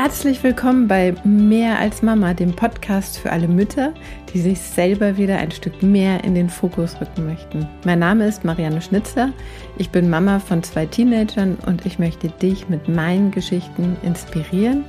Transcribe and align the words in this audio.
Herzlich 0.00 0.44
willkommen 0.44 0.86
bei 0.86 1.12
Mehr 1.24 1.80
als 1.80 2.02
Mama, 2.02 2.32
dem 2.32 2.54
Podcast 2.54 3.18
für 3.18 3.32
alle 3.32 3.48
Mütter, 3.48 3.92
die 4.32 4.38
sich 4.38 4.60
selber 4.60 5.16
wieder 5.16 5.38
ein 5.38 5.50
Stück 5.50 5.82
mehr 5.82 6.22
in 6.22 6.36
den 6.36 6.48
Fokus 6.48 7.00
rücken 7.00 7.26
möchten. 7.26 7.68
Mein 7.84 7.98
Name 7.98 8.28
ist 8.28 8.44
Marianne 8.44 8.80
Schnitzler. 8.80 9.32
Ich 9.76 9.90
bin 9.90 10.08
Mama 10.08 10.38
von 10.38 10.62
zwei 10.62 10.86
Teenagern 10.86 11.58
und 11.66 11.84
ich 11.84 11.98
möchte 11.98 12.28
dich 12.28 12.68
mit 12.68 12.88
meinen 12.88 13.32
Geschichten 13.32 13.96
inspirieren 14.04 14.84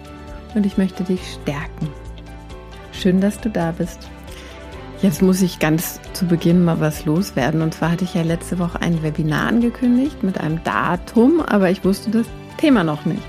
und 0.54 0.68
ich 0.68 0.77
möchte 0.77 1.04
dich 1.04 1.21
stärken. 1.41 1.88
Schön, 2.91 3.20
dass 3.20 3.41
du 3.41 3.50
da 3.50 3.71
bist. 3.71 4.07
Jetzt 5.02 5.23
muss 5.23 5.41
ich 5.41 5.57
ganz 5.57 6.00
zu 6.14 6.28
Beginn 6.28 6.64
mal 6.64 6.82
was 6.82 7.05
loswerden. 7.05 7.64
Und 7.64 7.73
zwar 7.73 7.94
hatte 7.94 8.04
ich 8.04 8.14
ja 8.14 8.21
letzte 8.21 8.60
Woche 8.60 8.80
ein 8.84 9.02
Webinar 9.02 9.48
angekündigt 9.48 10.21
mit 10.21 10.40
einem 10.40 10.63
Datum, 10.63 11.41
aber 11.41 11.71
ich 11.71 11.84
wusste 11.84 12.12
das 12.12 12.27
Thema 12.57 12.84
noch 12.84 13.05
nicht. 13.05 13.23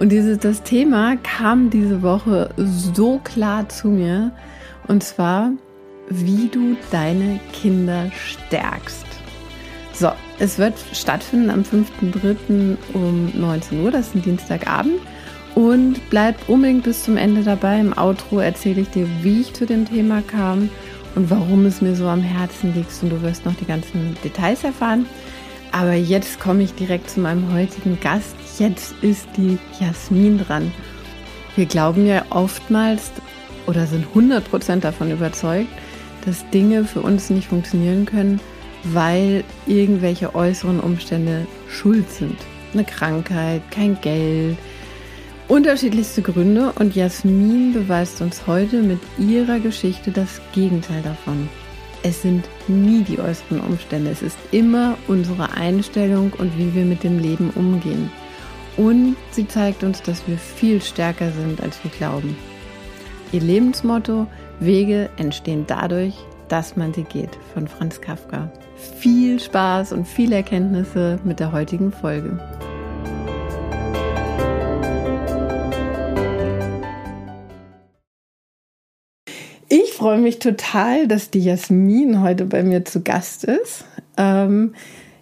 Und 0.00 0.08
dieses, 0.08 0.38
das 0.38 0.62
Thema 0.62 1.16
kam 1.16 1.68
diese 1.68 2.00
Woche 2.00 2.48
so 2.56 3.20
klar 3.22 3.68
zu 3.68 3.88
mir. 3.88 4.32
Und 4.88 5.04
zwar, 5.04 5.52
wie 6.08 6.48
du 6.48 6.74
deine 6.90 7.38
Kinder 7.52 8.10
stärkst. 8.10 9.04
So, 9.92 10.10
es 10.38 10.58
wird 10.58 10.72
stattfinden 10.94 11.50
am 11.50 11.60
5.3. 11.60 12.78
um 12.94 13.30
19 13.38 13.84
Uhr, 13.84 13.90
das 13.90 14.06
ist 14.06 14.14
ein 14.14 14.22
Dienstagabend. 14.22 15.02
Und 15.54 16.00
bleib 16.08 16.48
unbedingt 16.48 16.84
bis 16.84 17.02
zum 17.02 17.18
Ende 17.18 17.42
dabei. 17.42 17.78
Im 17.78 17.92
Outro 17.98 18.38
erzähle 18.38 18.80
ich 18.80 18.88
dir, 18.88 19.06
wie 19.20 19.42
ich 19.42 19.52
zu 19.52 19.66
dem 19.66 19.86
Thema 19.86 20.22
kam 20.22 20.70
und 21.14 21.28
warum 21.28 21.66
es 21.66 21.82
mir 21.82 21.94
so 21.94 22.06
am 22.06 22.22
Herzen 22.22 22.72
liegt. 22.72 22.90
Und 23.02 23.10
du 23.10 23.20
wirst 23.20 23.44
noch 23.44 23.54
die 23.54 23.66
ganzen 23.66 24.16
Details 24.24 24.64
erfahren. 24.64 25.04
Aber 25.72 25.92
jetzt 25.92 26.40
komme 26.40 26.62
ich 26.62 26.72
direkt 26.72 27.10
zu 27.10 27.20
meinem 27.20 27.52
heutigen 27.52 28.00
Gast 28.00 28.34
jetzt 28.60 28.94
ist 29.02 29.26
die 29.36 29.58
Jasmin 29.80 30.38
dran. 30.38 30.70
Wir 31.56 31.66
glauben 31.66 32.06
ja 32.06 32.24
oftmals 32.30 33.10
oder 33.66 33.86
sind 33.86 34.06
100% 34.14 34.80
davon 34.80 35.10
überzeugt, 35.10 35.68
dass 36.24 36.48
Dinge 36.50 36.84
für 36.84 37.00
uns 37.00 37.30
nicht 37.30 37.48
funktionieren 37.48 38.06
können, 38.06 38.40
weil 38.84 39.42
irgendwelche 39.66 40.34
äußeren 40.34 40.78
Umstände 40.78 41.46
schuld 41.68 42.08
sind. 42.10 42.36
Eine 42.72 42.84
Krankheit, 42.84 43.62
kein 43.70 44.00
Geld, 44.00 44.56
unterschiedlichste 45.48 46.22
Gründe 46.22 46.72
und 46.78 46.94
Jasmin 46.94 47.72
beweist 47.72 48.20
uns 48.20 48.46
heute 48.46 48.82
mit 48.82 49.00
ihrer 49.18 49.58
Geschichte 49.58 50.12
das 50.12 50.40
Gegenteil 50.52 51.02
davon. 51.02 51.48
Es 52.02 52.22
sind 52.22 52.44
nie 52.68 53.02
die 53.02 53.18
äußeren 53.18 53.60
Umstände, 53.60 54.10
es 54.10 54.22
ist 54.22 54.38
immer 54.52 54.96
unsere 55.08 55.52
Einstellung 55.52 56.32
und 56.38 56.56
wie 56.56 56.74
wir 56.74 56.84
mit 56.84 57.02
dem 57.02 57.18
Leben 57.18 57.50
umgehen. 57.50 58.10
Und 58.80 59.18
sie 59.32 59.46
zeigt 59.46 59.84
uns, 59.84 60.00
dass 60.00 60.26
wir 60.26 60.38
viel 60.38 60.80
stärker 60.80 61.30
sind, 61.32 61.60
als 61.60 61.84
wir 61.84 61.90
glauben. 61.90 62.34
Ihr 63.30 63.42
Lebensmotto, 63.42 64.26
Wege 64.58 65.10
entstehen 65.18 65.64
dadurch, 65.66 66.14
dass 66.48 66.76
man 66.78 66.94
sie 66.94 67.02
geht, 67.02 67.28
von 67.52 67.68
Franz 67.68 68.00
Kafka. 68.00 68.50
Viel 68.96 69.38
Spaß 69.38 69.92
und 69.92 70.08
viele 70.08 70.36
Erkenntnisse 70.36 71.18
mit 71.24 71.40
der 71.40 71.52
heutigen 71.52 71.92
Folge. 71.92 72.40
Ich 79.68 79.92
freue 79.92 80.20
mich 80.20 80.38
total, 80.38 81.06
dass 81.06 81.30
die 81.30 81.44
Jasmin 81.44 82.22
heute 82.22 82.46
bei 82.46 82.62
mir 82.62 82.86
zu 82.86 83.02
Gast 83.02 83.44
ist. 83.44 83.84
Ähm, 84.16 84.72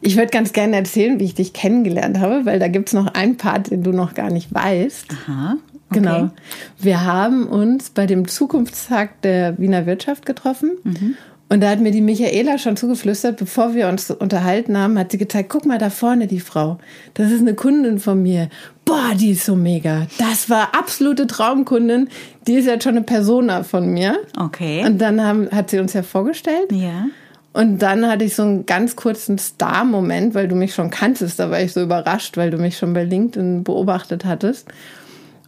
ich 0.00 0.16
würde 0.16 0.28
ganz 0.28 0.52
gerne 0.52 0.76
erzählen, 0.76 1.18
wie 1.18 1.24
ich 1.24 1.34
dich 1.34 1.52
kennengelernt 1.52 2.18
habe, 2.18 2.46
weil 2.46 2.58
da 2.58 2.68
gibt 2.68 2.88
es 2.88 2.92
noch 2.94 3.06
einen 3.14 3.36
Part, 3.36 3.70
den 3.70 3.82
du 3.82 3.92
noch 3.92 4.14
gar 4.14 4.30
nicht 4.30 4.52
weißt. 4.52 5.06
Aha. 5.12 5.56
Okay. 5.90 6.00
Genau. 6.00 6.30
Wir 6.78 7.04
haben 7.04 7.46
uns 7.46 7.90
bei 7.90 8.06
dem 8.06 8.28
Zukunftstag 8.28 9.22
der 9.22 9.58
Wiener 9.58 9.86
Wirtschaft 9.86 10.26
getroffen. 10.26 10.72
Mhm. 10.84 11.16
Und 11.50 11.62
da 11.62 11.70
hat 11.70 11.80
mir 11.80 11.92
die 11.92 12.02
Michaela 12.02 12.58
schon 12.58 12.76
zugeflüstert, 12.76 13.38
bevor 13.38 13.74
wir 13.74 13.88
uns 13.88 14.10
unterhalten 14.10 14.76
haben, 14.76 14.98
hat 14.98 15.12
sie 15.12 15.18
gezeigt, 15.18 15.48
guck 15.48 15.64
mal 15.64 15.78
da 15.78 15.88
vorne 15.88 16.26
die 16.26 16.40
Frau. 16.40 16.78
Das 17.14 17.30
ist 17.30 17.40
eine 17.40 17.54
Kundin 17.54 17.98
von 18.00 18.22
mir. 18.22 18.50
Boah, 18.84 19.14
die 19.18 19.30
ist 19.30 19.46
so 19.46 19.56
mega. 19.56 20.06
Das 20.18 20.50
war 20.50 20.74
absolute 20.74 21.26
Traumkundin. 21.26 22.08
Die 22.46 22.54
ist 22.54 22.66
jetzt 22.66 22.84
schon 22.84 22.96
eine 22.96 23.02
Persona 23.02 23.62
von 23.62 23.90
mir. 23.90 24.18
Okay. 24.38 24.84
Und 24.84 24.98
dann 24.98 25.24
haben, 25.24 25.50
hat 25.50 25.70
sie 25.70 25.78
uns 25.78 25.94
ja 25.94 26.02
vorgestellt. 26.02 26.70
Ja. 26.70 27.06
Und 27.52 27.78
dann 27.78 28.06
hatte 28.06 28.24
ich 28.24 28.34
so 28.34 28.42
einen 28.42 28.66
ganz 28.66 28.94
kurzen 28.94 29.38
Star-Moment, 29.38 30.34
weil 30.34 30.48
du 30.48 30.54
mich 30.54 30.74
schon 30.74 30.90
kanntest. 30.90 31.38
Da 31.38 31.50
war 31.50 31.60
ich 31.60 31.72
so 31.72 31.82
überrascht, 31.82 32.36
weil 32.36 32.50
du 32.50 32.58
mich 32.58 32.76
schon 32.76 32.92
bei 32.92 33.04
LinkedIn 33.04 33.64
beobachtet 33.64 34.24
hattest. 34.24 34.68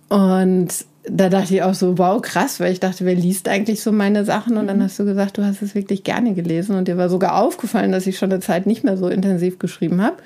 Und 0.08 0.68
da 1.04 1.28
dachte 1.28 1.54
ich 1.54 1.62
auch 1.62 1.74
so, 1.74 1.98
wow, 1.98 2.20
krass, 2.20 2.58
weil 2.58 2.72
ich 2.72 2.80
dachte, 2.80 3.04
wer 3.04 3.14
liest 3.14 3.48
eigentlich 3.48 3.82
so 3.82 3.92
meine 3.92 4.24
Sachen? 4.24 4.56
Und 4.56 4.66
dann 4.66 4.78
mhm. 4.78 4.84
hast 4.84 4.98
du 4.98 5.04
gesagt, 5.04 5.38
du 5.38 5.44
hast 5.44 5.62
es 5.62 5.74
wirklich 5.74 6.02
gerne 6.02 6.34
gelesen. 6.34 6.74
Und 6.74 6.88
dir 6.88 6.96
war 6.96 7.08
sogar 7.10 7.36
aufgefallen, 7.36 7.92
dass 7.92 8.06
ich 8.06 8.18
schon 8.18 8.32
eine 8.32 8.40
Zeit 8.40 8.66
nicht 8.66 8.82
mehr 8.82 8.96
so 8.96 9.08
intensiv 9.08 9.58
geschrieben 9.58 10.02
habe. 10.02 10.16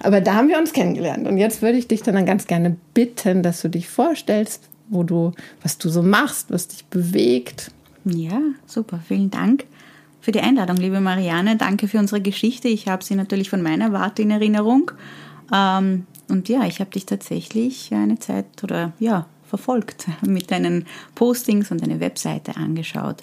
Aber 0.00 0.20
da 0.20 0.34
haben 0.34 0.48
wir 0.48 0.58
uns 0.58 0.72
kennengelernt. 0.72 1.26
Und 1.28 1.36
jetzt 1.36 1.62
würde 1.62 1.78
ich 1.78 1.88
dich 1.88 2.02
dann 2.02 2.26
ganz 2.26 2.46
gerne 2.46 2.76
bitten, 2.94 3.42
dass 3.42 3.60
du 3.60 3.68
dich 3.68 3.88
vorstellst, 3.88 4.64
wo 4.88 5.02
du, 5.02 5.32
was 5.62 5.76
du 5.78 5.90
so 5.90 6.02
machst, 6.02 6.50
was 6.50 6.68
dich 6.68 6.86
bewegt. 6.86 7.70
Ja, 8.04 8.40
super, 8.66 9.00
vielen 9.06 9.30
Dank 9.30 9.66
für 10.20 10.32
die 10.32 10.40
Einladung, 10.40 10.76
liebe 10.76 11.00
Marianne. 11.00 11.56
Danke 11.56 11.88
für 11.88 11.98
unsere 11.98 12.20
Geschichte. 12.20 12.68
Ich 12.68 12.88
habe 12.88 13.04
sie 13.04 13.14
natürlich 13.14 13.50
von 13.50 13.62
meiner 13.62 13.92
Warte 13.92 14.22
in 14.22 14.30
Erinnerung. 14.30 14.90
Ähm, 15.52 16.06
und 16.28 16.48
ja, 16.48 16.64
ich 16.64 16.80
habe 16.80 16.90
dich 16.90 17.06
tatsächlich 17.06 17.92
eine 17.92 18.18
Zeit 18.18 18.46
oder 18.62 18.92
ja, 18.98 19.26
verfolgt 19.44 20.06
mit 20.22 20.50
deinen 20.50 20.86
Postings 21.14 21.70
und 21.70 21.82
deine 21.82 22.00
Webseite 22.00 22.56
angeschaut. 22.56 23.22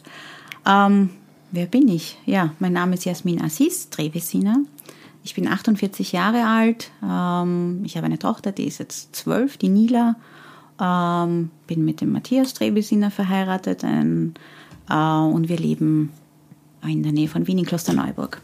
Ähm, 0.66 1.10
wer 1.52 1.68
bin 1.68 1.88
ich? 1.88 2.18
Ja, 2.26 2.54
mein 2.60 2.74
Name 2.74 2.96
ist 2.96 3.06
Jasmin 3.06 3.42
Assis, 3.42 3.90
Drehvesiner. 3.90 4.58
Ich 5.24 5.36
bin 5.36 5.48
48 5.48 6.12
Jahre 6.12 6.46
alt. 6.46 6.92
Ähm, 7.04 7.82
ich 7.84 7.98
habe 7.98 8.06
eine 8.06 8.20
Tochter, 8.20 8.52
die 8.52 8.66
ist 8.66 8.80
jetzt 8.80 9.16
zwölf, 9.16 9.58
die 9.58 9.70
Nila. 9.70 10.16
Ähm, 10.80 11.52
bin 11.68 11.86
mit 11.86 12.02
dem 12.02 12.12
Matthias 12.12 12.54
Drehvesiner 12.54 13.10
verheiratet 13.12 13.84
ein, 13.84 14.34
äh, 14.90 14.94
und 14.94 15.50
wir 15.50 15.58
leben 15.58 16.12
in 16.88 17.04
der 17.04 17.12
Nähe 17.12 17.28
von 17.28 17.48
Wien 17.48 17.60
in 17.60 17.66
Klosterneuburg. 17.66 18.42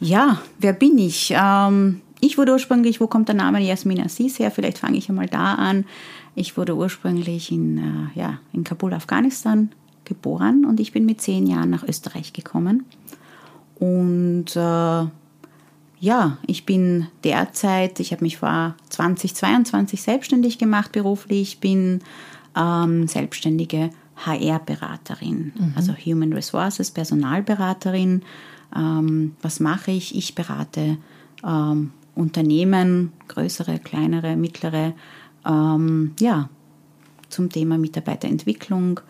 Ja, 0.00 0.40
wer 0.58 0.72
bin 0.72 0.98
ich? 0.98 1.32
Ähm, 1.36 2.00
ich 2.20 2.38
wurde 2.38 2.52
ursprünglich, 2.52 3.00
wo 3.00 3.06
kommt 3.06 3.28
der 3.28 3.34
Name 3.34 3.60
Jasmin 3.60 4.00
Assis 4.00 4.38
her? 4.38 4.50
Vielleicht 4.50 4.78
fange 4.78 4.96
ich 4.96 5.08
einmal 5.08 5.28
da 5.28 5.54
an. 5.54 5.84
Ich 6.34 6.56
wurde 6.56 6.74
ursprünglich 6.74 7.52
in, 7.52 7.78
äh, 7.78 8.18
ja, 8.18 8.38
in 8.52 8.64
Kabul, 8.64 8.92
Afghanistan 8.92 9.70
geboren 10.04 10.64
und 10.64 10.80
ich 10.80 10.92
bin 10.92 11.06
mit 11.06 11.20
zehn 11.20 11.46
Jahren 11.46 11.70
nach 11.70 11.84
Österreich 11.84 12.32
gekommen. 12.32 12.84
Und 13.76 14.56
äh, 14.56 15.06
ja, 16.00 16.38
ich 16.46 16.66
bin 16.66 17.06
derzeit, 17.22 18.00
ich 18.00 18.12
habe 18.12 18.24
mich 18.24 18.36
vor 18.36 18.74
2022 18.90 20.02
selbstständig 20.02 20.58
gemacht 20.58 20.92
beruflich, 20.92 21.60
bin 21.60 22.00
ähm, 22.56 23.08
selbstständige 23.08 23.90
HR-Beraterin, 24.16 25.52
mhm. 25.56 25.72
also 25.76 25.92
Human 25.92 26.32
Resources, 26.32 26.90
Personalberaterin. 26.90 28.22
Ähm, 28.76 29.36
was 29.42 29.60
mache 29.60 29.90
ich? 29.90 30.16
Ich 30.16 30.34
berate 30.34 30.98
ähm, 31.44 31.92
Unternehmen, 32.14 33.12
größere, 33.28 33.78
kleinere, 33.78 34.36
mittlere, 34.36 34.94
ähm, 35.46 36.12
ja, 36.20 36.48
zum 37.28 37.50
Thema 37.50 37.78
Mitarbeiterentwicklung, 37.78 39.00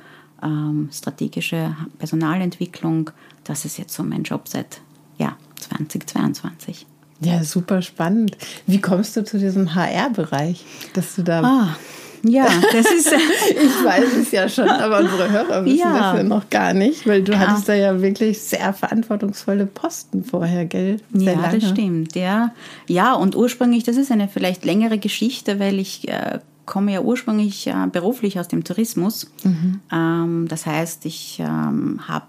ähm, 0.42 0.88
strategische 0.92 1.76
Personalentwicklung. 1.98 3.10
Das 3.44 3.64
ist 3.64 3.76
jetzt 3.78 3.94
so 3.94 4.02
mein 4.02 4.22
Job 4.22 4.48
seit 4.48 4.80
ja, 5.18 5.36
2022. 5.60 6.86
Ja, 7.20 7.44
super 7.44 7.82
spannend. 7.82 8.36
Wie 8.66 8.80
kommst 8.80 9.16
du 9.16 9.24
zu 9.24 9.38
diesem 9.38 9.74
HR-Bereich, 9.74 10.64
dass 10.94 11.14
du 11.14 11.22
da 11.22 11.42
ah, 11.42 11.76
ja, 12.24 12.46
das 12.72 12.90
ist. 12.90 13.12
ich 13.50 13.84
weiß 13.84 14.16
es 14.20 14.30
ja 14.30 14.48
schon, 14.48 14.68
aber 14.68 15.00
unsere 15.00 15.30
Hörer 15.30 15.64
wissen 15.64 15.78
ja. 15.78 16.12
das 16.12 16.18
ja 16.18 16.22
noch 16.22 16.48
gar 16.50 16.72
nicht, 16.72 17.06
weil 17.06 17.22
du 17.22 17.32
ja. 17.32 17.38
hattest 17.38 17.68
da 17.68 17.74
ja 17.74 18.00
wirklich 18.00 18.40
sehr 18.40 18.72
verantwortungsvolle 18.72 19.66
Posten 19.66 20.24
vorher, 20.24 20.64
gell? 20.64 20.98
Sehr 21.12 21.34
ja, 21.34 21.40
lange. 21.40 21.58
das 21.58 21.70
stimmt, 21.70 22.16
ja. 22.16 22.52
Ja, 22.88 23.14
und 23.14 23.36
ursprünglich, 23.36 23.84
das 23.84 23.96
ist 23.96 24.10
eine 24.10 24.28
vielleicht 24.28 24.64
längere 24.64 24.98
Geschichte, 24.98 25.60
weil 25.60 25.78
ich 25.78 26.08
äh, 26.08 26.40
komme 26.66 26.92
ja 26.92 27.00
ursprünglich 27.00 27.66
äh, 27.66 27.86
beruflich 27.92 28.40
aus 28.40 28.48
dem 28.48 28.64
Tourismus. 28.64 29.30
Mhm. 29.42 29.80
Ähm, 29.92 30.46
das 30.48 30.66
heißt, 30.66 31.04
ich 31.06 31.38
ähm, 31.40 32.00
habe 32.08 32.26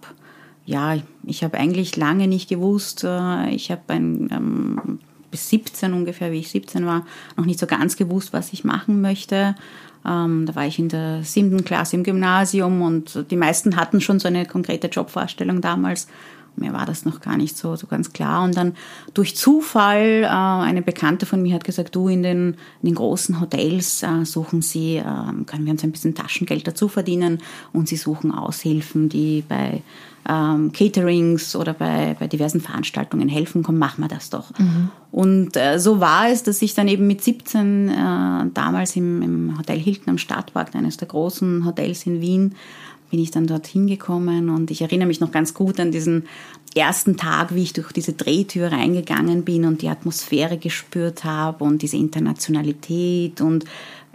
ja, 0.66 0.98
ich 1.24 1.44
habe 1.44 1.58
eigentlich 1.58 1.96
lange 1.96 2.28
nicht 2.28 2.50
gewusst. 2.50 3.04
Äh, 3.04 3.50
ich 3.52 3.72
habe 3.72 3.82
ein 3.88 4.30
ähm, 4.32 5.00
bis 5.36 5.50
17 5.50 5.92
ungefähr, 5.92 6.32
wie 6.32 6.40
ich 6.40 6.50
17 6.50 6.86
war, 6.86 7.06
noch 7.36 7.46
nicht 7.46 7.60
so 7.60 7.68
ganz 7.68 7.98
gewusst, 7.98 8.32
was 8.32 8.54
ich 8.54 8.64
machen 8.64 9.02
möchte. 9.02 9.56
Ähm, 10.06 10.46
da 10.46 10.56
war 10.56 10.66
ich 10.66 10.80
in 10.80 10.88
der 10.88 11.24
siebten 11.24 11.66
Klasse 11.66 11.98
im 11.98 12.04
Gymnasium 12.04 12.82
und 12.82 13.26
die 13.30 13.36
meisten 13.36 13.76
hatten 13.76 14.00
schon 14.00 14.22
so 14.22 14.30
eine 14.30 14.46
konkrete 14.46 14.88
Jobvorstellung 14.88 15.60
damals. 15.60 16.08
Mir 16.58 16.74
war 16.74 16.86
das 16.86 17.06
noch 17.06 17.22
gar 17.22 17.38
nicht 17.38 17.58
so, 17.58 17.76
so 17.76 17.88
ganz 17.88 18.14
klar. 18.14 18.44
Und 18.44 18.56
dann 18.58 18.74
durch 19.14 19.36
Zufall, 19.36 20.24
äh, 20.24 20.28
eine 20.28 20.82
Bekannte 20.82 21.26
von 21.26 21.42
mir 21.42 21.56
hat 21.56 21.64
gesagt, 21.64 21.96
du 21.96 22.08
in 22.08 22.24
den, 22.24 22.56
in 22.82 22.90
den 22.90 22.96
großen 22.96 23.40
Hotels 23.40 24.04
äh, 24.04 24.26
suchen 24.26 24.62
sie, 24.62 24.98
äh, 24.98 25.04
können 25.46 25.66
wir 25.66 25.72
uns 25.72 25.84
ein 25.84 25.92
bisschen 25.92 26.16
Taschengeld 26.16 26.68
dazu 26.68 26.88
verdienen 26.88 27.40
und 27.74 27.88
sie 27.88 27.98
suchen 27.98 28.32
Aushilfen, 28.32 29.10
die 29.10 29.44
bei 29.48 29.82
ähm, 30.28 30.72
Caterings 30.72 31.56
oder 31.56 31.74
bei, 31.74 32.16
bei 32.20 32.28
diversen 32.28 32.60
Veranstaltungen 32.60 33.30
helfen, 33.30 33.64
komm, 33.64 33.78
mach 33.78 33.98
mal 33.98 34.08
das 34.08 34.30
doch. 34.30 34.58
Mhm. 34.58 34.90
Und 35.12 35.56
äh, 35.56 35.80
so 35.80 36.00
war 36.00 36.30
es, 36.30 36.44
dass 36.44 36.62
ich 36.62 36.74
dann 36.74 36.88
eben 36.88 37.06
mit 37.08 37.24
17 37.24 37.90
äh, 37.90 37.94
damals 38.54 38.96
im, 38.96 39.22
im 39.22 39.58
Hotel 39.58 39.80
Hilton 39.80 40.10
am 40.10 40.18
Stadtpark, 40.18 40.76
eines 40.76 40.98
der 40.98 41.08
großen 41.08 41.66
Hotels 41.66 42.06
in 42.06 42.22
Wien, 42.22 42.56
bin 43.10 43.20
ich 43.20 43.32
dann 43.32 43.48
dorthin 43.48 43.88
gekommen 43.88 44.50
und 44.50 44.72
ich 44.72 44.82
erinnere 44.82 45.08
mich 45.08 45.20
noch 45.20 45.32
ganz 45.32 45.54
gut 45.54 45.80
an 45.80 45.92
diesen 45.92 46.24
ersten 46.76 47.16
Tag, 47.16 47.56
wie 47.56 47.64
ich 47.64 47.74
durch 47.74 47.92
diese 47.92 48.14
Drehtür 48.14 48.72
reingegangen 48.72 49.44
bin 49.44 49.66
und 49.66 49.82
die 49.82 49.90
Atmosphäre 49.90 50.58
gespürt 50.58 51.24
habe 51.24 51.64
und 51.64 51.82
diese 51.82 51.98
Internationalität 51.98 53.40
und 53.42 53.66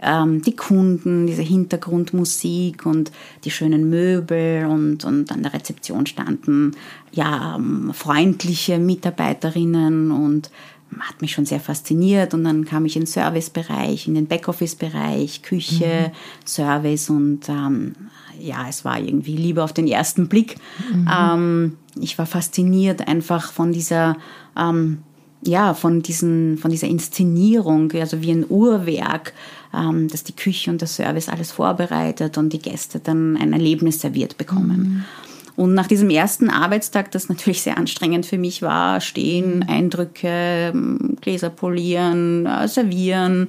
ähm, 0.01 0.41
die 0.41 0.55
Kunden, 0.55 1.27
diese 1.27 1.41
Hintergrundmusik 1.43 2.85
und 2.85 3.11
die 3.43 3.51
schönen 3.51 3.89
Möbel 3.89 4.65
und, 4.65 5.05
und 5.05 5.31
an 5.31 5.43
der 5.43 5.53
Rezeption 5.53 6.05
standen 6.05 6.75
ja 7.11 7.55
ähm, 7.55 7.91
freundliche 7.93 8.79
Mitarbeiterinnen 8.79 10.11
und 10.11 10.51
hat 10.99 11.21
mich 11.21 11.31
schon 11.31 11.45
sehr 11.45 11.59
fasziniert 11.59 12.33
und 12.33 12.43
dann 12.43 12.65
kam 12.65 12.85
ich 12.85 12.95
in 12.95 13.03
den 13.03 13.07
Servicebereich, 13.07 14.07
in 14.07 14.15
den 14.15 14.27
Backoffice-Bereich, 14.27 15.41
Küche, 15.41 16.11
mhm. 16.11 16.45
Service 16.45 17.09
und 17.09 17.47
ähm, 17.47 17.93
ja, 18.41 18.67
es 18.67 18.83
war 18.83 18.99
irgendwie 18.99 19.35
Liebe 19.35 19.63
auf 19.63 19.73
den 19.73 19.87
ersten 19.87 20.27
Blick. 20.27 20.55
Mhm. 20.93 21.09
Ähm, 21.13 21.77
ich 21.99 22.17
war 22.17 22.25
fasziniert 22.25 23.07
einfach 23.07 23.51
von 23.51 23.71
dieser 23.71 24.17
ähm, 24.57 24.99
ja, 25.43 25.73
von, 25.73 26.01
diesen, 26.01 26.57
von 26.57 26.71
dieser 26.71 26.87
Inszenierung, 26.87 27.91
also 27.93 28.21
wie 28.21 28.31
ein 28.31 28.45
Uhrwerk, 28.47 29.33
ähm, 29.73 30.07
dass 30.07 30.23
die 30.23 30.35
Küche 30.35 30.69
und 30.69 30.81
der 30.81 30.87
Service 30.87 31.29
alles 31.29 31.51
vorbereitet 31.51 32.37
und 32.37 32.53
die 32.53 32.59
Gäste 32.59 32.99
dann 32.99 33.37
ein 33.37 33.53
Erlebnis 33.53 34.01
serviert 34.01 34.37
bekommen. 34.37 34.77
Mhm. 34.77 35.03
Und 35.57 35.73
nach 35.73 35.87
diesem 35.87 36.09
ersten 36.09 36.49
Arbeitstag, 36.49 37.11
das 37.11 37.27
natürlich 37.27 37.61
sehr 37.61 37.77
anstrengend 37.77 38.25
für 38.25 38.37
mich 38.37 38.61
war, 38.61 39.01
stehen, 39.01 39.57
mhm. 39.57 39.65
Eindrücke, 39.67 40.71
ähm, 40.73 41.17
Gläser 41.21 41.49
polieren, 41.49 42.45
äh, 42.45 42.67
servieren, 42.67 43.47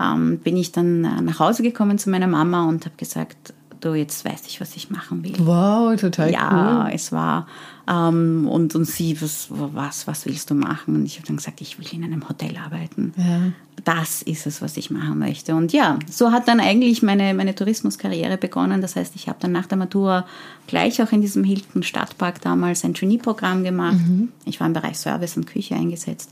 ähm, 0.00 0.38
bin 0.38 0.56
ich 0.56 0.72
dann 0.72 1.04
äh, 1.04 1.20
nach 1.22 1.38
Hause 1.38 1.62
gekommen 1.62 1.98
zu 1.98 2.10
meiner 2.10 2.28
Mama 2.28 2.68
und 2.68 2.84
habe 2.84 2.96
gesagt, 2.96 3.54
du, 3.84 3.94
jetzt 3.94 4.24
weiß 4.24 4.42
ich, 4.46 4.60
was 4.60 4.76
ich 4.76 4.90
machen 4.90 5.24
will. 5.24 5.34
Wow, 5.38 5.98
total 5.98 6.30
ja, 6.30 6.48
cool. 6.50 6.58
Ja, 6.58 6.88
es 6.94 7.12
war, 7.12 7.46
ähm, 7.88 8.46
und, 8.48 8.74
und 8.74 8.84
sie, 8.84 9.20
was, 9.20 9.48
was, 9.50 10.06
was 10.06 10.26
willst 10.26 10.50
du 10.50 10.54
machen? 10.54 10.96
Und 10.96 11.06
ich 11.06 11.16
habe 11.16 11.26
dann 11.26 11.36
gesagt, 11.36 11.60
ich 11.60 11.78
will 11.78 11.86
in 11.92 12.04
einem 12.04 12.28
Hotel 12.28 12.56
arbeiten. 12.56 13.12
Ja. 13.16 13.52
Das 13.84 14.22
ist 14.22 14.46
es, 14.46 14.60
was 14.60 14.76
ich 14.76 14.90
machen 14.90 15.18
möchte. 15.18 15.54
Und 15.54 15.72
ja, 15.72 15.98
so 16.08 16.32
hat 16.32 16.48
dann 16.48 16.60
eigentlich 16.60 17.02
meine, 17.02 17.32
meine 17.34 17.54
Tourismuskarriere 17.54 18.36
begonnen. 18.36 18.82
Das 18.82 18.96
heißt, 18.96 19.16
ich 19.16 19.28
habe 19.28 19.38
dann 19.40 19.52
nach 19.52 19.66
der 19.66 19.78
Matura 19.78 20.26
gleich 20.66 21.02
auch 21.02 21.12
in 21.12 21.22
diesem 21.22 21.44
Hilton 21.44 21.82
Stadtpark 21.82 22.40
damals 22.42 22.84
ein 22.84 22.94
Trainee-Programm 22.94 23.64
gemacht. 23.64 23.98
Mhm. 23.98 24.28
Ich 24.44 24.60
war 24.60 24.66
im 24.66 24.74
Bereich 24.74 24.98
Service 24.98 25.36
und 25.36 25.46
Küche 25.46 25.74
eingesetzt 25.74 26.30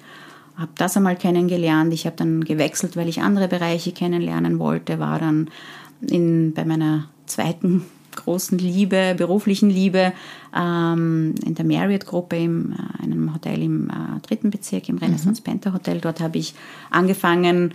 habe 0.58 0.72
das 0.76 0.96
einmal 0.96 1.16
kennengelernt. 1.16 1.94
Ich 1.94 2.04
habe 2.04 2.16
dann 2.16 2.44
gewechselt, 2.44 2.96
weil 2.96 3.08
ich 3.08 3.20
andere 3.20 3.46
Bereiche 3.46 3.92
kennenlernen 3.92 4.58
wollte, 4.58 4.98
war 4.98 5.20
dann 5.20 5.48
in, 6.00 6.52
bei 6.52 6.64
meiner 6.64 7.08
zweiten 7.28 7.84
großen 8.16 8.58
Liebe, 8.58 9.14
beruflichen 9.16 9.70
Liebe 9.70 10.12
ähm, 10.56 11.34
in 11.44 11.54
der 11.54 11.64
Marriott-Gruppe 11.64 12.36
in 12.36 12.72
äh, 12.72 13.02
einem 13.02 13.32
Hotel 13.34 13.62
im 13.62 13.88
äh, 13.90 14.20
dritten 14.26 14.50
Bezirk, 14.50 14.88
im 14.88 14.98
Renaissance 14.98 15.40
mhm. 15.40 15.44
Penta 15.44 15.72
Hotel. 15.72 16.00
Dort 16.00 16.20
habe 16.20 16.38
ich 16.38 16.54
angefangen 16.90 17.72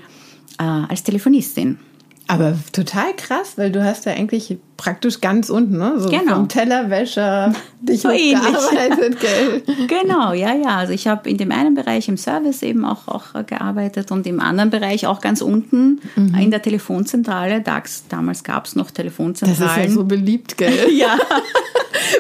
äh, 0.60 0.64
als 0.64 1.04
Telefonistin. 1.04 1.80
Aber 2.28 2.58
total 2.72 3.16
krass, 3.16 3.58
weil 3.58 3.72
du 3.72 3.84
hast 3.84 4.06
ja 4.06 4.14
eigentlich 4.14 4.58
praktisch 4.78 5.22
ganz 5.22 5.50
unten, 5.50 5.78
ne? 5.78 5.94
So 5.98 6.10
genau. 6.10 6.36
vom 6.36 6.50
Tellerwäscher 6.50 7.54
dich 7.82 8.02
so 8.02 8.10
hochgearbeitet, 8.10 9.20
gell? 9.20 9.64
Genau, 9.88 10.34
ja, 10.34 10.54
ja. 10.54 10.78
Also 10.78 10.94
ich 10.94 11.08
habe 11.08 11.30
in 11.30 11.38
dem 11.38 11.52
einen 11.52 11.76
Bereich 11.76 12.08
im 12.08 12.18
Service 12.18 12.64
eben 12.64 12.86
auch, 12.86 13.08
auch 13.08 13.46
gearbeitet 13.46 14.12
und 14.12 14.26
im 14.28 14.40
anderen 14.40 14.70
Bereich 14.70 15.08
auch 15.08 15.22
ganz 15.22 15.42
unten 15.42 16.02
mhm. 16.16 16.36
in 16.36 16.52
der 16.52 16.62
Telefonzentrale. 16.62 17.64
damals 18.10 18.44
gab 18.44 18.66
es 18.66 18.76
noch 18.76 18.92
Telefonzentralen. 18.92 19.60
Das 19.60 19.78
ist 19.78 19.84
ja 19.84 19.90
so 19.90 20.06
beliebt, 20.06 20.58
gell? 20.58 20.92
ja. 20.92 21.18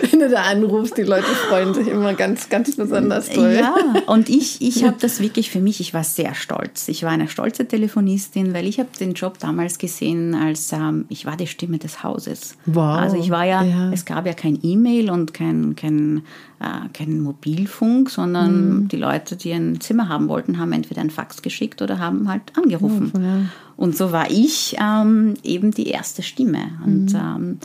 Wenn 0.09 0.19
du 0.19 0.29
da 0.29 0.43
anrufst, 0.43 0.97
die 0.97 1.03
Leute 1.03 1.25
freuen 1.25 1.73
sich 1.73 1.87
immer 1.87 2.13
ganz, 2.13 2.49
ganz 2.49 2.75
besonders 2.75 3.29
toll. 3.29 3.57
Ja, 3.59 3.75
und 4.07 4.29
ich, 4.29 4.61
ich 4.61 4.83
habe 4.83 4.97
das 4.99 5.19
wirklich 5.19 5.49
für 5.49 5.59
mich, 5.59 5.79
ich 5.79 5.93
war 5.93 6.03
sehr 6.03 6.35
stolz. 6.35 6.87
Ich 6.87 7.03
war 7.03 7.11
eine 7.11 7.27
stolze 7.27 7.67
Telefonistin, 7.67 8.53
weil 8.53 8.67
ich 8.67 8.79
habe 8.79 8.89
den 8.99 9.13
Job 9.13 9.39
damals 9.39 9.77
gesehen 9.77 10.35
als, 10.35 10.71
ähm, 10.71 11.05
ich 11.09 11.25
war 11.25 11.37
die 11.37 11.47
Stimme 11.47 11.77
des 11.77 12.03
Hauses. 12.03 12.52
Wow. 12.65 12.97
Also 12.97 13.17
ich 13.17 13.29
war 13.29 13.45
ja, 13.45 13.63
ja. 13.63 13.91
es 13.91 14.05
gab 14.05 14.25
ja 14.25 14.33
kein 14.33 14.57
E-Mail 14.61 15.09
und 15.09 15.33
kein, 15.33 15.75
kein, 15.75 16.23
äh, 16.59 16.87
kein 16.93 17.21
Mobilfunk, 17.21 18.09
sondern 18.09 18.83
mhm. 18.83 18.87
die 18.87 18.97
Leute, 18.97 19.35
die 19.35 19.51
ein 19.51 19.81
Zimmer 19.81 20.07
haben 20.09 20.29
wollten, 20.29 20.57
haben 20.57 20.71
entweder 20.71 21.01
ein 21.01 21.09
Fax 21.09 21.41
geschickt 21.41 21.81
oder 21.81 21.99
haben 21.99 22.29
halt 22.29 22.41
angerufen. 22.55 23.11
Ja. 23.15 23.45
Und 23.75 23.97
so 23.97 24.11
war 24.11 24.29
ich 24.29 24.77
ähm, 24.81 25.33
eben 25.43 25.71
die 25.71 25.87
erste 25.87 26.23
Stimme. 26.23 26.79
Und 26.85 27.13
mhm. 27.13 27.19
ähm, 27.19 27.57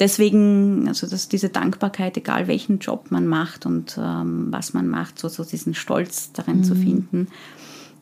deswegen, 0.00 0.88
also 0.88 1.06
dass 1.06 1.28
diese 1.28 1.48
Dankbarkeit, 1.48 2.16
egal 2.16 2.48
welchen 2.48 2.78
Job 2.78 3.10
man 3.10 3.26
macht 3.26 3.66
und 3.66 3.98
ähm, 4.02 4.48
was 4.50 4.72
man 4.72 4.88
macht, 4.88 5.18
so, 5.18 5.28
so 5.28 5.44
diesen 5.44 5.74
Stolz 5.74 6.32
darin 6.32 6.58
mhm. 6.58 6.64
zu 6.64 6.74
finden, 6.74 7.28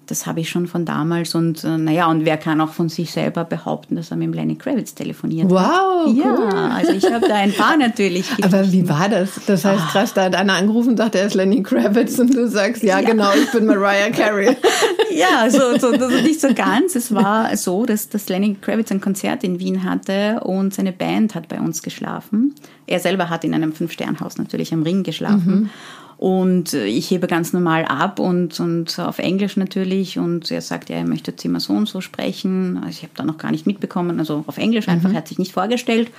das 0.06 0.26
habe 0.26 0.40
ich 0.40 0.48
schon 0.48 0.66
von 0.66 0.84
damals 0.84 1.34
und 1.34 1.64
äh, 1.64 1.76
naja, 1.76 2.06
und 2.06 2.24
wer 2.24 2.36
kann 2.36 2.60
auch 2.60 2.72
von 2.72 2.88
sich 2.88 3.10
selber 3.10 3.44
behaupten, 3.44 3.96
dass 3.96 4.10
er 4.10 4.16
mit 4.16 4.34
Lenny 4.34 4.56
Kravitz 4.56 4.94
telefoniert 4.94 5.50
wow, 5.50 5.60
hat? 5.60 6.06
Wow, 6.06 6.16
ja, 6.16 6.34
cool. 6.38 6.54
also 6.54 6.92
ich 6.92 7.04
habe 7.12 7.26
da 7.28 7.34
ein 7.34 7.52
paar 7.52 7.76
natürlich. 7.78 8.26
Aber 8.42 8.70
wie 8.70 8.88
war 8.88 9.08
das? 9.08 9.40
Das 9.46 9.64
heißt, 9.64 9.82
ah. 9.86 9.90
krass, 9.90 10.14
da 10.14 10.24
hat 10.24 10.34
einer 10.34 10.54
angerufen 10.54 10.90
und 10.90 10.96
sagt, 10.96 11.14
er 11.14 11.26
ist 11.26 11.34
Lenny 11.34 11.62
Kravitz 11.62 12.18
und 12.18 12.34
du 12.34 12.48
sagst, 12.48 12.82
ja, 12.82 13.00
ja. 13.00 13.08
genau, 13.08 13.30
ich 13.34 13.50
bin 13.50 13.66
Mariah 13.66 14.10
Carey. 14.10 14.56
ja, 15.14 15.50
so, 15.50 15.78
so, 15.78 15.88
also 15.88 16.22
nicht 16.22 16.40
so 16.40 16.54
ganz. 16.54 16.94
Es 16.94 17.12
war 17.12 17.56
so, 17.56 17.84
dass, 17.84 18.08
dass 18.08 18.28
Lenny 18.28 18.56
Kravitz 18.60 18.92
ein 18.92 19.00
Konzert 19.00 19.42
in 19.44 19.58
Wien 19.58 19.84
hatte 19.84 20.40
und 20.44 20.72
seine 20.72 20.92
Band 20.92 21.34
hat 21.34 21.48
bei 21.48 21.60
uns 21.60 21.82
geschlafen. 21.82 22.54
Er 22.86 23.00
selber 23.00 23.28
hat 23.28 23.44
in 23.44 23.54
einem 23.54 23.72
Fünf-Sternhaus 23.72 24.38
natürlich 24.38 24.72
am 24.72 24.82
Ring 24.82 25.02
geschlafen. 25.02 25.60
Mhm. 25.62 25.70
Und 26.18 26.72
ich 26.72 27.10
hebe 27.10 27.26
ganz 27.26 27.52
normal 27.52 27.84
ab 27.84 28.18
und, 28.20 28.58
und 28.58 28.98
auf 28.98 29.18
Englisch 29.18 29.56
natürlich. 29.56 30.18
Und 30.18 30.50
er 30.50 30.62
sagt, 30.62 30.88
ja, 30.88 30.96
er 30.96 31.06
möchte 31.06 31.36
Zimmer 31.36 31.60
so 31.60 31.74
und 31.74 31.88
so 31.88 32.00
sprechen. 32.00 32.78
Also 32.78 32.90
ich 32.90 33.02
habe 33.02 33.12
da 33.14 33.24
noch 33.24 33.38
gar 33.38 33.50
nicht 33.50 33.66
mitbekommen, 33.66 34.18
also 34.18 34.44
auf 34.46 34.56
Englisch 34.56 34.88
einfach, 34.88 35.10
mhm. 35.10 35.14
er 35.14 35.18
hat 35.18 35.28
sich 35.28 35.38
nicht 35.38 35.52
vorgestellt. 35.52 36.10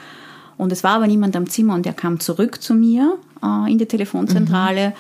Und 0.58 0.72
es 0.72 0.84
war 0.84 0.96
aber 0.96 1.08
niemand 1.08 1.36
am 1.36 1.48
Zimmer 1.48 1.76
und 1.76 1.86
er 1.86 1.94
kam 1.94 2.20
zurück 2.20 2.62
zu 2.62 2.74
mir 2.74 3.18
äh, 3.44 3.72
in 3.72 3.78
die 3.78 3.86
Telefonzentrale. 3.86 4.90
Mhm. 4.90 4.94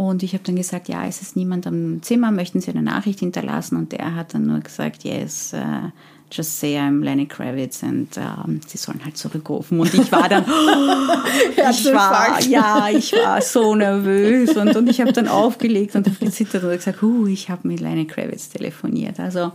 Und 0.00 0.24
ich 0.24 0.32
habe 0.34 0.42
dann 0.42 0.56
gesagt, 0.56 0.88
ja, 0.88 1.06
es 1.06 1.22
ist 1.22 1.36
niemand 1.36 1.68
am 1.68 2.02
Zimmer, 2.02 2.32
möchten 2.32 2.60
Sie 2.60 2.70
eine 2.70 2.82
Nachricht 2.82 3.20
hinterlassen? 3.20 3.76
Und 3.76 3.92
er 3.92 4.16
hat 4.16 4.34
dann 4.34 4.44
nur 4.44 4.58
gesagt, 4.58 5.04
yes, 5.04 5.54
uh, 5.54 5.90
just 6.34 6.58
say 6.58 6.76
I'm 6.76 7.02
Lenny 7.02 7.26
Kravitz 7.26 7.82
und 7.82 8.08
ähm, 8.16 8.60
sie 8.66 8.76
sollen 8.76 9.00
halt 9.04 9.16
zurückrufen. 9.16 9.78
Und 9.78 9.94
ich 9.94 10.10
war 10.10 10.28
dann, 10.28 10.44
ich 11.70 11.84
war, 11.92 12.40
ja, 12.42 12.88
ich 12.90 13.12
war 13.12 13.40
so 13.40 13.74
nervös 13.76 14.56
und, 14.56 14.74
und 14.74 14.90
ich 14.90 15.00
habe 15.00 15.12
dann 15.12 15.28
aufgelegt 15.28 15.94
und 15.94 16.06
habe 16.06 16.16
gezittert 16.16 16.64
und 16.64 16.70
gesagt, 16.70 17.02
uh, 17.02 17.26
ich 17.26 17.50
habe 17.50 17.68
mit 17.68 17.80
Lenny 17.80 18.06
Kravitz 18.06 18.48
telefoniert. 18.48 19.20
Also 19.20 19.52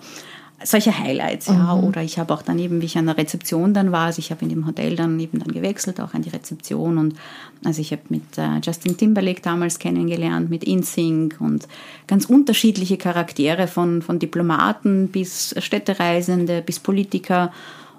solche 0.63 0.97
Highlights, 0.97 1.47
ja. 1.47 1.75
Mhm. 1.75 1.83
Oder 1.85 2.03
ich 2.03 2.19
habe 2.19 2.33
auch 2.33 2.41
dann 2.41 2.59
eben, 2.59 2.81
wie 2.81 2.85
ich 2.85 2.97
an 2.97 3.05
der 3.05 3.17
Rezeption 3.17 3.73
dann 3.73 3.91
war, 3.91 4.07
also 4.07 4.19
ich 4.19 4.31
habe 4.31 4.43
in 4.43 4.49
dem 4.49 4.65
Hotel 4.65 4.95
dann 4.95 5.19
eben 5.19 5.39
dann 5.39 5.51
gewechselt, 5.51 5.99
auch 6.01 6.13
an 6.13 6.21
die 6.21 6.29
Rezeption. 6.29 6.97
Und 6.97 7.15
also 7.63 7.81
ich 7.81 7.91
habe 7.91 8.01
mit 8.09 8.37
äh, 8.37 8.59
Justin 8.63 8.97
Timberlake 8.97 9.41
damals 9.41 9.79
kennengelernt, 9.79 10.49
mit 10.49 10.63
InSync 10.63 11.39
und 11.39 11.67
ganz 12.07 12.25
unterschiedliche 12.25 12.97
Charaktere 12.97 13.67
von, 13.67 14.01
von 14.01 14.19
Diplomaten 14.19 15.07
bis 15.07 15.55
Städtereisende 15.57 16.61
bis 16.61 16.79
Politiker. 16.79 17.51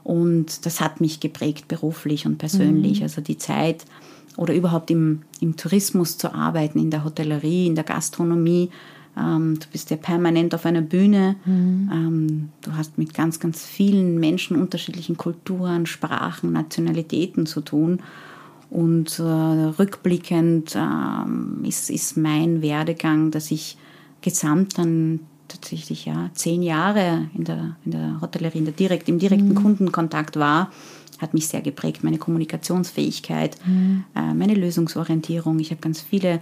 Und 0.04 0.66
das 0.66 0.80
hat 0.80 1.00
mich 1.00 1.20
geprägt 1.20 1.68
beruflich 1.68 2.26
und 2.26 2.38
persönlich. 2.38 2.98
Mhm. 2.98 3.04
Also 3.04 3.20
die 3.20 3.38
Zeit 3.38 3.84
oder 4.36 4.54
überhaupt 4.54 4.90
im, 4.90 5.22
im 5.40 5.56
Tourismus 5.56 6.16
zu 6.16 6.32
arbeiten, 6.32 6.78
in 6.78 6.90
der 6.90 7.04
Hotellerie, 7.04 7.66
in 7.66 7.74
der 7.74 7.84
Gastronomie 7.84 8.70
ähm, 9.16 9.58
du 9.58 9.66
bist 9.72 9.90
ja 9.90 9.96
permanent 9.96 10.54
auf 10.54 10.66
einer 10.66 10.82
Bühne. 10.82 11.36
Mhm. 11.44 11.90
Ähm, 11.92 12.48
du 12.62 12.74
hast 12.76 12.98
mit 12.98 13.14
ganz, 13.14 13.40
ganz 13.40 13.64
vielen 13.64 14.18
Menschen 14.18 14.60
unterschiedlichen 14.60 15.16
Kulturen, 15.16 15.86
Sprachen, 15.86 16.52
Nationalitäten 16.52 17.46
zu 17.46 17.60
tun. 17.60 18.00
Und 18.70 19.18
äh, 19.18 19.22
rückblickend 19.22 20.76
äh, 20.76 21.68
ist, 21.68 21.90
ist 21.90 22.16
mein 22.16 22.62
Werdegang, 22.62 23.30
dass 23.30 23.50
ich 23.50 23.76
gesamt 24.22 24.78
dann 24.78 25.20
tatsächlich 25.48 26.04
ja 26.06 26.30
zehn 26.34 26.62
Jahre 26.62 27.28
in 27.34 27.44
der, 27.44 27.76
in 27.84 27.90
der 27.90 28.20
Hotellerie, 28.20 28.58
in 28.58 28.64
der 28.64 28.74
direkt, 28.74 29.08
im 29.08 29.18
direkten 29.18 29.50
mhm. 29.50 29.62
Kundenkontakt 29.62 30.36
war, 30.36 30.70
hat 31.18 31.34
mich 31.34 31.48
sehr 31.48 31.60
geprägt. 31.60 32.04
Meine 32.04 32.18
Kommunikationsfähigkeit, 32.18 33.56
mhm. 33.66 34.04
äh, 34.14 34.32
meine 34.34 34.54
Lösungsorientierung. 34.54 35.58
Ich 35.58 35.72
habe 35.72 35.80
ganz 35.80 36.00
viele 36.00 36.40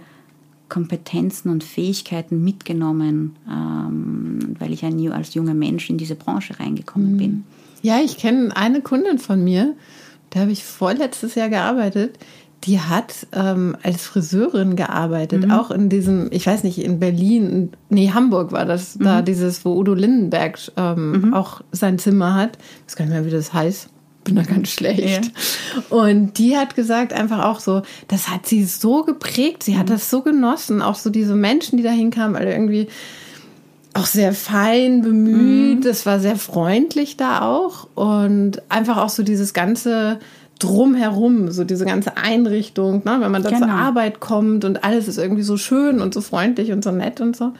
Kompetenzen 0.69 1.49
und 1.49 1.63
Fähigkeiten 1.63 2.43
mitgenommen, 2.43 3.35
ähm, 3.49 4.55
weil 4.59 4.71
ich 4.71 4.81
ja 4.81 4.89
als 5.11 5.33
junger 5.33 5.53
Mensch 5.53 5.89
in 5.89 5.97
diese 5.97 6.15
Branche 6.15 6.59
reingekommen 6.59 7.13
mhm. 7.13 7.17
bin. 7.17 7.43
Ja, 7.81 7.99
ich 8.03 8.17
kenne 8.17 8.55
eine 8.55 8.81
Kundin 8.81 9.19
von 9.19 9.43
mir, 9.43 9.75
da 10.29 10.41
habe 10.41 10.51
ich 10.51 10.63
vorletztes 10.63 11.35
Jahr 11.35 11.49
gearbeitet. 11.49 12.17
Die 12.65 12.81
hat 12.81 13.25
ähm, 13.31 13.77
als 13.83 14.05
Friseurin 14.05 14.75
gearbeitet, 14.75 15.45
mhm. 15.45 15.51
auch 15.51 15.71
in 15.71 15.87
diesem, 15.87 16.27
ich 16.31 16.45
weiß 16.45 16.65
nicht, 16.65 16.77
in 16.79 16.99
Berlin, 16.99 17.71
nee, 17.89 18.11
Hamburg 18.11 18.51
war 18.51 18.65
das, 18.65 18.99
mhm. 18.99 19.03
da 19.05 19.21
dieses, 19.21 19.63
wo 19.63 19.77
Udo 19.77 19.93
Lindenberg 19.93 20.59
ähm, 20.75 21.11
mhm. 21.11 21.33
auch 21.33 21.61
sein 21.71 21.99
Zimmer 21.99 22.35
hat. 22.35 22.57
Ich 22.57 22.91
weiß 22.91 22.95
gar 22.97 23.05
nicht 23.05 23.13
mehr, 23.13 23.25
wie 23.25 23.31
das 23.31 23.53
heißt 23.53 23.89
bin 24.29 24.43
da 24.43 24.43
ganz 24.43 24.69
schlecht. 24.69 25.25
Ja. 25.25 25.81
Und 25.89 26.37
die 26.37 26.57
hat 26.57 26.75
gesagt 26.75 27.13
einfach 27.13 27.43
auch 27.45 27.59
so, 27.59 27.81
das 28.07 28.29
hat 28.29 28.45
sie 28.45 28.63
so 28.63 29.03
geprägt, 29.03 29.63
sie 29.63 29.77
hat 29.77 29.87
mhm. 29.87 29.93
das 29.93 30.09
so 30.09 30.21
genossen, 30.21 30.81
auch 30.81 30.95
so 30.95 31.09
diese 31.09 31.35
Menschen, 31.35 31.77
die 31.77 31.83
da 31.83 31.91
hinkamen, 31.91 32.35
alle 32.35 32.51
irgendwie 32.51 32.87
auch 33.93 34.05
sehr 34.05 34.33
fein 34.33 35.01
bemüht, 35.01 35.85
es 35.85 36.05
mhm. 36.05 36.09
war 36.09 36.19
sehr 36.19 36.35
freundlich 36.35 37.17
da 37.17 37.41
auch 37.41 37.87
und 37.95 38.61
einfach 38.69 38.97
auch 38.97 39.09
so 39.09 39.23
dieses 39.23 39.53
ganze 39.53 40.19
drumherum, 40.59 41.51
so 41.51 41.63
diese 41.63 41.85
ganze 41.85 42.17
Einrichtung, 42.17 43.01
ne? 43.05 43.17
wenn 43.19 43.31
man 43.31 43.43
da 43.43 43.49
genau. 43.49 43.65
zur 43.65 43.71
Arbeit 43.71 44.19
kommt 44.19 44.65
und 44.65 44.83
alles 44.83 45.07
ist 45.07 45.17
irgendwie 45.17 45.41
so 45.41 45.57
schön 45.57 46.01
und 46.01 46.13
so 46.13 46.21
freundlich 46.21 46.71
und 46.71 46.83
so 46.83 46.91
nett 46.91 47.21
und 47.21 47.35
so. 47.35 47.53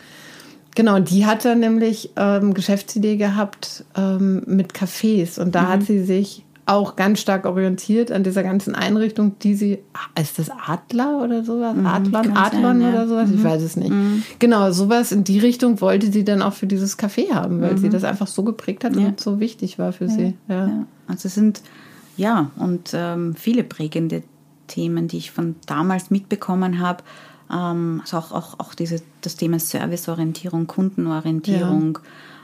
Genau, 0.76 1.00
die 1.00 1.26
hat 1.26 1.46
dann 1.46 1.60
nämlich 1.60 2.12
ähm, 2.16 2.54
Geschäftsidee 2.54 3.18
gehabt 3.18 3.84
ähm, 3.98 4.44
mit 4.46 4.74
Cafés 4.74 5.40
und 5.40 5.56
da 5.56 5.64
mhm. 5.64 5.68
hat 5.70 5.84
sie 5.84 6.04
sich 6.04 6.44
auch 6.70 6.96
ganz 6.96 7.20
stark 7.20 7.46
orientiert 7.46 8.12
an 8.12 8.24
dieser 8.24 8.44
ganzen 8.44 8.76
Einrichtung, 8.76 9.40
die 9.40 9.56
sie, 9.56 9.80
ist 10.20 10.38
das 10.38 10.52
Adler 10.52 11.24
oder 11.24 11.44
sowas? 11.44 11.76
Mhm, 11.76 11.86
Adlon, 11.88 12.38
Adlon 12.38 12.82
sein, 12.82 12.94
oder 12.94 13.08
sowas? 13.08 13.30
Mhm. 13.30 13.36
Ich 13.36 13.44
weiß 13.44 13.62
es 13.64 13.76
nicht. 13.76 13.90
Mhm. 13.90 14.24
Genau, 14.38 14.72
sowas 14.72 15.12
in 15.12 15.24
die 15.24 15.40
Richtung 15.40 15.82
wollte 15.82 16.12
sie 16.12 16.24
dann 16.24 16.44
auch 16.44 16.54
für 16.54 16.68
dieses 16.68 17.00
Café 17.00 17.34
haben, 17.34 17.62
weil 17.62 17.78
sie 17.78 17.88
mhm. 17.88 17.92
das 17.92 18.04
einfach 18.04 18.28
so 18.28 18.44
geprägt 18.44 18.84
hat 18.84 18.96
ja. 18.96 19.08
und 19.08 19.20
so 19.20 19.40
wichtig 19.40 19.80
war 19.80 19.94
für 19.94 20.06
ja. 20.06 20.12
sie. 20.12 20.34
Ja. 20.48 20.68
ja. 20.68 20.86
Also 21.08 21.28
es 21.28 21.34
sind, 21.34 21.64
ja, 22.18 22.52
und 22.58 22.92
ähm, 22.94 23.34
viele 23.36 23.64
prägende 23.64 24.22
Themen, 24.68 25.08
die 25.08 25.18
ich 25.18 25.32
von 25.32 25.56
damals 25.66 26.12
mitbekommen 26.12 26.80
habe. 26.80 27.04
Ähm, 27.52 28.02
also 28.02 28.18
auch, 28.18 28.32
auch, 28.32 28.60
auch 28.60 28.76
diese, 28.76 29.02
das 29.22 29.38
Thema 29.38 29.58
Serviceorientierung, 29.58 30.68
Kundenorientierung, 30.68 31.98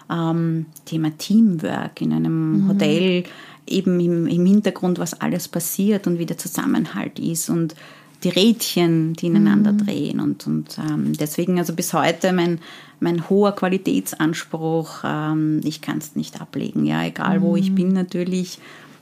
ähm, 0.09 0.67
Thema 0.85 1.17
Teamwork 1.17 2.01
in 2.01 2.13
einem 2.13 2.63
mhm. 2.63 2.69
Hotel 2.69 3.23
eben 3.67 3.99
im, 3.99 4.27
im 4.27 4.45
Hintergrund, 4.45 4.99
was 4.99 5.19
alles 5.19 5.47
passiert 5.47 6.07
und 6.07 6.19
wie 6.19 6.25
der 6.25 6.37
Zusammenhalt 6.37 7.19
ist 7.19 7.49
und 7.49 7.75
die 8.23 8.29
Rädchen, 8.29 9.13
die 9.13 9.27
ineinander 9.27 9.73
mhm. 9.73 9.77
drehen. 9.85 10.19
Und, 10.19 10.47
und 10.47 10.77
ähm, 10.79 11.13
deswegen 11.13 11.59
also 11.59 11.73
bis 11.73 11.93
heute 11.93 12.33
mein, 12.33 12.59
mein 12.99 13.29
hoher 13.29 13.53
Qualitätsanspruch, 13.53 15.03
ähm, 15.03 15.61
ich 15.63 15.81
kann 15.81 15.97
es 15.97 16.15
nicht 16.15 16.41
ablegen. 16.41 16.85
Ja, 16.85 17.03
egal 17.03 17.41
wo 17.41 17.55
ich 17.55 17.71
mhm. 17.71 17.75
bin 17.75 17.93
natürlich, 17.93 18.59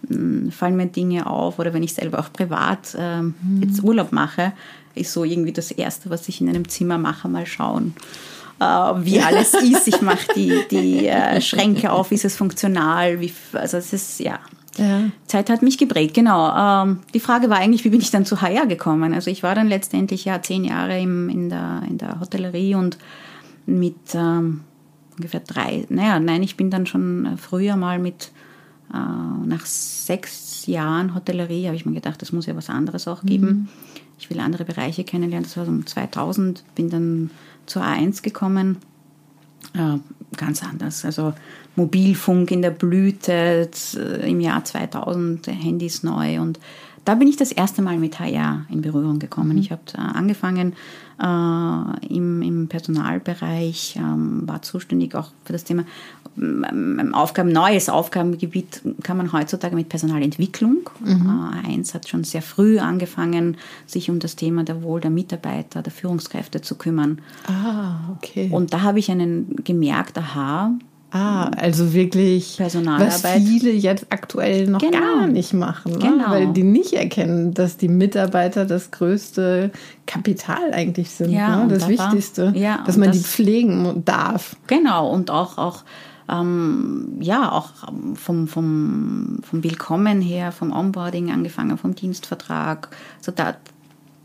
äh, 0.09 0.51
fallen 0.51 0.75
mir 0.75 0.87
Dinge 0.87 1.27
auf 1.27 1.59
oder 1.59 1.73
wenn 1.73 1.83
ich 1.83 1.93
selber 1.93 2.19
auch 2.19 2.31
privat 2.33 2.95
äh, 2.97 3.21
mhm. 3.21 3.61
jetzt 3.61 3.83
Urlaub 3.83 4.11
mache, 4.11 4.53
ist 4.95 5.13
so 5.13 5.23
irgendwie 5.23 5.53
das 5.53 5.71
Erste, 5.71 6.09
was 6.09 6.27
ich 6.29 6.39
in 6.41 6.49
einem 6.49 6.67
Zimmer 6.67 6.97
mache, 6.97 7.27
mal 7.27 7.45
schauen 7.45 7.93
wie 8.59 9.19
alles 9.21 9.53
ist. 9.61 9.87
Ich 9.87 10.01
mache 10.01 10.27
die, 10.35 10.63
die 10.69 11.07
äh, 11.07 11.41
Schränke 11.41 11.91
auf, 11.91 12.11
ist 12.11 12.25
es 12.25 12.35
funktional? 12.35 13.19
Wie, 13.19 13.33
also 13.53 13.77
es 13.77 13.93
ist, 13.93 14.19
ja. 14.19 14.39
ja. 14.77 15.01
Zeit 15.27 15.49
hat 15.49 15.61
mich 15.61 15.77
geprägt, 15.77 16.13
genau. 16.13 16.53
Ähm, 16.55 16.99
die 17.13 17.19
Frage 17.19 17.49
war 17.49 17.57
eigentlich, 17.57 17.83
wie 17.83 17.89
bin 17.89 18.01
ich 18.01 18.11
dann 18.11 18.25
zu 18.25 18.41
HR 18.41 18.65
gekommen? 18.67 19.13
Also 19.13 19.29
ich 19.29 19.43
war 19.43 19.55
dann 19.55 19.67
letztendlich 19.67 20.25
ja 20.25 20.41
zehn 20.41 20.63
Jahre 20.63 20.99
im, 20.99 21.29
in, 21.29 21.49
der, 21.49 21.83
in 21.89 21.97
der 21.97 22.19
Hotellerie 22.19 22.75
und 22.75 22.97
mit 23.65 23.95
ähm, 24.13 24.61
ungefähr 25.15 25.41
drei, 25.41 25.85
naja, 25.89 26.19
nein, 26.19 26.43
ich 26.43 26.57
bin 26.57 26.69
dann 26.69 26.85
schon 26.85 27.37
früher 27.37 27.75
mal 27.75 27.99
mit, 27.99 28.31
äh, 28.93 29.47
nach 29.47 29.65
sechs 29.65 30.65
Jahren 30.67 31.15
Hotellerie, 31.15 31.65
habe 31.65 31.75
ich 31.75 31.85
mir 31.85 31.93
gedacht, 31.93 32.21
das 32.21 32.31
muss 32.31 32.45
ja 32.45 32.55
was 32.55 32.69
anderes 32.69 33.07
auch 33.07 33.23
geben. 33.23 33.47
Mhm. 33.47 33.67
Ich 34.19 34.29
will 34.29 34.39
andere 34.39 34.63
Bereiche 34.63 35.03
kennenlernen. 35.03 35.43
Das 35.43 35.57
war 35.57 35.65
so 35.65 35.71
um 35.71 35.85
2000, 35.85 36.63
bin 36.75 36.89
dann 36.89 37.31
zur 37.65 37.83
A1 37.83 38.21
gekommen. 38.21 38.77
Äh, 39.73 39.97
ganz 40.37 40.63
anders. 40.63 41.05
Also 41.05 41.33
Mobilfunk 41.75 42.51
in 42.51 42.61
der 42.61 42.71
Blüte 42.71 43.69
äh, 43.95 44.29
im 44.29 44.39
Jahr 44.39 44.63
2000, 44.63 45.47
Handys 45.47 46.03
neu 46.03 46.39
und 46.39 46.59
da 47.05 47.15
bin 47.15 47.27
ich 47.27 47.35
das 47.35 47.51
erste 47.51 47.81
Mal 47.81 47.97
mit 47.97 48.19
HR 48.19 48.65
in 48.69 48.81
Berührung 48.81 49.19
gekommen. 49.19 49.53
Mhm. 49.53 49.57
Ich 49.57 49.71
habe 49.71 49.81
äh, 49.93 49.97
angefangen 49.97 50.73
äh, 51.21 52.07
im, 52.13 52.41
im 52.41 52.67
Personalbereich, 52.67 53.97
ähm, 53.97 54.47
war 54.47 54.61
zuständig 54.61 55.15
auch 55.15 55.31
für 55.45 55.53
das 55.53 55.63
Thema 55.63 55.85
ähm, 56.37 57.13
Aufgaben, 57.13 57.49
neues 57.49 57.89
Aufgabengebiet 57.89 58.81
kann 59.03 59.17
man 59.17 59.33
heutzutage 59.33 59.75
mit 59.75 59.89
Personalentwicklung. 59.89 60.89
Mhm. 61.03 61.51
Äh, 61.63 61.67
eins 61.67 61.93
hat 61.93 62.07
schon 62.07 62.23
sehr 62.23 62.41
früh 62.41 62.79
angefangen, 62.79 63.57
sich 63.85 64.09
um 64.09 64.19
das 64.19 64.35
Thema 64.35 64.63
der 64.63 64.81
Wohl 64.81 65.01
der 65.01 65.11
Mitarbeiter, 65.11 65.81
der 65.81 65.91
Führungskräfte 65.91 66.61
zu 66.61 66.75
kümmern. 66.75 67.19
Ah, 67.47 68.09
okay. 68.15 68.49
Und 68.51 68.73
da 68.73 68.81
habe 68.81 68.99
ich 68.99 69.11
einen 69.11 69.55
gemerkt, 69.63 70.17
aha, 70.17 70.73
Ah, 71.15 71.51
also 71.57 71.93
wirklich, 71.93 72.57
Personalarbeit. 72.57 73.23
was 73.23 73.33
viele 73.33 73.71
jetzt 73.71 74.07
aktuell 74.09 74.65
noch 74.65 74.79
genau. 74.79 74.97
gar 74.99 75.27
nicht 75.27 75.53
machen, 75.53 75.91
ne? 75.91 75.99
genau. 75.99 76.31
weil 76.31 76.53
die 76.53 76.63
nicht 76.63 76.93
erkennen, 76.93 77.53
dass 77.53 77.77
die 77.77 77.87
Mitarbeiter 77.87 78.65
das 78.65 78.89
größte 78.89 79.69
Kapital 80.07 80.73
eigentlich 80.73 81.11
sind, 81.11 81.29
ja, 81.29 81.57
ne? 81.57 81.67
das 81.67 81.83
da 81.83 81.89
Wichtigste, 81.89 82.45
war, 82.47 82.55
ja, 82.55 82.83
dass 82.87 82.97
man 82.97 83.09
das, 83.09 83.17
die 83.17 83.23
pflegen 83.25 84.01
darf. 84.05 84.55
Genau, 84.65 85.07
und 85.07 85.29
auch, 85.29 85.59
auch 85.59 85.83
ähm, 86.27 87.17
ja, 87.19 87.51
auch 87.51 87.69
vom, 88.15 88.47
vom, 88.47 89.37
vom 89.43 89.63
Willkommen 89.63 90.19
her, 90.19 90.51
vom 90.51 90.71
Onboarding 90.71 91.31
angefangen, 91.31 91.77
vom 91.77 91.93
Dienstvertrag, 91.93 92.89
so 93.21 93.31
da, 93.31 93.55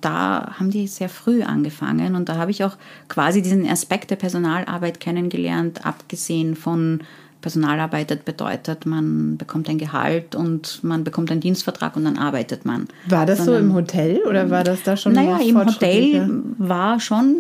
da 0.01 0.55
haben 0.59 0.71
die 0.71 0.87
sehr 0.87 1.09
früh 1.09 1.43
angefangen 1.43 2.15
und 2.15 2.29
da 2.29 2.37
habe 2.37 2.51
ich 2.51 2.65
auch 2.65 2.77
quasi 3.09 3.43
diesen 3.43 3.69
Aspekt 3.69 4.11
der 4.11 4.17
Personalarbeit 4.17 5.01
kennengelernt, 5.01 5.85
abgesehen 5.85 6.55
von 6.55 7.03
Personalarbeit 7.41 8.25
bedeutet, 8.25 8.85
man 8.85 9.37
bekommt 9.37 9.69
ein 9.69 9.79
Gehalt 9.79 10.35
und 10.35 10.83
man 10.83 11.05
bekommt 11.05 11.31
einen 11.31 11.41
Dienstvertrag 11.41 11.97
und 11.97 12.05
dann 12.05 12.19
arbeitet 12.19 12.65
man. 12.65 12.89
War 13.07 13.27
das 13.27 13.39
Sondern, 13.39 13.55
so 13.55 13.61
im 13.61 13.75
Hotel 13.75 14.21
oder 14.29 14.51
war 14.51 14.65
das 14.65 14.83
da 14.83 14.97
schon? 14.97 15.13
Naja, 15.13 15.39
im 15.39 15.57
Hotel 15.57 16.31
war 16.59 16.99
schon, 16.99 17.37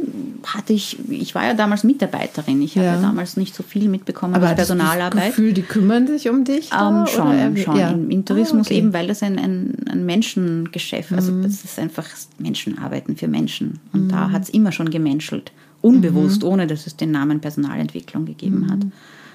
hatte 0.46 0.72
ich, 0.72 0.98
ich 1.10 1.34
war 1.34 1.44
ja 1.44 1.54
damals 1.54 1.82
Mitarbeiterin. 1.82 2.62
Ich 2.62 2.76
ja. 2.76 2.82
habe 2.82 2.96
ja 2.96 3.02
damals 3.02 3.36
nicht 3.36 3.56
so 3.56 3.64
viel 3.64 3.88
mitbekommen 3.88 4.34
Aber 4.36 4.54
Personalarbeit. 4.54 5.16
Das 5.16 5.26
Gefühl, 5.28 5.52
die 5.52 5.62
kümmern 5.62 6.06
sich 6.06 6.28
um 6.28 6.44
dich? 6.44 6.70
Ähm, 6.72 7.06
schon, 7.06 7.56
schon. 7.56 7.76
Ja. 7.76 7.90
Im, 7.90 8.08
Im, 8.10 8.24
Tourismus 8.24 8.68
ah, 8.68 8.70
okay. 8.70 8.78
eben, 8.78 8.92
weil 8.92 9.08
das 9.08 9.24
ein, 9.24 9.36
ein, 9.38 9.74
ein 9.90 10.06
Menschengeschäft, 10.06 11.12
also 11.12 11.32
mhm. 11.32 11.42
das 11.42 11.64
ist 11.64 11.78
einfach 11.78 12.06
Menschen 12.38 12.78
arbeiten 12.78 13.16
für 13.16 13.26
Menschen. 13.26 13.80
Und 13.92 14.04
mhm. 14.04 14.08
da 14.10 14.30
hat 14.30 14.42
es 14.44 14.50
immer 14.50 14.70
schon 14.70 14.90
gemenschelt. 14.90 15.50
Unbewusst, 15.80 16.42
mhm. 16.42 16.48
ohne 16.48 16.66
dass 16.66 16.86
es 16.86 16.96
den 16.96 17.10
Namen 17.10 17.40
Personalentwicklung 17.40 18.26
gegeben 18.26 18.68
hat. 18.70 18.80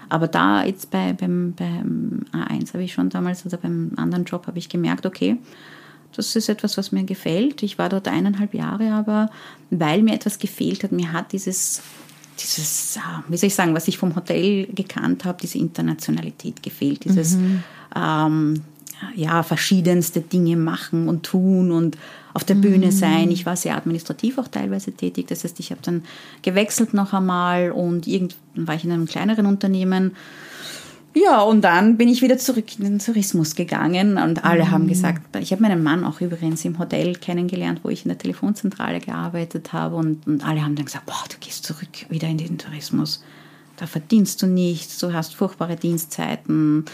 Aber 0.10 0.28
da 0.28 0.64
jetzt 0.64 0.92
bei, 0.92 1.14
beim, 1.14 1.54
beim 1.54 2.26
A1 2.32 2.74
habe 2.74 2.84
ich 2.84 2.94
schon 2.94 3.10
damals, 3.10 3.44
also 3.46 3.58
beim 3.58 3.92
anderen 3.96 4.26
Job 4.26 4.48
habe 4.48 4.60
ich 4.60 4.70
gemerkt, 4.70 5.06
okay, 5.06 5.38
das 6.16 6.36
ist 6.36 6.50
etwas, 6.50 6.78
was 6.78 6.92
mir 6.92 7.04
gefällt. 7.04 7.64
Ich 7.64 7.78
war 7.78 7.90
dort 7.90 8.08
eineinhalb 8.08 8.54
Jahre, 8.54 8.92
aber 8.92 9.30
weil 9.70 10.04
mir 10.04 10.14
etwas 10.14 10.38
gefehlt 10.38 10.84
hat, 10.84 10.92
mir 10.92 11.12
hat 11.12 11.32
dieses, 11.32 11.82
dieses, 12.40 12.98
ah, 13.00 13.24
wie 13.28 13.38
soll 13.38 13.48
ich 13.48 13.56
sagen, 13.56 13.74
was 13.74 13.88
ich 13.88 13.98
vom 13.98 14.16
Hotel 14.16 14.68
gekannt 14.68 15.26
habe, 15.26 15.40
diese 15.42 15.58
Internationalität 15.58 16.62
gefehlt, 16.62 17.06
dieses 17.06 17.36
mhm. 17.36 17.64
ähm, 17.96 18.62
ja, 19.16 19.44
verschiedenste 19.44 20.22
Dinge 20.22 20.58
machen 20.58 21.08
und 21.08 21.24
tun 21.24 21.72
und 21.72 21.98
auf 22.34 22.44
der 22.44 22.56
Bühne 22.56 22.88
mhm. 22.88 22.92
sein. 22.92 23.32
Ich 23.32 23.46
war 23.46 23.56
sehr 23.56 23.76
administrativ 23.76 24.38
auch 24.38 24.48
teilweise 24.48 24.92
tätig. 24.92 25.28
Das 25.28 25.44
heißt, 25.44 25.60
ich 25.60 25.72
habe 25.72 25.82
dann 25.84 26.04
gewechselt 26.42 26.94
noch 26.94 27.14
einmal 27.14 27.72
und 27.72 28.08
irgendwann 28.08 28.68
war 28.68 28.76
ich 28.76 28.84
in 28.84 28.92
einem 28.92 29.06
kleineren 29.06 29.46
Unternehmen. 29.46 30.14
Ja, 31.16 31.42
und 31.42 31.62
dann 31.62 31.98
bin 31.98 32.10
ich 32.10 32.24
wieder 32.24 32.40
zurück 32.40 32.80
in 32.80 32.86
den 32.86 33.00
Tourismus 33.00 33.54
gegangen 33.54 34.18
und 34.18 34.44
alle 34.44 34.66
mhm. 34.66 34.72
haben 34.72 34.88
gesagt, 34.88 35.36
ich 35.36 35.52
habe 35.52 35.62
meinen 35.62 35.84
Mann 35.84 36.06
auch 36.06 36.22
übrigens 36.22 36.66
im 36.66 36.80
Hotel 36.80 37.14
kennengelernt, 37.14 37.82
wo 37.84 37.90
ich 37.90 38.04
in 38.04 38.10
der 38.10 38.18
Telefonzentrale 38.18 39.00
gearbeitet 39.00 39.74
habe 39.74 39.96
und, 39.96 40.26
und 40.26 40.44
alle 40.44 40.64
haben 40.64 40.76
dann 40.76 40.86
gesagt, 40.86 41.06
boah, 41.06 41.24
du 41.30 41.38
gehst 41.40 41.66
zurück 41.66 42.10
wieder 42.10 42.28
in 42.28 42.38
den 42.38 42.58
Tourismus. 42.58 43.24
Da 43.78 43.86
verdienst 43.86 44.42
du 44.42 44.48
nichts, 44.48 44.98
du 44.98 45.14
hast 45.14 45.36
furchtbare 45.36 45.76
Dienstzeiten. 45.76 46.86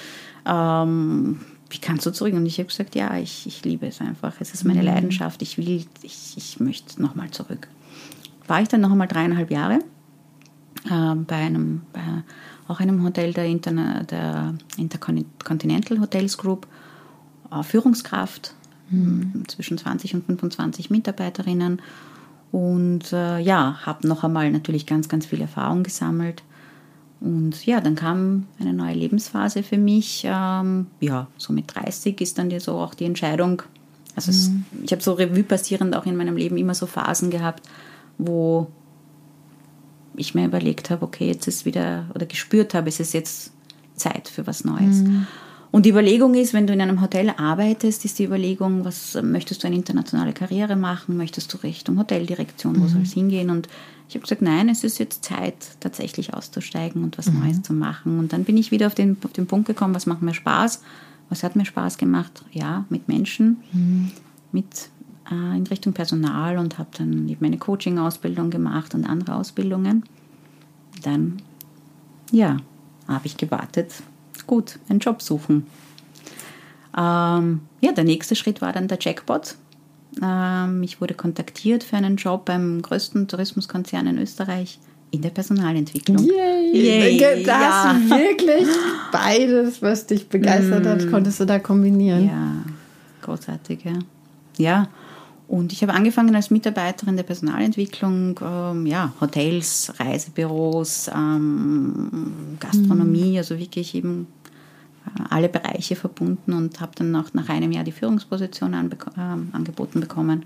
Ähm, 0.45 1.39
wie 1.69 1.77
kannst 1.77 2.05
du 2.05 2.11
zurück? 2.11 2.33
Und 2.33 2.45
ich 2.45 2.57
habe 2.57 2.67
gesagt, 2.67 2.95
ja, 2.95 3.17
ich, 3.17 3.45
ich 3.45 3.63
liebe 3.63 3.87
es 3.87 4.01
einfach. 4.01 4.33
Es 4.39 4.53
ist 4.53 4.63
meine 4.63 4.79
mhm. 4.79 4.87
Leidenschaft. 4.87 5.41
Ich 5.41 5.57
will, 5.57 5.85
ich, 6.01 6.33
ich 6.35 6.59
möchte 6.59 7.01
nochmal 7.01 7.29
zurück. 7.31 7.67
War 8.47 8.61
ich 8.61 8.67
dann 8.67 8.81
noch 8.81 8.91
einmal 8.91 9.07
dreieinhalb 9.07 9.51
Jahre 9.51 9.79
äh, 10.89 11.15
bei 11.15 11.35
einem, 11.35 11.81
bei 11.93 12.01
auch 12.67 12.79
einem 12.79 13.03
Hotel 13.03 13.33
der, 13.33 13.45
Interna 13.45 14.03
der 14.03 14.55
Intercontinental 14.77 15.99
Hotels 15.99 16.37
Group, 16.37 16.67
äh, 17.51 17.61
Führungskraft, 17.61 18.55
mhm. 18.89 19.43
zwischen 19.47 19.77
20 19.77 20.15
und 20.15 20.25
25 20.25 20.89
Mitarbeiterinnen. 20.89 21.81
Und 22.51 23.13
äh, 23.13 23.39
ja, 23.39 23.77
habe 23.85 24.07
noch 24.07 24.23
einmal 24.23 24.51
natürlich 24.51 24.87
ganz, 24.87 25.07
ganz 25.07 25.27
viel 25.27 25.41
Erfahrung 25.41 25.83
gesammelt. 25.83 26.41
Und 27.21 27.65
ja, 27.65 27.81
dann 27.81 27.95
kam 27.95 28.45
eine 28.59 28.73
neue 28.73 28.93
Lebensphase 28.93 29.63
für 29.63 29.77
mich. 29.77 30.23
Ähm, 30.25 30.87
ja, 31.01 31.27
so 31.37 31.51
mit 31.51 31.75
30 31.75 32.21
ist 32.21 32.37
dann 32.37 32.57
so 32.59 32.77
auch 32.77 32.93
die 32.93 33.05
Entscheidung. 33.05 33.61
Also 34.15 34.31
mhm. 34.31 34.65
es, 34.73 34.83
ich 34.85 34.91
habe 34.91 35.01
so 35.01 35.13
Revue 35.13 35.43
passierend 35.43 35.95
auch 35.95 36.05
in 36.05 36.15
meinem 36.15 36.37
Leben 36.37 36.57
immer 36.57 36.75
so 36.75 36.85
Phasen 36.85 37.29
gehabt, 37.29 37.67
wo 38.17 38.67
ich 40.15 40.33
mir 40.33 40.45
überlegt 40.45 40.89
habe, 40.89 41.05
okay, 41.05 41.27
jetzt 41.27 41.47
ist 41.47 41.65
wieder, 41.65 42.05
oder 42.15 42.25
gespürt 42.25 42.73
habe, 42.73 42.89
es 42.89 42.99
ist 42.99 43.13
jetzt 43.13 43.51
Zeit 43.95 44.27
für 44.27 44.47
was 44.47 44.63
Neues. 44.63 44.97
Mhm. 44.97 45.27
Und 45.71 45.85
die 45.85 45.91
Überlegung 45.91 46.33
ist, 46.33 46.53
wenn 46.53 46.65
du 46.65 46.73
in 46.73 46.81
einem 46.81 47.01
Hotel 47.01 47.31
arbeitest, 47.37 48.03
ist 48.03 48.17
die 48.17 48.25
Überlegung, 48.25 48.85
was 48.85 49.17
möchtest 49.21 49.63
du 49.63 49.67
eine 49.67 49.75
internationale 49.75 50.33
Karriere 50.33 50.75
machen? 50.75 51.15
Möchtest 51.15 51.53
du 51.53 51.57
Richtung 51.57 51.99
Hoteldirektion, 51.99 52.75
wo 52.77 52.85
mhm. 52.85 52.89
soll 52.89 53.01
es 53.03 53.13
hingehen? 53.13 53.49
Und 53.51 53.67
ich 54.09 54.15
habe 54.15 54.23
gesagt, 54.23 54.41
nein, 54.41 54.69
es 54.69 54.83
ist 54.83 54.97
jetzt 54.97 55.23
Zeit, 55.23 55.55
tatsächlich 55.79 56.33
auszusteigen 56.33 57.03
und 57.03 57.19
was 57.19 57.27
mhm. 57.27 57.41
Neues 57.41 57.61
zu 57.61 57.73
machen. 57.73 58.17
Und 58.17 58.33
dann 58.33 58.43
bin 58.43 58.57
ich 58.57 58.71
wieder 58.71 58.87
auf 58.87 58.95
den, 58.95 59.17
auf 59.23 59.33
den 59.33 59.45
Punkt 59.45 59.67
gekommen, 59.67 59.93
was 59.93 60.07
macht 60.07 60.23
mir 60.23 60.33
Spaß? 60.33 60.81
Was 61.29 61.43
hat 61.43 61.55
mir 61.55 61.65
Spaß 61.65 61.99
gemacht? 61.99 62.43
Ja, 62.51 62.85
mit 62.89 63.07
Menschen, 63.07 63.57
mhm. 63.71 64.11
mit 64.51 64.89
äh, 65.29 65.55
in 65.55 65.67
Richtung 65.67 65.93
Personal 65.93 66.57
und 66.57 66.79
habe 66.79 66.89
dann 66.97 67.29
eben 67.29 67.37
meine 67.39 67.59
Coaching-Ausbildung 67.59 68.49
gemacht 68.49 68.95
und 68.95 69.05
andere 69.05 69.35
Ausbildungen. 69.35 70.03
Dann, 71.03 71.43
ja, 72.31 72.57
habe 73.07 73.27
ich 73.27 73.37
gewartet, 73.37 73.93
gut, 74.47 74.79
einen 74.89 74.99
Job 74.99 75.21
suchen. 75.21 75.67
Ähm, 76.97 77.61
ja, 77.79 77.91
der 77.91 78.05
nächste 78.05 78.35
Schritt 78.35 78.59
war 78.59 78.73
dann 78.73 78.87
der 78.87 78.97
Jackpot. 78.99 79.55
Ähm, 80.21 80.83
ich 80.83 81.01
wurde 81.01 81.13
kontaktiert 81.13 81.83
für 81.83 81.97
einen 81.97 82.15
Job 82.17 82.45
beim 82.45 82.81
größten 82.81 83.27
Tourismuskonzern 83.27 84.07
in 84.07 84.17
Österreich 84.17 84.79
in 85.11 85.21
der 85.21 85.29
Personalentwicklung. 85.29 86.23
Yay! 86.23 87.17
Yay. 87.19 87.43
Da 87.43 87.61
ja. 87.61 87.83
hast 87.83 87.95
du 87.95 88.09
wirklich 88.09 88.67
beides, 89.11 89.81
was 89.81 90.05
dich 90.05 90.29
begeistert 90.29 90.85
mm. 90.85 90.87
hat, 90.87 91.09
konntest 91.09 91.39
du 91.39 91.45
da 91.45 91.57
kombinieren. 91.59 92.27
Ja, 92.27 92.51
großartig, 93.21 93.79
ja. 93.85 93.99
Ja, 94.57 94.87
und 95.49 95.73
ich 95.73 95.81
habe 95.81 95.95
angefangen 95.95 96.35
als 96.35 96.51
Mitarbeiterin 96.51 97.15
der 97.15 97.23
Personalentwicklung, 97.23 98.39
ähm, 98.39 98.85
ja, 98.85 99.13
Hotels, 99.19 99.91
Reisebüros, 99.97 101.09
ähm, 101.13 102.57
Gastronomie, 102.59 103.31
mhm. 103.31 103.37
also 103.37 103.57
wirklich 103.57 103.95
eben 103.95 104.27
äh, 104.38 104.38
alle 105.29 105.49
Bereiche 105.49 105.95
verbunden 105.95 106.53
und 106.53 106.81
habe 106.81 106.91
dann 106.95 107.15
auch 107.15 107.33
nach 107.33 107.49
einem 107.49 107.71
Jahr 107.71 107.83
die 107.83 107.91
Führungsposition 107.91 108.73
anbe 108.73 108.97
äh, 109.17 109.55
angeboten 109.55 109.99
bekommen 110.01 110.45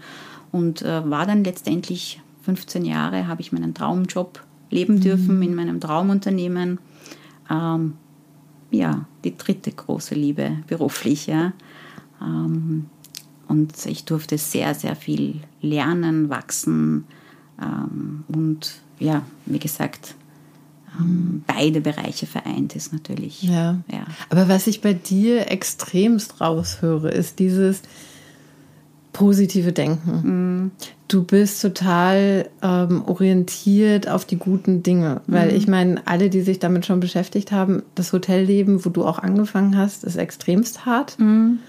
und 0.52 0.82
äh, 0.82 1.10
war 1.10 1.26
dann 1.26 1.44
letztendlich 1.44 2.22
15 2.44 2.86
Jahre, 2.86 3.28
habe 3.28 3.42
ich 3.42 3.52
meinen 3.52 3.74
Traumjob 3.74 4.44
leben 4.70 4.96
mhm. 4.96 5.02
dürfen 5.02 5.42
in 5.42 5.56
meinem 5.56 5.80
Traumunternehmen. 5.80 6.80
Ähm, 7.50 7.94
ja, 8.72 9.06
die 9.24 9.38
dritte 9.38 9.72
große 9.72 10.16
Liebe 10.16 10.58
beruflich, 10.68 11.28
ja. 11.28 11.54
Ähm, 12.22 12.86
und 13.48 13.86
ich 13.86 14.06
durfte 14.06 14.38
sehr, 14.38 14.74
sehr 14.74 14.96
viel 14.96 15.42
lernen, 15.62 16.30
wachsen 16.30 17.06
ähm, 17.62 18.24
und 18.28 18.82
ja, 19.00 19.24
wie 19.46 19.60
gesagt, 19.60 20.16
ähm, 20.16 20.23
beide 21.48 21.82
Bereiche 21.82 22.26
vereint 22.26 22.76
ist 22.76 22.94
natürlich. 22.94 23.44
Ja. 23.44 23.80
ja. 23.92 24.06
Aber 24.30 24.48
was 24.48 24.68
ich 24.68 24.82
bei 24.82 24.94
dir 24.94 25.52
extremst 25.52 26.40
raushöre, 26.42 27.10
ist 27.10 27.40
dieses 27.40 27.82
positive 29.12 29.72
Denken. 29.72 30.12
Mhm. 30.24 30.72
Du 31.08 31.24
bist 31.24 31.62
total 31.62 32.50
ähm, 32.64 33.04
orientiert 33.06 34.10
auf 34.10 34.26
die 34.26 34.38
guten 34.38 34.82
Dinge, 34.82 35.22
weil 35.28 35.52
mhm. 35.52 35.56
ich 35.56 35.68
meine, 35.68 36.02
alle, 36.06 36.30
die 36.30 36.42
sich 36.42 36.58
damit 36.60 36.86
schon 36.86 37.00
beschäftigt 37.00 37.52
haben, 37.52 37.84
das 37.94 38.12
Hotelleben, 38.12 38.84
wo 38.84 38.90
du 38.90 39.06
auch 39.06 39.20
angefangen 39.20 39.78
hast, 39.78 40.04
ist 40.04 40.16
extremst 40.16 40.86
hart. 40.86 41.20
Mhm. 41.20 41.60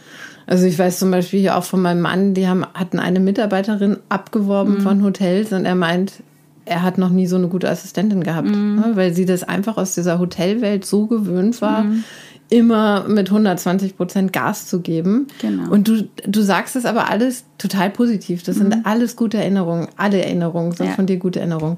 Also 0.47 0.67
ich 0.67 0.79
weiß 0.79 0.99
zum 0.99 1.11
Beispiel 1.11 1.41
hier 1.41 1.57
auch 1.57 1.65
von 1.65 1.81
meinem 1.81 2.01
Mann, 2.01 2.35
die 2.35 2.49
haben, 2.49 2.65
hatten 2.75 2.99
eine 2.99 3.21
Mitarbeiterin 3.21 3.99
abgeworben 4.09 4.75
mhm. 4.75 4.81
von 4.81 5.05
Hotels 5.05 5.53
und 5.53 5.65
er 5.65 5.75
meint, 5.75 6.23
er 6.65 6.83
hat 6.83 6.99
noch 6.99 7.11
nie 7.11 7.27
so 7.27 7.37
eine 7.37 7.49
gute 7.49 7.69
Assistentin 7.69 8.23
gehabt, 8.23 8.49
mhm. 8.49 8.77
ne, 8.77 8.93
weil 8.95 9.15
sie 9.15 9.25
das 9.25 9.43
einfach 9.43 9.77
aus 9.77 9.95
dieser 9.95 10.19
Hotelwelt 10.19 10.85
so 10.85 11.07
gewöhnt 11.07 11.61
war, 11.61 11.85
mhm. 11.85 12.05
immer 12.49 13.07
mit 13.09 13.29
120 13.29 13.97
Prozent 13.97 14.33
Gas 14.33 14.67
zu 14.67 14.81
geben. 14.81 15.27
Genau. 15.41 15.71
Und 15.71 15.89
du, 15.89 16.09
du 16.27 16.43
sagst 16.43 16.77
es 16.77 16.85
aber 16.85 17.11
alles 17.11 17.45
total 17.59 17.91
positiv. 17.91 18.43
Das 18.43 18.57
sind 18.57 18.75
mhm. 18.75 18.83
alles 18.85 19.17
gute 19.17 19.39
Erinnerungen. 19.39 19.89
Alle 19.97 20.23
Erinnerungen 20.23 20.73
sind 20.73 20.87
ja. 20.87 20.93
von 20.93 21.07
dir 21.07 21.19
gute 21.19 21.41
Erinnerungen. 21.41 21.77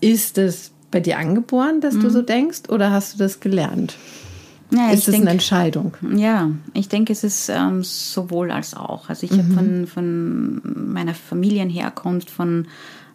Ist 0.00 0.38
es 0.38 0.72
bei 0.90 1.00
dir 1.00 1.18
angeboren, 1.18 1.80
dass 1.80 1.94
du 1.94 2.06
mhm. 2.06 2.10
so 2.10 2.22
denkst, 2.22 2.68
oder 2.68 2.90
hast 2.90 3.14
du 3.14 3.18
das 3.18 3.40
gelernt? 3.40 3.96
Ja, 4.70 4.90
ist 4.90 5.08
es 5.08 5.14
eine 5.14 5.30
Entscheidung? 5.30 5.94
Ja, 6.16 6.50
ich 6.74 6.88
denke, 6.88 7.12
es 7.12 7.22
ist 7.24 7.48
ähm, 7.48 7.84
sowohl 7.84 8.50
als 8.50 8.74
auch. 8.74 9.08
Also 9.08 9.24
ich 9.24 9.32
mhm. 9.32 9.38
habe 9.38 9.54
von, 9.54 9.86
von 9.86 10.92
meiner 10.92 11.14
Familienherkunft, 11.14 12.30
von 12.30 12.66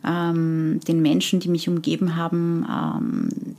ähm, 0.06 0.80
den 0.88 1.02
Menschen, 1.02 1.40
die 1.40 1.50
mich 1.50 1.68
umgeben 1.68 2.16
haben, 2.16 2.66
ähm, 2.70 3.56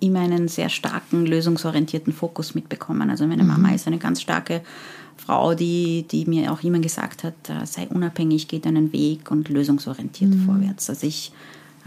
immer 0.00 0.20
einen 0.20 0.48
sehr 0.48 0.68
starken, 0.68 1.26
lösungsorientierten 1.26 2.12
Fokus 2.12 2.54
mitbekommen. 2.54 3.10
Also 3.10 3.26
meine 3.26 3.42
mhm. 3.42 3.48
Mama 3.50 3.74
ist 3.74 3.86
eine 3.86 3.98
ganz 3.98 4.22
starke 4.22 4.62
Frau, 5.16 5.54
die, 5.54 6.06
die 6.10 6.24
mir 6.26 6.52
auch 6.52 6.62
immer 6.62 6.78
gesagt 6.78 7.24
hat, 7.24 7.34
äh, 7.48 7.66
sei 7.66 7.88
unabhängig, 7.88 8.48
geh 8.48 8.60
deinen 8.60 8.92
Weg 8.92 9.30
und 9.30 9.48
lösungsorientiert 9.48 10.30
mhm. 10.30 10.46
vorwärts. 10.46 10.88
Also 10.88 11.06
ich 11.06 11.32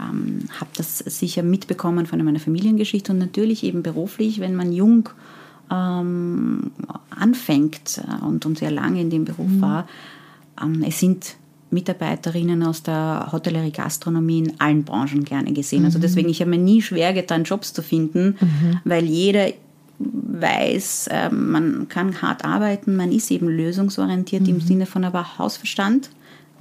ähm, 0.00 0.48
habe 0.60 0.70
das 0.76 0.98
sicher 0.98 1.42
mitbekommen 1.42 2.06
von 2.06 2.22
meiner 2.24 2.40
Familiengeschichte 2.40 3.12
und 3.12 3.18
natürlich 3.18 3.64
eben 3.64 3.82
beruflich, 3.82 4.40
wenn 4.40 4.54
man 4.54 4.72
jung 4.72 5.08
ähm, 5.70 6.72
anfängt 7.10 7.98
äh, 7.98 8.24
und, 8.24 8.46
und 8.46 8.58
sehr 8.58 8.70
lange 8.70 9.00
in 9.00 9.10
dem 9.10 9.24
Beruf 9.24 9.50
mhm. 9.50 9.60
war. 9.60 9.88
Ähm, 10.62 10.84
es 10.86 11.00
sind 11.00 11.36
Mitarbeiterinnen 11.70 12.62
aus 12.62 12.82
der 12.82 13.28
Hotellerie, 13.32 13.72
Gastronomie 13.72 14.40
in 14.40 14.60
allen 14.60 14.84
Branchen 14.84 15.24
gerne 15.24 15.52
gesehen. 15.52 15.84
Also 15.84 15.98
mhm. 15.98 16.04
Also 16.04 16.08
deswegen, 16.08 16.28
ich 16.28 16.40
habe 16.40 16.50
mir 16.50 16.58
nie 16.58 16.82
schwer 16.82 17.12
getan, 17.12 17.44
Jobs 17.44 17.72
zu 17.72 17.82
finden, 17.82 18.36
mhm. 18.40 18.80
weil 18.84 19.04
jeder 19.04 19.48
weiß, 19.98 21.08
äh, 21.10 21.30
man 21.30 21.88
kann 21.88 22.20
hart 22.20 22.44
arbeiten, 22.44 22.96
man 22.96 23.12
ist 23.12 23.30
eben 23.30 23.48
lösungsorientiert 23.48 24.46
im 24.48 24.56
mhm. 24.56 24.60
Sinne 24.60 24.86
von 24.86 25.04
aber 25.04 25.38
Hausverstand, 25.38 26.10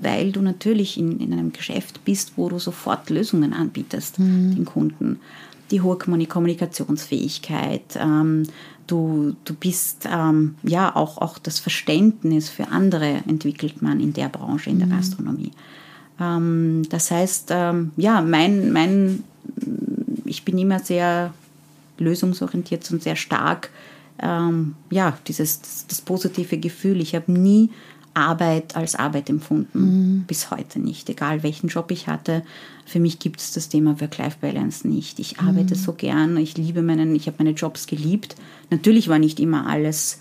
weil 0.02 0.32
du 0.32 0.42
natürlich 0.42 0.98
in, 0.98 1.20
in 1.20 1.34
einem 1.34 1.54
Geschäft 1.54 2.04
bist, 2.06 2.34
wo 2.36 2.50
du 2.50 2.60
sofort 2.60 3.10
Lösungen 3.10 3.54
anbietest 3.54 4.20
mhm. 4.20 4.56
den 4.56 4.66
Kunden 4.66 5.20
die 5.72 5.82
hohe 5.82 5.98
Kommunikationsfähigkeit, 5.98 7.96
ähm, 7.96 8.44
du, 8.88 9.36
du 9.46 9.54
bist 9.54 10.08
ähm, 10.12 10.56
ja 10.64 10.96
auch, 10.96 11.18
auch 11.18 11.38
das 11.38 11.60
Verständnis 11.60 12.50
für 12.50 12.68
andere 12.68 13.22
entwickelt 13.28 13.82
man 13.82 14.00
in 14.00 14.14
der 14.14 14.30
Branche, 14.30 14.70
in 14.70 14.80
der 14.80 14.88
mhm. 14.88 14.92
Gastronomie. 14.92 15.52
Ähm, 16.20 16.84
das 16.90 17.10
heißt, 17.10 17.50
ähm, 17.52 17.92
ja, 17.96 18.22
mein, 18.22 18.72
mein, 18.72 19.24
ich 20.26 20.44
bin 20.44 20.58
immer 20.58 20.80
sehr 20.80 21.34
lösungsorientiert 21.98 22.92
und 22.92 23.02
sehr 23.02 23.16
stark. 23.16 23.70
Ähm, 24.22 24.76
ja, 24.90 25.18
dieses 25.28 25.62
das, 25.62 25.88
das 25.88 26.02
positive 26.02 26.58
Gefühl. 26.58 27.02
Ich 27.02 27.16
habe 27.16 27.32
nie 27.32 27.70
Arbeit 28.14 28.76
als 28.76 28.96
Arbeit 28.96 29.30
empfunden. 29.30 29.80
Mhm. 29.80 30.24
Bis 30.28 30.52
heute 30.52 30.80
nicht. 30.80 31.10
Egal 31.10 31.44
welchen 31.44 31.68
Job 31.68 31.92
ich 31.92 32.08
hatte. 32.08 32.44
Für 32.86 33.00
mich 33.00 33.20
gibt 33.20 33.40
es 33.40 33.54
das 33.54 33.70
Thema 33.70 34.00
Work-Life-Balance 34.02 34.88
nicht. 34.88 35.20
Ich 35.20 35.40
arbeite 35.40 35.76
mhm. 35.76 35.80
so 35.80 35.94
gern. 35.94 36.38
Ich 36.38 36.58
liebe 36.58 36.82
meinen, 36.82 37.16
ich 37.16 37.28
habe 37.28 37.38
meine 37.40 37.52
Jobs 37.52 37.88
geliebt. 37.88 38.36
Natürlich 38.70 39.08
war 39.08 39.20
nicht 39.20 39.40
immer 39.40 39.68
alles 39.68 40.20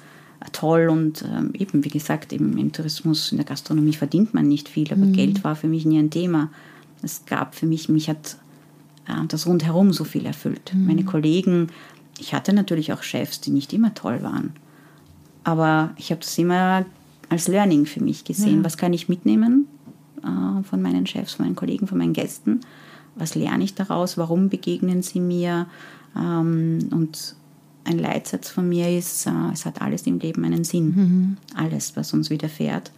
toll 0.53 0.88
und 0.88 1.22
ähm, 1.22 1.53
eben, 1.55 1.85
wie 1.85 1.90
gesagt, 1.90 2.33
im, 2.33 2.57
im, 2.57 2.72
Tourismus, 2.72 3.31
in 3.31 3.38
der 3.38 3.46
Gastronomie 3.46 3.92
verdient 3.92 4.33
man 4.33 4.48
nicht 4.48 4.68
viel, 4.68 4.90
aber 4.90 5.05
mhm. 5.05 5.12
Geld 5.12 5.44
war 5.44 5.55
für 5.55 5.68
mich 5.68 5.85
nie 5.85 5.98
ein 5.98 6.11
Thema. 6.11 6.50
Es 7.03 7.26
gab 7.26 7.55
für 7.55 7.66
mich, 7.66 7.88
mich 7.88 8.09
hat 8.09 8.37
äh, 9.07 9.26
das 9.29 9.46
rundherum 9.46 9.92
so 9.92 10.05
viel 10.05 10.24
erfüllt. 10.24 10.72
Mhm. 10.74 10.87
Meine 10.87 11.05
Kollegen, 11.05 11.68
ich 12.18 12.33
hatte 12.35 12.53
natürlich 12.53 12.92
auch 12.92 13.03
Chefs, 13.03 13.40
die 13.40 13.50
nicht 13.50 13.72
immer 13.72 13.94
toll 13.94 14.22
waren. 14.22 14.55
Aber 15.44 15.90
ich 15.96 16.11
habe 16.11 16.20
das 16.20 16.37
immer 16.38 16.85
als 17.31 17.49
Learning 17.49 17.87
für 17.87 18.03
mich 18.03 18.25
gesehen. 18.25 18.59
Ja. 18.59 18.64
Was 18.64 18.77
kann 18.77 18.93
ich 18.93 19.09
mitnehmen 19.09 19.66
äh, 20.23 20.62
von 20.62 20.83
meinen 20.83 21.07
Chefs, 21.07 21.35
von 21.35 21.47
meinen 21.47 21.57
Kollegen, 21.57 21.87
von 21.87 21.97
meinen 21.97 22.12
Gästen? 22.12 22.61
Was 23.14 23.35
lerne 23.35 23.64
ich 23.64 23.75
daraus? 23.75 24.19
Warum 24.19 24.51
begegnen 24.51 25.03
sie 25.03 25.21
mir? 25.21 25.66
Ähm, 26.16 26.88
und 26.90 27.37
ein 27.85 27.99
Leitsatz 27.99 28.51
von 28.51 28.69
mir 28.69 28.97
ist, 28.97 29.27
äh, 29.27 29.31
es 29.53 29.64
hat 29.64 29.81
alles 29.81 30.07
im 30.07 30.19
Leben 30.19 30.45
einen 30.45 30.64
Sinn. 30.64 30.87
Mhm. 30.95 31.37
Alles, 31.55 31.97
was 31.97 32.12
uns 32.12 32.29
widerfährt. 32.29 32.93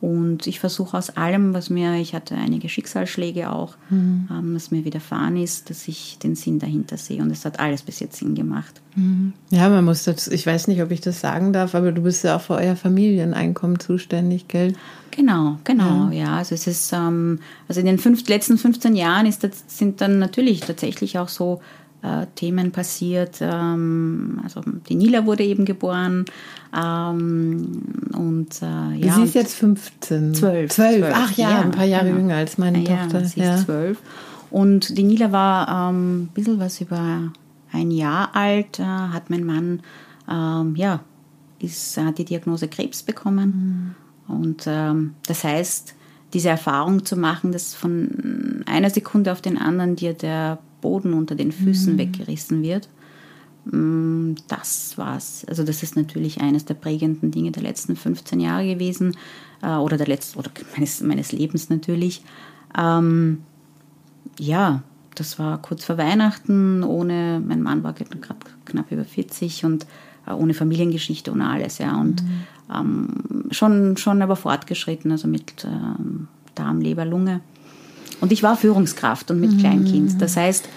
Und 0.00 0.46
ich 0.46 0.60
versuche 0.60 0.96
aus 0.96 1.10
allem, 1.10 1.54
was 1.54 1.70
mir, 1.70 1.94
ich 1.94 2.14
hatte 2.14 2.36
einige 2.36 2.68
Schicksalsschläge 2.68 3.50
auch, 3.50 3.76
mhm. 3.90 4.28
ähm, 4.30 4.54
was 4.54 4.70
mir 4.70 4.84
widerfahren 4.84 5.36
ist, 5.36 5.70
dass 5.70 5.88
ich 5.88 6.18
den 6.18 6.36
Sinn 6.36 6.60
dahinter 6.60 6.96
sehe. 6.96 7.20
Und 7.20 7.32
es 7.32 7.44
hat 7.44 7.58
alles 7.58 7.82
bis 7.82 7.98
jetzt 7.98 8.18
Sinn 8.18 8.36
gemacht. 8.36 8.80
Mhm. 8.94 9.32
Ja, 9.50 9.68
man 9.68 9.84
muss 9.84 10.04
das, 10.04 10.28
ich 10.28 10.46
weiß 10.46 10.68
nicht, 10.68 10.82
ob 10.82 10.92
ich 10.92 11.00
das 11.00 11.20
sagen 11.20 11.52
darf, 11.52 11.74
aber 11.74 11.90
du 11.90 12.02
bist 12.02 12.22
ja 12.22 12.36
auch 12.36 12.40
für 12.40 12.54
euer 12.54 12.76
Familieneinkommen 12.76 13.80
zuständig, 13.80 14.46
gell? 14.46 14.74
Genau, 15.10 15.58
genau, 15.64 16.10
ja. 16.10 16.26
ja. 16.26 16.36
Also 16.36 16.54
es 16.54 16.68
ist, 16.68 16.92
ähm, 16.92 17.40
also 17.66 17.80
in 17.80 17.86
den 17.86 17.98
fünf, 17.98 18.28
letzten 18.28 18.56
15 18.56 18.94
Jahren 18.94 19.26
ist 19.26 19.42
das, 19.42 19.64
sind 19.66 20.00
dann 20.00 20.20
natürlich 20.20 20.60
tatsächlich 20.60 21.18
auch 21.18 21.28
so 21.28 21.60
äh, 22.02 22.26
Themen 22.34 22.72
passiert. 22.72 23.38
Ähm, 23.40 24.40
also 24.42 24.60
die 24.88 24.94
Nila 24.94 25.26
wurde 25.26 25.44
eben 25.44 25.64
geboren. 25.64 26.24
Ähm, 26.76 27.82
und 28.16 28.62
äh, 28.62 28.96
ja, 28.96 29.14
Sie 29.14 29.24
ist 29.24 29.34
jetzt 29.34 29.54
15. 29.54 30.34
12. 30.34 30.72
12. 30.72 31.12
Ach 31.12 31.32
ja, 31.32 31.50
ja, 31.50 31.60
ein 31.60 31.70
paar 31.70 31.84
Jahre 31.84 32.06
genau. 32.06 32.18
jünger 32.18 32.36
als 32.36 32.58
meine 32.58 32.78
ja, 32.78 33.04
Tochter. 33.04 33.24
Sie 33.24 33.40
ist 33.40 33.64
12. 33.64 33.98
Und 34.50 34.96
die 34.96 35.02
Nila 35.02 35.32
war 35.32 35.90
ähm, 35.90 36.22
ein 36.22 36.26
bisschen 36.28 36.58
was 36.58 36.80
über 36.80 37.32
ein 37.72 37.90
Jahr 37.90 38.34
alt, 38.34 38.78
äh, 38.78 38.84
hat 38.84 39.30
mein 39.30 39.44
Mann, 39.44 39.82
ähm, 40.30 40.74
ja, 40.76 41.00
ist, 41.58 41.96
hat 41.98 42.18
die 42.18 42.24
Diagnose 42.24 42.68
Krebs 42.68 43.02
bekommen. 43.02 43.94
Mhm. 44.28 44.34
Und 44.34 44.64
ähm, 44.66 45.14
das 45.26 45.44
heißt, 45.44 45.94
diese 46.32 46.50
Erfahrung 46.50 47.04
zu 47.04 47.16
machen, 47.16 47.52
dass 47.52 47.74
von 47.74 48.62
einer 48.66 48.90
Sekunde 48.90 49.32
auf 49.32 49.40
den 49.40 49.58
anderen 49.58 49.96
dir 49.96 50.12
der 50.12 50.58
Boden 50.80 51.14
unter 51.14 51.34
den 51.34 51.52
Füßen 51.52 51.94
mhm. 51.94 51.98
weggerissen 51.98 52.62
wird. 52.62 52.88
Mm, 53.64 54.34
das 54.48 54.96
war's. 54.96 55.44
Also 55.48 55.64
das 55.64 55.82
ist 55.82 55.96
natürlich 55.96 56.40
eines 56.40 56.64
der 56.64 56.74
prägenden 56.74 57.30
Dinge 57.30 57.50
der 57.50 57.62
letzten 57.62 57.96
15 57.96 58.40
Jahre 58.40 58.66
gewesen 58.66 59.16
äh, 59.62 59.76
oder 59.76 59.96
der 59.96 60.06
letzten 60.06 60.38
oder 60.38 60.50
meines, 60.74 61.00
meines 61.02 61.32
Lebens 61.32 61.68
natürlich. 61.68 62.22
Ähm, 62.76 63.42
ja, 64.38 64.82
das 65.14 65.38
war 65.38 65.60
kurz 65.60 65.84
vor 65.84 65.98
Weihnachten, 65.98 66.84
ohne, 66.84 67.42
mein 67.44 67.62
Mann 67.62 67.82
war 67.82 67.92
gerade 67.92 68.16
knapp 68.64 68.92
über 68.92 69.04
40 69.04 69.64
und 69.64 69.86
äh, 70.26 70.32
ohne 70.32 70.54
Familiengeschichte, 70.54 71.32
ohne 71.32 71.48
alles, 71.48 71.78
ja. 71.78 72.00
Und 72.00 72.22
mhm. 72.22 72.44
ähm, 72.74 73.48
schon, 73.50 73.96
schon 73.96 74.22
aber 74.22 74.36
fortgeschritten, 74.36 75.10
also 75.10 75.26
mit 75.26 75.64
ähm, 75.64 76.28
Darm, 76.54 76.80
Leber, 76.80 77.04
Lunge. 77.04 77.40
Und 78.20 78.32
ich 78.32 78.42
war 78.42 78.56
Führungskraft 78.56 79.30
und 79.30 79.40
mit 79.40 79.52
mhm. 79.52 79.58
Kleinkind. 79.58 80.20
Das 80.20 80.36
heißt, 80.36 80.68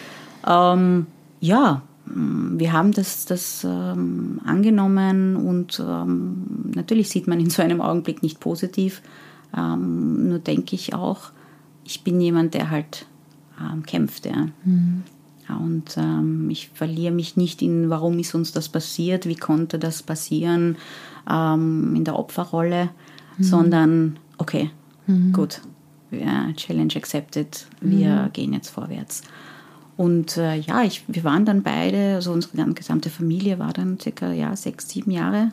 ähm, 0.47 1.07
ja, 1.39 1.81
wir 2.05 2.73
haben 2.73 2.91
das, 2.91 3.25
das 3.25 3.63
ähm, 3.63 4.41
angenommen 4.45 5.35
und 5.35 5.79
ähm, 5.79 6.71
natürlich 6.75 7.09
sieht 7.09 7.27
man 7.27 7.39
in 7.39 7.49
so 7.49 7.61
einem 7.61 7.81
Augenblick 7.81 8.21
nicht 8.21 8.39
positiv. 8.39 9.01
Ähm, 9.55 10.29
nur 10.29 10.39
denke 10.39 10.75
ich 10.75 10.93
auch, 10.93 11.31
ich 11.83 12.03
bin 12.03 12.19
jemand, 12.19 12.53
der 12.53 12.69
halt 12.69 13.05
ähm, 13.59 13.83
kämpft. 13.83 14.25
Ja. 14.25 14.47
Mhm. 14.63 15.03
Und 15.49 15.97
ähm, 15.97 16.49
ich 16.49 16.69
verliere 16.73 17.13
mich 17.13 17.35
nicht 17.35 17.61
in, 17.61 17.89
warum 17.89 18.19
ist 18.19 18.35
uns 18.35 18.51
das 18.51 18.69
passiert, 18.69 19.25
wie 19.25 19.35
konnte 19.35 19.79
das 19.79 20.01
passieren, 20.03 20.77
ähm, 21.29 21.93
in 21.95 22.03
der 22.03 22.17
Opferrolle, 22.17 22.89
mhm. 23.37 23.43
sondern 23.43 24.19
okay, 24.37 24.71
mhm. 25.07 25.33
gut, 25.33 25.61
ja, 26.11 26.51
Challenge 26.53 26.93
accepted, 26.95 27.65
wir 27.79 28.23
mhm. 28.23 28.33
gehen 28.33 28.53
jetzt 28.53 28.69
vorwärts. 28.69 29.23
Und 29.97 30.37
äh, 30.37 30.55
ja, 30.55 30.83
ich, 30.83 31.03
wir 31.07 31.23
waren 31.23 31.45
dann 31.45 31.63
beide, 31.63 32.15
also 32.15 32.31
unsere 32.31 32.73
gesamte 32.73 33.09
Familie 33.09 33.59
war 33.59 33.73
dann 33.73 33.99
circa 33.99 34.31
ja, 34.31 34.55
sechs, 34.55 34.89
sieben 34.89 35.11
Jahre 35.11 35.51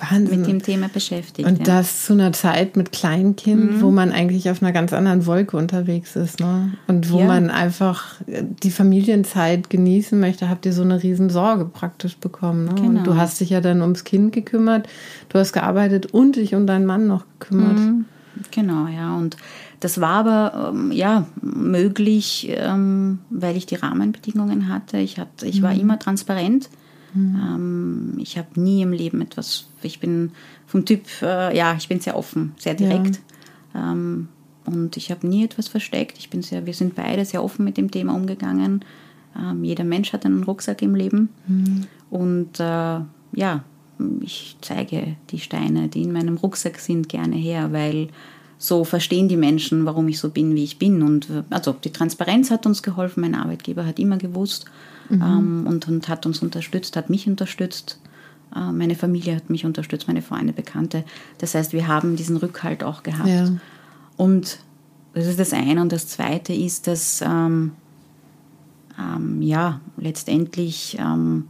Wahnsinn. 0.00 0.40
mit 0.40 0.48
dem 0.48 0.62
Thema 0.62 0.88
beschäftigt. 0.88 1.48
Und 1.48 1.58
ja. 1.58 1.64
das 1.64 2.06
zu 2.06 2.14
einer 2.14 2.32
Zeit 2.32 2.76
mit 2.76 2.92
Kleinkind, 2.92 3.72
mhm. 3.72 3.80
wo 3.80 3.90
man 3.90 4.10
eigentlich 4.10 4.50
auf 4.50 4.62
einer 4.62 4.72
ganz 4.72 4.92
anderen 4.92 5.26
Wolke 5.26 5.56
unterwegs 5.56 6.16
ist. 6.16 6.40
Ne? 6.40 6.72
Und 6.86 7.10
wo 7.10 7.20
ja. 7.20 7.26
man 7.26 7.50
einfach 7.50 8.20
die 8.26 8.70
Familienzeit 8.70 9.70
genießen 9.70 10.18
möchte, 10.18 10.48
habt 10.48 10.66
ihr 10.66 10.72
so 10.72 10.82
eine 10.82 11.02
Riesensorge 11.02 11.66
praktisch 11.66 12.16
bekommen. 12.16 12.64
Ne? 12.64 12.74
Genau. 12.74 12.88
Und 12.88 13.06
du 13.06 13.16
hast 13.16 13.40
dich 13.40 13.50
ja 13.50 13.60
dann 13.60 13.82
ums 13.82 14.04
Kind 14.04 14.32
gekümmert, 14.32 14.88
du 15.28 15.38
hast 15.38 15.52
gearbeitet 15.52 16.06
und 16.06 16.36
dich 16.36 16.54
um 16.54 16.66
deinen 16.66 16.86
Mann 16.86 17.06
noch 17.06 17.24
gekümmert. 17.38 17.78
Mhm. 17.78 18.06
Genau, 18.50 18.86
ja. 18.86 19.14
Und 19.16 19.36
das 19.82 20.00
war 20.00 20.26
aber 20.26 20.70
ähm, 20.72 20.92
ja 20.92 21.26
möglich, 21.40 22.46
ähm, 22.50 23.18
weil 23.30 23.56
ich 23.56 23.66
die 23.66 23.74
Rahmenbedingungen 23.74 24.68
hatte. 24.68 24.98
Ich, 24.98 25.18
hatte, 25.18 25.44
ich 25.44 25.58
mhm. 25.58 25.64
war 25.64 25.74
immer 25.74 25.98
transparent. 25.98 26.70
Mhm. 27.14 27.40
Ähm, 27.42 28.14
ich 28.18 28.38
habe 28.38 28.60
nie 28.60 28.80
im 28.82 28.92
Leben 28.92 29.20
etwas, 29.20 29.66
ich 29.82 29.98
bin 29.98 30.30
vom 30.66 30.84
Typ, 30.84 31.02
äh, 31.20 31.56
ja, 31.56 31.74
ich 31.74 31.88
bin 31.88 31.98
sehr 31.98 32.16
offen, 32.16 32.52
sehr 32.58 32.74
direkt. 32.74 33.20
Ja. 33.74 33.90
Ähm, 33.90 34.28
und 34.66 34.96
ich 34.96 35.10
habe 35.10 35.26
nie 35.26 35.44
etwas 35.44 35.66
versteckt. 35.66 36.16
Ich 36.16 36.30
bin 36.30 36.42
sehr, 36.42 36.64
wir 36.64 36.74
sind 36.74 36.94
beide 36.94 37.24
sehr 37.24 37.42
offen 37.42 37.64
mit 37.64 37.76
dem 37.76 37.90
Thema 37.90 38.14
umgegangen. 38.14 38.84
Ähm, 39.36 39.64
jeder 39.64 39.82
Mensch 39.82 40.12
hat 40.12 40.24
einen 40.24 40.44
Rucksack 40.44 40.80
im 40.80 40.94
Leben. 40.94 41.30
Mhm. 41.48 41.86
Und 42.08 42.60
äh, 42.60 43.00
ja, 43.34 43.64
ich 44.20 44.56
zeige 44.60 45.16
die 45.30 45.40
Steine, 45.40 45.88
die 45.88 46.02
in 46.02 46.12
meinem 46.12 46.36
Rucksack 46.36 46.78
sind, 46.78 47.08
gerne 47.08 47.34
her, 47.34 47.72
weil 47.72 48.10
so 48.62 48.84
verstehen 48.84 49.26
die 49.26 49.36
Menschen, 49.36 49.84
warum 49.86 50.06
ich 50.06 50.20
so 50.20 50.30
bin, 50.30 50.54
wie 50.54 50.62
ich 50.62 50.78
bin. 50.78 51.02
Und 51.02 51.26
also 51.50 51.72
die 51.72 51.90
Transparenz 51.90 52.52
hat 52.52 52.64
uns 52.64 52.84
geholfen. 52.84 53.20
Mein 53.22 53.34
Arbeitgeber 53.34 53.84
hat 53.84 53.98
immer 53.98 54.18
gewusst 54.18 54.66
mhm. 55.10 55.20
ähm, 55.20 55.66
und, 55.66 55.88
und 55.88 56.08
hat 56.08 56.26
uns 56.26 56.42
unterstützt, 56.42 56.94
hat 56.94 57.10
mich 57.10 57.26
unterstützt. 57.26 57.98
Äh, 58.54 58.70
meine 58.70 58.94
Familie 58.94 59.34
hat 59.34 59.50
mich 59.50 59.64
unterstützt, 59.64 60.06
meine 60.06 60.22
Freunde, 60.22 60.52
Bekannte. 60.52 61.04
Das 61.38 61.56
heißt, 61.56 61.72
wir 61.72 61.88
haben 61.88 62.14
diesen 62.14 62.36
Rückhalt 62.36 62.84
auch 62.84 63.02
gehabt. 63.02 63.28
Ja. 63.28 63.50
Und 64.16 64.60
das 65.12 65.26
ist 65.26 65.40
das 65.40 65.52
eine. 65.52 65.80
Und 65.80 65.90
das 65.90 66.06
zweite 66.06 66.52
ist, 66.52 66.86
dass 66.86 67.20
ähm, 67.20 67.72
ähm, 68.96 69.42
ja, 69.42 69.80
letztendlich 69.96 70.96
ähm, 71.00 71.48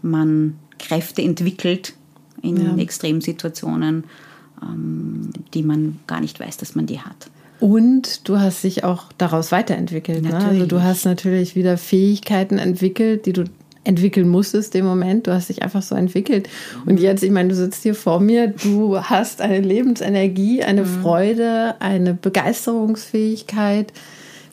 man 0.00 0.58
Kräfte 0.78 1.22
entwickelt 1.22 1.94
in 2.40 2.56
ja. 2.56 2.76
Extremsituationen 2.76 4.04
die 5.54 5.62
man 5.62 5.98
gar 6.06 6.20
nicht 6.20 6.40
weiß, 6.40 6.56
dass 6.56 6.74
man 6.74 6.86
die 6.86 7.00
hat. 7.00 7.30
Und 7.60 8.28
du 8.28 8.40
hast 8.40 8.64
dich 8.64 8.82
auch 8.82 9.12
daraus 9.18 9.52
weiterentwickelt. 9.52 10.22
Ne? 10.22 10.34
Also 10.34 10.66
du 10.66 10.82
hast 10.82 11.04
natürlich 11.04 11.54
wieder 11.54 11.78
Fähigkeiten 11.78 12.58
entwickelt, 12.58 13.24
die 13.26 13.32
du 13.32 13.44
entwickeln 13.84 14.28
musstest 14.28 14.74
im 14.74 14.84
Moment. 14.84 15.26
Du 15.26 15.32
hast 15.32 15.48
dich 15.48 15.62
einfach 15.62 15.82
so 15.82 15.94
entwickelt. 15.94 16.48
Und 16.86 16.98
jetzt, 16.98 17.22
ich 17.22 17.30
meine, 17.30 17.50
du 17.50 17.54
sitzt 17.54 17.82
hier 17.82 17.94
vor 17.94 18.20
mir, 18.20 18.48
du 18.48 18.98
hast 19.00 19.40
eine 19.40 19.60
Lebensenergie, 19.60 20.62
eine 20.62 20.82
mhm. 20.82 21.02
Freude, 21.02 21.76
eine 21.80 22.14
Begeisterungsfähigkeit 22.14 23.92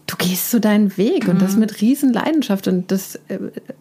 du 0.10 0.16
gehst 0.18 0.50
so 0.50 0.58
deinen 0.58 0.98
Weg 0.98 1.26
mhm. 1.26 1.34
und 1.34 1.42
das 1.42 1.54
mhm. 1.54 1.60
mit 1.60 1.82
riesen 1.82 2.12
Leidenschaft 2.12 2.68
und 2.68 2.92
das 2.92 3.20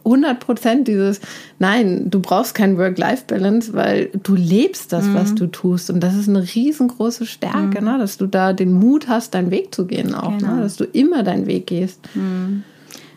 100 0.04 0.30
äh, 0.30 0.34
Prozent 0.34 0.88
dieses, 0.88 1.20
nein, 1.58 2.10
du 2.10 2.20
brauchst 2.20 2.54
kein 2.54 2.76
Work-Life-Balance, 2.76 3.72
weil 3.72 4.10
du 4.22 4.34
lebst 4.34 4.92
das, 4.92 5.06
mhm. 5.06 5.14
was 5.14 5.34
du 5.34 5.46
tust 5.46 5.90
und 5.90 6.00
das 6.00 6.14
ist 6.14 6.28
eine 6.28 6.42
riesengroße 6.42 7.24
Stärke, 7.24 7.80
mhm. 7.80 7.86
ne? 7.86 7.98
dass 7.98 8.18
du 8.18 8.26
da 8.26 8.52
den 8.52 8.74
Mut 8.74 9.08
hast, 9.08 9.34
deinen 9.34 9.50
Weg 9.50 9.74
zu 9.74 9.86
gehen 9.86 10.14
auch, 10.14 10.32
ne? 10.32 10.38
genau. 10.38 10.54
ne? 10.56 10.62
dass 10.62 10.76
du 10.76 10.84
immer 10.84 11.22
deinen 11.22 11.46
Weg 11.46 11.66
gehst. 11.66 12.00
Mhm. 12.14 12.62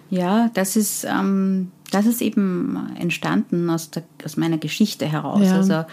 Ja, 0.10 0.50
das 0.54 0.78
ist, 0.78 1.06
ähm, 1.06 1.72
das 1.92 2.06
ist 2.06 2.22
eben 2.22 2.90
entstanden 2.98 3.70
aus, 3.70 3.92
der, 3.92 4.04
aus 4.24 4.38
meiner 4.38 4.58
Geschichte 4.58 5.06
heraus. 5.06 5.46
Ja. 5.46 5.58
Also 5.58 5.86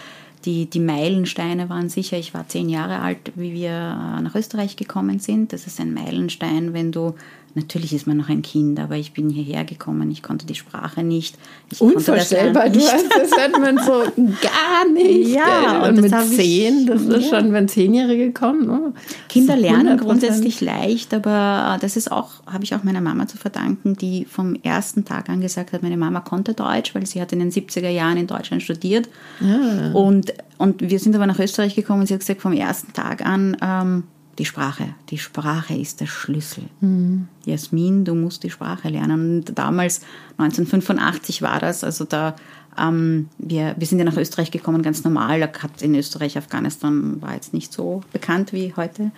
die, 0.45 0.67
die 0.67 0.79
Meilensteine 0.79 1.69
waren 1.69 1.89
sicher, 1.89 2.17
ich 2.17 2.33
war 2.33 2.47
zehn 2.47 2.69
Jahre 2.69 2.99
alt, 2.99 3.31
wie 3.35 3.53
wir 3.53 3.71
äh, 3.71 4.21
nach 4.21 4.35
Österreich 4.35 4.75
gekommen 4.75 5.19
sind. 5.19 5.53
Das 5.53 5.67
ist 5.67 5.79
ein 5.79 5.93
Meilenstein, 5.93 6.73
wenn 6.73 6.91
du 6.91 7.15
Natürlich 7.55 7.93
ist 7.93 8.05
man 8.05 8.17
noch 8.17 8.29
ein 8.29 8.41
Kind, 8.41 8.79
aber 8.79 8.95
ich 8.95 9.13
bin 9.13 9.29
hierher 9.29 9.63
gekommen, 9.63 10.11
ich 10.11 10.21
konnte 10.21 10.45
die 10.45 10.55
Sprache 10.55 11.03
nicht. 11.03 11.35
Ich 11.71 11.81
Unvorstellbar, 11.81 12.69
du 12.69 12.79
hast 12.79 13.05
das 13.09 13.31
hört 13.37 13.59
man 13.59 13.77
so 13.77 14.03
gar 14.41 14.91
nicht. 14.93 15.29
Ja, 15.29 15.83
und, 15.83 15.97
und 15.97 16.01
mit 16.01 16.13
zehn, 16.29 16.85
das 16.85 17.01
ist 17.01 17.31
ja. 17.31 17.39
schon, 17.39 17.51
wenn 17.51 17.67
Zehnjährige 17.67 18.31
kommen. 18.33 18.67
Ne? 18.67 18.93
Kinder 19.29 19.55
lernen 19.55 19.97
grundsätzlich 19.97 20.61
leicht, 20.61 21.13
aber 21.13 21.75
äh, 21.75 21.79
das 21.79 21.97
ist 21.97 22.11
auch, 22.11 22.29
habe 22.45 22.63
ich 22.63 22.75
auch 22.75 22.83
meiner 22.83 23.01
Mama 23.01 23.27
zu 23.27 23.37
verdanken, 23.37 23.95
die 23.95 24.25
vom 24.25 24.55
ersten 24.55 25.03
Tag 25.03 25.29
an 25.29 25.41
gesagt 25.41 25.73
hat, 25.73 25.81
meine 25.81 25.97
Mama 25.97 26.19
konnte 26.21 26.53
Deutsch, 26.53 26.93
weil 26.93 27.05
sie 27.05 27.19
hat 27.19 27.31
in 27.31 27.39
den 27.39 27.51
70er 27.51 27.89
Jahren 27.89 28.17
in 28.17 28.27
Deutschland 28.27 28.61
studiert. 28.61 29.09
Ja. 29.39 29.91
Und, 29.93 30.33
und 30.57 30.81
wir 30.87 30.99
sind 30.99 31.15
aber 31.15 31.25
nach 31.25 31.39
Österreich 31.39 31.75
gekommen 31.75 32.01
und 32.01 32.07
sie 32.07 32.13
hat 32.13 32.21
gesagt, 32.21 32.41
vom 32.41 32.53
ersten 32.53 32.93
Tag 32.93 33.25
an, 33.25 33.57
ähm, 33.61 34.03
die 34.39 34.45
Sprache. 34.45 34.95
Die 35.09 35.17
Sprache 35.17 35.75
ist 35.75 36.01
der 36.01 36.07
Schlüssel. 36.07 36.63
Mhm. 36.81 37.27
Jasmin, 37.45 38.05
du 38.05 38.15
musst 38.15 38.43
die 38.43 38.49
Sprache 38.49 38.89
lernen. 38.89 39.39
Und 39.39 39.57
damals, 39.57 40.01
1985 40.37 41.41
war 41.41 41.59
das, 41.59 41.83
also 41.83 42.05
da, 42.05 42.35
ähm, 42.77 43.27
wir, 43.37 43.75
wir 43.77 43.85
sind 43.85 43.99
ja 43.99 44.05
nach 44.05 44.17
Österreich 44.17 44.49
gekommen, 44.49 44.81
ganz 44.81 45.03
normal. 45.03 45.41
Hat 45.41 45.81
in 45.81 45.93
Österreich, 45.93 46.37
Afghanistan 46.37 47.21
war 47.21 47.35
jetzt 47.35 47.53
nicht 47.53 47.73
so 47.73 48.01
bekannt 48.13 48.53
wie 48.53 48.73
heute. 48.75 49.11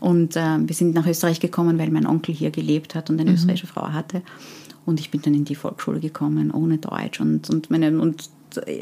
Und 0.00 0.36
äh, 0.36 0.58
wir 0.60 0.74
sind 0.74 0.94
nach 0.94 1.06
Österreich 1.06 1.40
gekommen, 1.40 1.78
weil 1.78 1.90
mein 1.90 2.06
Onkel 2.06 2.34
hier 2.34 2.52
gelebt 2.52 2.94
hat 2.94 3.10
und 3.10 3.20
eine 3.20 3.30
mhm. 3.30 3.36
österreichische 3.36 3.66
Frau 3.66 3.92
hatte. 3.92 4.22
Und 4.86 5.00
ich 5.00 5.10
bin 5.10 5.20
dann 5.20 5.34
in 5.34 5.44
die 5.44 5.56
Volksschule 5.56 6.00
gekommen, 6.00 6.50
ohne 6.50 6.78
Deutsch. 6.78 7.20
Und, 7.20 7.50
und, 7.50 7.68
meine, 7.70 8.00
und 8.00 8.30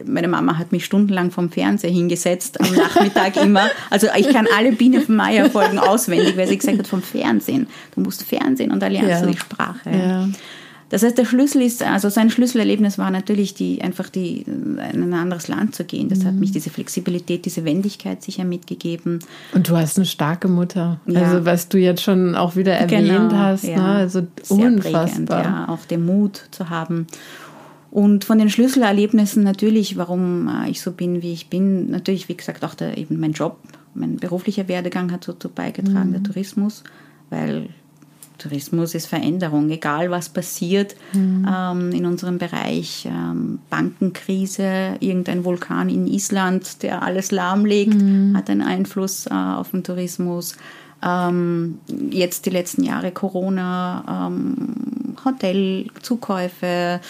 meine 0.05 0.29
Mama 0.29 0.59
hat 0.59 0.73
mich 0.73 0.85
stundenlang 0.85 1.31
vom 1.31 1.51
Fernseher 1.51 1.91
hingesetzt, 1.91 2.61
am 2.61 2.73
Nachmittag 2.75 3.37
immer. 3.37 3.71
Also 3.91 4.09
ich 4.17 4.29
kann 4.31 4.47
alle 4.57 4.73
Biene 4.73 5.01
von 5.01 5.17
Meier 5.17 5.51
Folgen 5.51 5.79
auswendig, 5.79 6.37
weil 6.37 6.49
sie 6.49 6.59
gesagt 6.59 6.79
hat, 6.79 6.87
vom 6.87 7.03
Fernsehen. 7.03 7.67
Du 7.95 8.01
musst 8.01 8.23
Fernsehen 8.23 8.71
und 8.71 8.81
da 8.81 8.89
lernst 8.89 9.11
ja. 9.11 9.21
du 9.23 9.31
die 9.31 9.39
Sprache. 9.39 9.91
Ja. 9.91 10.29
Das 10.89 11.03
heißt, 11.03 11.19
der 11.19 11.25
Schlüssel 11.25 11.63
ist, 11.63 11.83
also 11.83 12.09
sein 12.11 12.31
Schlüsselerlebnis 12.31 12.97
war 12.97 13.11
natürlich 13.11 13.55
die, 13.55 13.83
einfach 13.83 14.09
die, 14.09 14.43
in 14.43 14.79
ein 14.79 15.15
anderes 15.15 15.49
Land 15.49 15.75
zu 15.75 15.85
gehen. 15.85 16.09
Das 16.09 16.21
mhm. 16.21 16.27
hat 16.27 16.35
mich 16.35 16.53
diese 16.53 16.71
Flexibilität, 16.71 17.45
diese 17.45 17.65
Wendigkeit 17.65 18.23
sicher 18.23 18.45
mitgegeben. 18.45 19.19
Und 19.53 19.69
du 19.69 19.77
hast 19.77 19.97
eine 19.97 20.07
starke 20.07 20.47
Mutter. 20.47 21.01
Ja. 21.07 21.23
Also, 21.23 21.45
was 21.45 21.69
du 21.69 21.79
jetzt 21.79 22.03
schon 22.03 22.37
auch 22.37 22.55
wieder 22.55 22.75
erwähnt 22.75 23.09
genau, 23.09 23.33
hast, 23.33 23.65
ja. 23.65 23.77
ne? 23.77 23.85
also 23.85 24.23
Sehr 24.43 24.67
unfassbar. 24.67 25.07
Prägend, 25.07 25.31
ja, 25.31 25.69
auch 25.69 25.85
den 25.87 26.07
Mut 26.07 26.43
zu 26.53 26.71
haben. 26.71 27.09
Und 27.97 28.27
von 28.27 28.37
den 28.37 28.51
Schlüsselerlebnissen 28.51 29.43
natürlich, 29.43 29.97
warum 29.97 30.49
äh, 30.49 30.69
ich 30.69 30.83
so 30.83 30.93
bin, 30.93 31.23
wie 31.23 31.33
ich 31.33 31.49
bin, 31.49 31.91
natürlich, 31.91 32.29
wie 32.29 32.37
gesagt, 32.37 32.63
auch 32.63 32.75
der, 32.75 32.99
eben 32.99 33.19
mein 33.19 33.33
Job, 33.33 33.57
mein 33.95 34.17
beruflicher 34.17 34.69
Werdegang 34.69 35.11
hat 35.11 35.27
dazu 35.27 35.49
beigetragen, 35.49 36.11
mhm. 36.11 36.13
der 36.13 36.23
Tourismus, 36.23 36.85
weil 37.31 37.71
Tourismus 38.37 38.95
ist 38.95 39.07
Veränderung, 39.07 39.71
egal 39.71 40.11
was 40.11 40.29
passiert 40.29 40.95
mhm. 41.15 41.49
ähm, 41.51 41.93
in 41.93 42.05
unserem 42.05 42.37
Bereich. 42.37 43.09
Ähm, 43.11 43.61
Bankenkrise, 43.71 44.97
irgendein 45.01 45.47
Vulkan 45.47 45.89
in 45.89 46.07
Island, 46.07 46.83
der 46.83 47.03
alles 47.03 47.31
lahmlegt, 47.31 47.95
mhm. 47.95 48.37
hat 48.37 48.51
einen 48.51 48.61
Einfluss 48.61 49.25
äh, 49.25 49.33
auf 49.33 49.71
den 49.71 49.85
Tourismus. 49.85 50.55
Ähm, 51.03 51.79
jetzt 52.11 52.45
die 52.45 52.51
letzten 52.51 52.85
Jahre 52.85 53.11
Corona, 53.11 54.29
ähm, 54.29 55.17
Hotelzukäufe, 55.25 57.01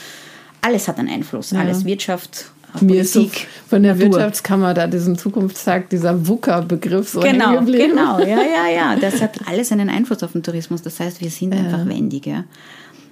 alles 0.66 0.88
hat 0.88 0.98
einen 0.98 1.08
Einfluss, 1.08 1.52
ja. 1.52 1.60
alles 1.60 1.84
Wirtschaft 1.84 2.50
mir 2.80 3.00
ist 3.02 3.12
so 3.14 3.30
von 3.68 3.82
der 3.82 3.94
Natur. 3.94 4.12
Wirtschaftskammer 4.12 4.74
da 4.74 4.86
diesen 4.86 5.16
Zukunftstag, 5.16 5.88
dieser 5.88 6.26
VUCA-Begriff 6.26 7.08
so 7.08 7.20
Genau, 7.20 7.64
genau, 7.64 8.18
ja, 8.20 8.26
ja, 8.42 8.68
ja. 8.74 8.96
Das 8.96 9.22
hat 9.22 9.48
alles 9.48 9.72
einen 9.72 9.88
Einfluss 9.88 10.22
auf 10.22 10.32
den 10.32 10.42
Tourismus. 10.42 10.82
Das 10.82 11.00
heißt, 11.00 11.20
wir 11.20 11.30
sind 11.30 11.54
ja. 11.54 11.60
einfach 11.60 11.86
wendig. 11.86 12.26
Ja. 12.26 12.44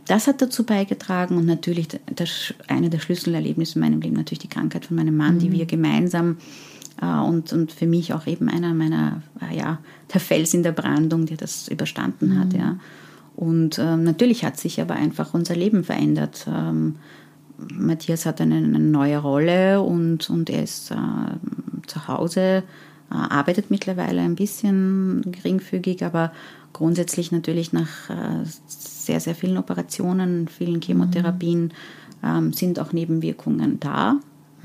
Das 0.06 0.26
hat 0.26 0.42
dazu 0.42 0.64
beigetragen 0.64 1.36
und 1.38 1.46
natürlich 1.46 1.88
das, 2.14 2.52
eine 2.68 2.90
der 2.90 2.98
Schlüsselerlebnisse 2.98 3.76
in 3.76 3.80
meinem 3.80 4.00
Leben 4.00 4.16
natürlich 4.16 4.40
die 4.40 4.48
Krankheit 4.48 4.84
von 4.84 4.96
meinem 4.96 5.16
Mann, 5.16 5.36
mhm. 5.36 5.38
die 5.38 5.52
wir 5.52 5.66
gemeinsam 5.66 6.36
äh, 7.00 7.06
und, 7.06 7.52
und 7.52 7.72
für 7.72 7.86
mich 7.86 8.12
auch 8.12 8.26
eben 8.26 8.48
einer 8.48 8.74
meiner, 8.74 9.22
äh, 9.40 9.56
ja, 9.56 9.78
der 10.12 10.20
Fels 10.20 10.52
in 10.52 10.62
der 10.62 10.72
Brandung, 10.72 11.26
der 11.26 11.38
das 11.38 11.68
überstanden 11.68 12.34
mhm. 12.34 12.38
hat, 12.38 12.52
ja. 12.52 12.76
Und 13.36 13.80
ähm, 13.80 14.04
natürlich 14.04 14.44
hat 14.44 14.58
sich 14.60 14.80
aber 14.80 14.94
einfach 14.94 15.34
unser 15.34 15.56
Leben 15.56 15.82
verändert. 15.82 16.46
Ähm, 16.46 16.96
Matthias 17.58 18.26
hat 18.26 18.40
eine, 18.40 18.56
eine, 18.56 18.78
neue 18.78 19.18
Rolle 19.18 19.80
und, 19.80 20.28
und 20.30 20.50
er 20.50 20.62
ist 20.62 20.90
äh, 20.90 20.96
zu 21.86 22.08
Hause, 22.08 22.62
äh, 23.10 23.14
arbeitet 23.14 23.70
mittlerweile 23.70 24.22
ein 24.22 24.34
bisschen 24.34 25.22
geringfügig, 25.30 26.04
aber 26.04 26.32
grundsätzlich 26.72 27.32
natürlich 27.32 27.72
nach 27.72 28.10
äh, 28.10 28.44
sehr, 28.66 29.20
sehr 29.20 29.34
vielen 29.34 29.58
Operationen, 29.58 30.48
vielen 30.48 30.80
Chemotherapien 30.80 31.64
mhm. 31.64 31.70
ähm, 32.22 32.52
sind 32.52 32.78
auch 32.80 32.92
Nebenwirkungen 32.92 33.78
da, 33.80 34.18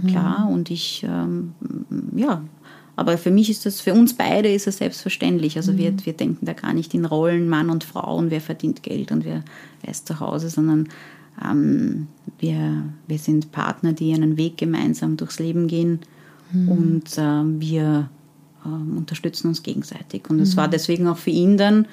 klar. 0.06 0.46
Mhm. 0.46 0.54
Und 0.54 0.72
ich, 0.72 1.06
ähm, 1.08 1.54
ja, 2.16 2.42
aber 2.96 3.18
für 3.18 3.32
mich 3.32 3.50
ist 3.50 3.66
das, 3.66 3.80
für 3.80 3.94
uns 3.94 4.14
beide 4.14 4.52
ist 4.52 4.68
es 4.68 4.78
selbstverständlich. 4.78 5.56
Also 5.56 5.72
mhm. 5.72 5.78
wir, 5.78 5.94
wir 6.06 6.14
denken 6.14 6.46
da 6.46 6.54
gar 6.54 6.74
nicht 6.74 6.94
in 6.94 7.06
Rollen 7.06 7.48
Mann 7.48 7.70
und 7.70 7.86
Frau 7.86 8.18
und 8.18 8.30
wer 8.30 8.42
verdient 8.42 8.84
Geld 8.84 9.14
und 9.14 9.24
wer, 9.24 9.44
wer 9.82 9.92
ist 9.92 10.08
zu 10.08 10.20
Hause, 10.20 10.50
sondern 10.50 10.90
ähm, 11.44 12.08
wir, 12.40 12.84
wir 13.08 13.18
sind 13.18 13.52
Partner, 13.52 13.94
die 13.94 14.14
einen 14.14 14.38
Weg 14.38 14.58
gemeinsam 14.58 15.18
durchs 15.18 15.40
Leben 15.40 15.68
gehen 15.68 16.00
mhm. 16.52 16.70
und 16.70 17.18
äh, 17.18 17.62
wir 17.62 18.10
äh, 18.66 18.98
unterstützen 18.98 19.48
uns 19.48 19.64
gegenseitig. 19.64 20.30
Und 20.30 20.40
es 20.40 20.54
mhm. 20.54 20.58
war 20.58 20.68
deswegen 20.68 21.08
auch 21.08 21.18
für 21.18 21.32
ihn 21.32 21.58
dann, 21.58 21.88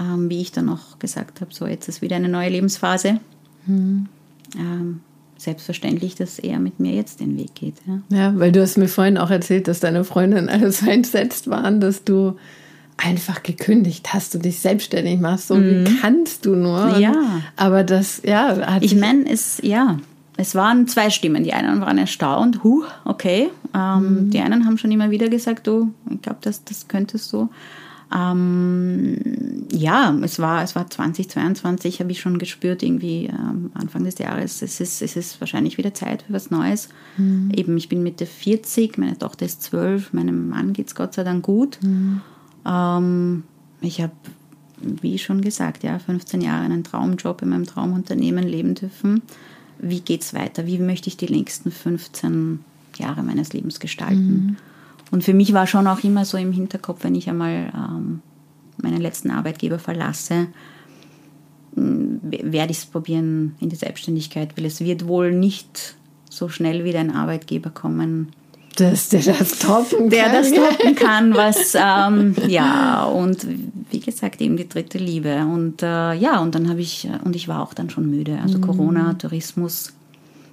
ähm, 0.00 0.28
wie 0.28 0.40
ich 0.40 0.52
dann 0.52 0.68
auch 0.68 0.98
gesagt 0.98 1.40
habe, 1.40 1.52
so 1.52 1.66
jetzt 1.66 1.88
ist 1.88 2.02
wieder 2.02 2.16
eine 2.16 2.28
neue 2.28 2.50
Lebensphase. 2.50 3.20
Mhm. 3.66 4.08
Ähm, 4.56 5.00
selbstverständlich, 5.36 6.14
dass 6.14 6.38
er 6.38 6.58
mit 6.58 6.78
mir 6.78 6.92
jetzt 6.92 7.20
den 7.20 7.36
Weg 7.36 7.54
geht. 7.54 7.74
Ja. 7.86 8.16
ja, 8.16 8.38
weil 8.38 8.52
du 8.52 8.62
hast 8.62 8.78
mir 8.78 8.88
vorhin 8.88 9.18
auch 9.18 9.30
erzählt, 9.30 9.66
dass 9.66 9.80
deine 9.80 10.04
Freundinnen 10.04 10.48
alle 10.48 10.70
so 10.70 10.88
entsetzt 10.88 11.50
waren, 11.50 11.80
dass 11.80 12.04
du 12.04 12.36
einfach 12.96 13.42
gekündigt 13.42 14.12
hast 14.12 14.34
und 14.34 14.44
dich 14.44 14.60
selbstständig 14.60 15.20
machst. 15.20 15.48
So 15.48 15.54
mhm. 15.54 15.86
wie 15.86 15.96
kannst 15.98 16.46
du 16.46 16.54
nur? 16.54 16.98
Ja. 16.98 17.14
aber 17.56 17.84
das, 17.84 18.22
ja. 18.24 18.56
Hat 18.66 18.82
ich 18.82 18.94
meine, 18.94 19.28
es, 19.28 19.60
ja, 19.62 19.98
es 20.36 20.54
waren 20.54 20.88
zwei 20.88 21.10
Stimmen. 21.10 21.44
Die 21.44 21.52
einen 21.52 21.80
waren 21.80 21.98
erstaunt, 21.98 22.62
huh, 22.64 22.84
okay. 23.04 23.50
Ähm, 23.74 24.26
mhm. 24.26 24.30
Die 24.30 24.40
einen 24.40 24.66
haben 24.66 24.78
schon 24.78 24.92
immer 24.92 25.10
wieder 25.10 25.28
gesagt, 25.28 25.66
du, 25.66 25.92
ich 26.10 26.22
glaube, 26.22 26.38
das, 26.42 26.64
das 26.64 26.88
könntest 26.88 27.32
du. 27.32 27.48
Ähm, 28.14 29.66
ja, 29.72 30.14
es 30.22 30.38
war, 30.38 30.62
es 30.62 30.76
war 30.76 30.88
2022, 30.88 32.00
habe 32.00 32.12
ich 32.12 32.20
schon 32.20 32.38
gespürt, 32.38 32.82
irgendwie 32.82 33.26
ähm, 33.26 33.70
Anfang 33.72 34.04
des 34.04 34.18
Jahres, 34.18 34.60
es 34.60 34.80
ist, 34.80 35.00
es 35.00 35.16
ist 35.16 35.40
wahrscheinlich 35.40 35.78
wieder 35.78 35.94
Zeit 35.94 36.22
für 36.22 36.34
was 36.34 36.50
Neues. 36.50 36.90
Mhm. 37.16 37.50
Eben, 37.54 37.76
ich 37.76 37.88
bin 37.88 38.02
Mitte 38.02 38.26
40, 38.26 38.98
meine 38.98 39.18
Tochter 39.18 39.46
ist 39.46 39.62
12, 39.62 40.12
meinem 40.12 40.50
Mann 40.50 40.74
geht 40.74 40.88
es 40.88 40.94
Gott 40.94 41.14
sei 41.14 41.24
Dank 41.24 41.42
gut. 41.42 41.78
Mhm. 41.82 42.20
Ähm, 42.66 43.44
ich 43.80 44.00
habe, 44.00 44.12
wie 44.80 45.18
schon 45.18 45.40
gesagt, 45.40 45.82
ja, 45.82 45.98
15 45.98 46.40
Jahre 46.40 46.64
einen 46.64 46.84
Traumjob 46.84 47.42
in 47.42 47.50
meinem 47.50 47.66
Traumunternehmen 47.66 48.44
leben 48.44 48.74
dürfen. 48.74 49.22
Wie 49.78 50.00
geht 50.00 50.22
es 50.22 50.34
weiter? 50.34 50.66
Wie 50.66 50.78
möchte 50.78 51.08
ich 51.08 51.16
die 51.16 51.30
nächsten 51.30 51.70
15 51.70 52.60
Jahre 52.96 53.22
meines 53.22 53.52
Lebens 53.52 53.80
gestalten? 53.80 54.32
Mhm. 54.32 54.56
Und 55.10 55.24
für 55.24 55.34
mich 55.34 55.52
war 55.52 55.66
schon 55.66 55.86
auch 55.86 56.02
immer 56.04 56.24
so 56.24 56.38
im 56.38 56.52
Hinterkopf, 56.52 57.04
wenn 57.04 57.14
ich 57.14 57.28
einmal 57.28 57.72
ähm, 57.74 58.22
meinen 58.80 59.00
letzten 59.00 59.30
Arbeitgeber 59.30 59.78
verlasse, 59.78 60.48
werde 61.74 62.72
ich 62.72 62.78
es 62.78 62.86
probieren 62.86 63.54
in 63.60 63.68
die 63.68 63.76
Selbstständigkeit, 63.76 64.56
weil 64.56 64.66
es 64.66 64.80
wird 64.80 65.06
wohl 65.06 65.32
nicht 65.32 65.96
so 66.28 66.48
schnell 66.48 66.84
wieder 66.84 67.00
ein 67.00 67.10
Arbeitgeber 67.10 67.70
kommen, 67.70 68.28
dass 68.76 69.10
der 69.10 69.22
das 69.22 69.58
toppen 69.58 70.10
der 70.10 70.24
kann. 70.24 70.32
Der 70.32 70.42
das 70.42 70.52
toppen 70.52 70.94
kann, 70.94 71.34
was, 71.34 71.74
ähm, 71.74 72.34
ja, 72.48 73.04
und 73.04 73.46
wie 73.90 74.00
gesagt, 74.00 74.40
eben 74.40 74.56
die 74.56 74.68
dritte 74.68 74.98
Liebe. 74.98 75.44
Und 75.44 75.82
äh, 75.82 76.14
ja, 76.14 76.40
und 76.40 76.54
dann 76.54 76.68
habe 76.68 76.80
ich, 76.80 77.08
und 77.24 77.36
ich 77.36 77.48
war 77.48 77.62
auch 77.62 77.74
dann 77.74 77.90
schon 77.90 78.10
müde. 78.10 78.38
Also 78.42 78.58
mhm. 78.58 78.62
Corona, 78.62 79.14
Tourismus, 79.14 79.92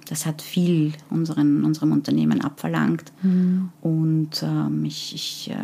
das 0.08 0.26
hat 0.26 0.42
viel 0.42 0.92
unseren, 1.08 1.64
unserem 1.64 1.92
Unternehmen 1.92 2.40
abverlangt. 2.42 3.12
Mhm. 3.22 3.70
Und 3.80 4.42
ähm, 4.42 4.84
ich, 4.84 5.14
ich 5.14 5.50
äh, 5.50 5.54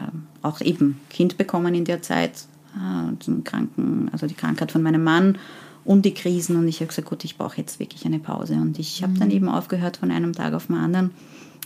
auch 0.43 0.61
eben 0.61 1.01
Kind 1.11 1.37
bekommen 1.37 1.75
in 1.75 1.85
der 1.85 2.01
Zeit, 2.03 2.47
äh, 2.75 3.43
Kranken, 3.43 4.09
also 4.13 4.27
die 4.27 4.35
Krankheit 4.35 4.73
von 4.73 4.83
meinem 4.83 5.05
Mann 5.05 5.37
und 5.85 6.05
die 6.05 6.15
Krisen. 6.15 6.57
Und 6.57 6.69
ich 6.69 6.77
habe 6.77 6.87
gesagt, 6.87 7.09
gut, 7.09 7.25
ich 7.25 7.37
brauche 7.37 7.59
jetzt 7.59 7.81
wirklich 7.81 8.07
eine 8.07 8.19
Pause. 8.19 8.55
Und 8.55 8.79
ich 8.79 9.03
habe 9.03 9.15
dann 9.19 9.29
mhm. 9.29 9.35
eben 9.35 9.49
aufgehört 9.49 9.99
von 9.99 10.11
einem 10.11 10.33
Tag 10.33 10.55
auf 10.55 10.69
den 10.69 10.77
anderen 10.77 11.11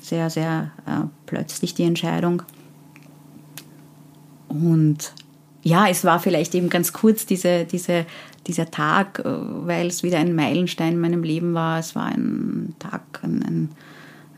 sehr, 0.03 0.31
sehr 0.31 0.71
äh, 0.87 1.07
plötzlich 1.27 1.75
die 1.75 1.85
Entscheidung. 1.85 2.43
Und 4.49 5.13
ja, 5.63 5.89
es 5.89 6.05
war 6.05 6.21
vielleicht 6.21 6.55
eben 6.55 6.71
ganz 6.71 6.93
kurz 6.93 7.27
diese, 7.27 7.65
diese, 7.65 8.07
dieser 8.47 8.71
Tag, 8.71 9.21
äh, 9.21 9.25
weil 9.25 9.87
es 9.87 10.03
wieder 10.03 10.19
ein 10.19 10.35
Meilenstein 10.35 10.95
in 10.95 11.01
meinem 11.01 11.23
Leben 11.23 11.55
war. 11.55 11.79
Es 11.79 11.95
war 11.95 12.07
ein 12.07 12.75
Tag 12.79 13.03
ein, 13.23 13.43
ein, 13.43 13.69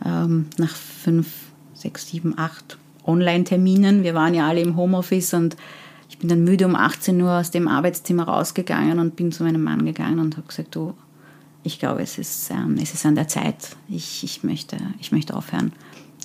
ähm, 0.04 0.46
nach 0.58 0.74
fünf, 0.74 1.28
sechs, 1.74 2.08
sieben, 2.08 2.38
acht 2.38 2.78
Online-Terminen. 3.06 4.02
Wir 4.02 4.14
waren 4.14 4.34
ja 4.34 4.48
alle 4.48 4.60
im 4.60 4.76
Homeoffice 4.76 5.34
und 5.34 5.56
ich 6.08 6.18
bin 6.18 6.28
dann 6.28 6.44
müde 6.44 6.66
um 6.66 6.76
18 6.76 7.20
Uhr 7.20 7.32
aus 7.32 7.50
dem 7.50 7.68
Arbeitszimmer 7.68 8.24
rausgegangen 8.24 8.98
und 8.98 9.16
bin 9.16 9.32
zu 9.32 9.44
meinem 9.44 9.62
Mann 9.62 9.86
gegangen 9.86 10.18
und 10.18 10.36
habe 10.36 10.46
gesagt, 10.46 10.74
du, 10.74 10.94
ich 11.64 11.78
glaube, 11.78 12.02
es 12.02 12.18
ist, 12.18 12.50
ähm, 12.50 12.76
es 12.80 12.94
ist 12.94 13.06
an 13.06 13.14
der 13.14 13.28
Zeit. 13.28 13.76
Ich, 13.88 14.24
ich, 14.24 14.42
möchte, 14.42 14.76
ich 15.00 15.12
möchte 15.12 15.34
aufhören. 15.34 15.72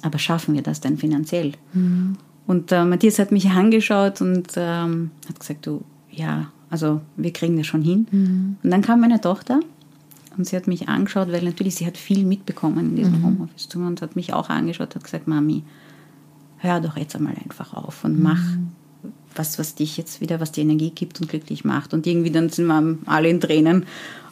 Aber 0.02 0.20
schaffen 0.20 0.56
wir 0.56 0.62
das 0.62 0.82
denn 0.82 0.98
finanziell? 0.98 1.54
Mhm. 1.74 2.18
Und 2.46 2.72
äh, 2.72 2.86
Matthias 2.86 3.20
hat 3.20 3.32
mich 3.32 3.50
angeschaut 3.50 4.22
und 4.22 4.48
ähm, 4.56 5.12
hat 5.28 5.40
gesagt, 5.40 5.66
du, 5.66 5.84
ja, 6.12 6.52
also 6.70 7.02
wir 7.16 7.34
kriegen 7.34 7.58
das 7.58 7.68
schon 7.68 7.82
hin. 7.82 8.08
Mhm. 8.12 8.58
Und 8.64 8.72
dann 8.72 8.82
kam 8.82 9.02
meine 9.02 9.22
Tochter 9.22 9.60
und 10.38 10.48
sie 10.48 10.56
hat 10.56 10.68
mich 10.68 10.88
angeschaut, 10.88 11.32
weil 11.32 11.44
natürlich 11.44 11.76
sie 11.76 11.86
hat 11.86 11.98
viel 11.98 12.26
mitbekommen 12.26 12.92
in 12.92 12.96
diesem 12.96 13.20
mhm. 13.20 13.26
Homeoffice 13.26 13.68
und 13.76 14.02
hat 14.02 14.16
mich 14.16 14.34
auch 14.34 14.50
angeschaut, 14.50 14.96
hat 14.96 15.04
gesagt, 15.04 15.28
Mami, 15.28 15.64
hör 16.60 16.80
doch 16.80 16.98
jetzt 16.98 17.16
einmal 17.16 17.36
einfach 17.44 17.74
auf 17.74 18.04
und 18.04 18.22
mach 18.22 18.42
mhm. 18.42 18.72
was, 19.36 19.60
was 19.60 19.76
dich 19.76 19.98
jetzt 19.98 20.22
wieder, 20.22 20.40
was 20.40 20.52
die 20.52 20.62
Energie 20.62 20.92
gibt 20.92 21.20
und 21.22 21.30
glücklich 21.30 21.66
macht. 21.66 21.94
Und 21.94 22.08
irgendwie 22.08 22.32
dann 22.32 22.50
sind 22.50 22.68
wir 22.68 22.98
alle 23.06 23.30
in 23.30 23.42
Tränen 23.42 23.86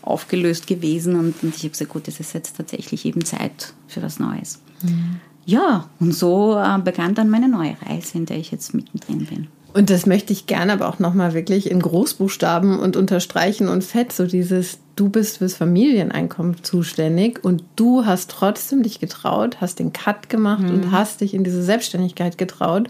aufgelöst 0.05 0.67
gewesen 0.67 1.15
und, 1.15 1.43
und 1.43 1.55
ich 1.55 1.63
habe 1.63 1.71
gesagt, 1.71 1.91
gut, 1.91 2.07
es 2.07 2.19
ist 2.19 2.33
jetzt 2.33 2.57
tatsächlich 2.57 3.05
eben 3.05 3.25
Zeit 3.25 3.73
für 3.87 4.01
was 4.01 4.19
Neues. 4.19 4.61
Mhm. 4.83 5.19
Ja, 5.45 5.89
und 5.99 6.13
so 6.13 6.57
äh, 6.57 6.79
begann 6.79 7.13
dann 7.13 7.29
meine 7.29 7.49
neue 7.49 7.75
Reise, 7.85 8.17
in 8.17 8.25
der 8.25 8.37
ich 8.37 8.51
jetzt 8.51 8.73
mittendrin 8.73 9.25
bin. 9.25 9.47
Und 9.75 9.89
das 9.89 10.05
möchte 10.05 10.31
ich 10.31 10.47
gerne 10.47 10.71
aber 10.71 10.87
auch 10.87 10.99
nochmal 10.99 11.33
wirklich 11.33 11.69
in 11.69 11.81
Großbuchstaben 11.81 12.79
und 12.79 12.95
unterstreichen 12.95 13.67
und 13.67 13.83
fett, 13.83 14.13
so 14.13 14.25
dieses, 14.25 14.79
du 14.95 15.09
bist 15.09 15.39
fürs 15.39 15.55
Familieneinkommen 15.55 16.63
zuständig 16.63 17.43
und 17.43 17.61
du 17.75 18.05
hast 18.05 18.31
trotzdem 18.31 18.83
dich 18.83 19.01
getraut, 19.01 19.57
hast 19.59 19.79
den 19.79 19.91
Cut 19.91 20.29
gemacht 20.29 20.63
mhm. 20.63 20.69
und 20.69 20.91
hast 20.91 21.19
dich 21.19 21.33
in 21.33 21.43
diese 21.43 21.61
Selbstständigkeit 21.61 22.37
getraut, 22.37 22.89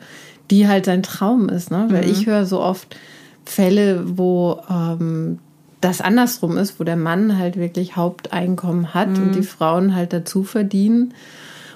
die 0.51 0.67
halt 0.67 0.86
dein 0.86 1.01
Traum 1.01 1.49
ist. 1.49 1.71
Ne? 1.71 1.88
Weil 1.89 2.06
mhm. 2.06 2.12
ich 2.12 2.28
höre 2.28 2.45
so 2.45 2.62
oft 2.62 2.95
Fälle, 3.45 4.04
wo 4.17 4.62
ähm, 4.69 5.39
das 5.81 6.01
andersrum 6.01 6.57
ist, 6.57 6.79
wo 6.79 6.83
der 6.83 6.95
Mann 6.95 7.38
halt 7.38 7.57
wirklich 7.57 7.95
Haupteinkommen 7.95 8.93
hat 8.93 9.09
mhm. 9.09 9.23
und 9.23 9.35
die 9.35 9.43
Frauen 9.43 9.95
halt 9.95 10.13
dazu 10.13 10.43
verdienen. 10.43 11.13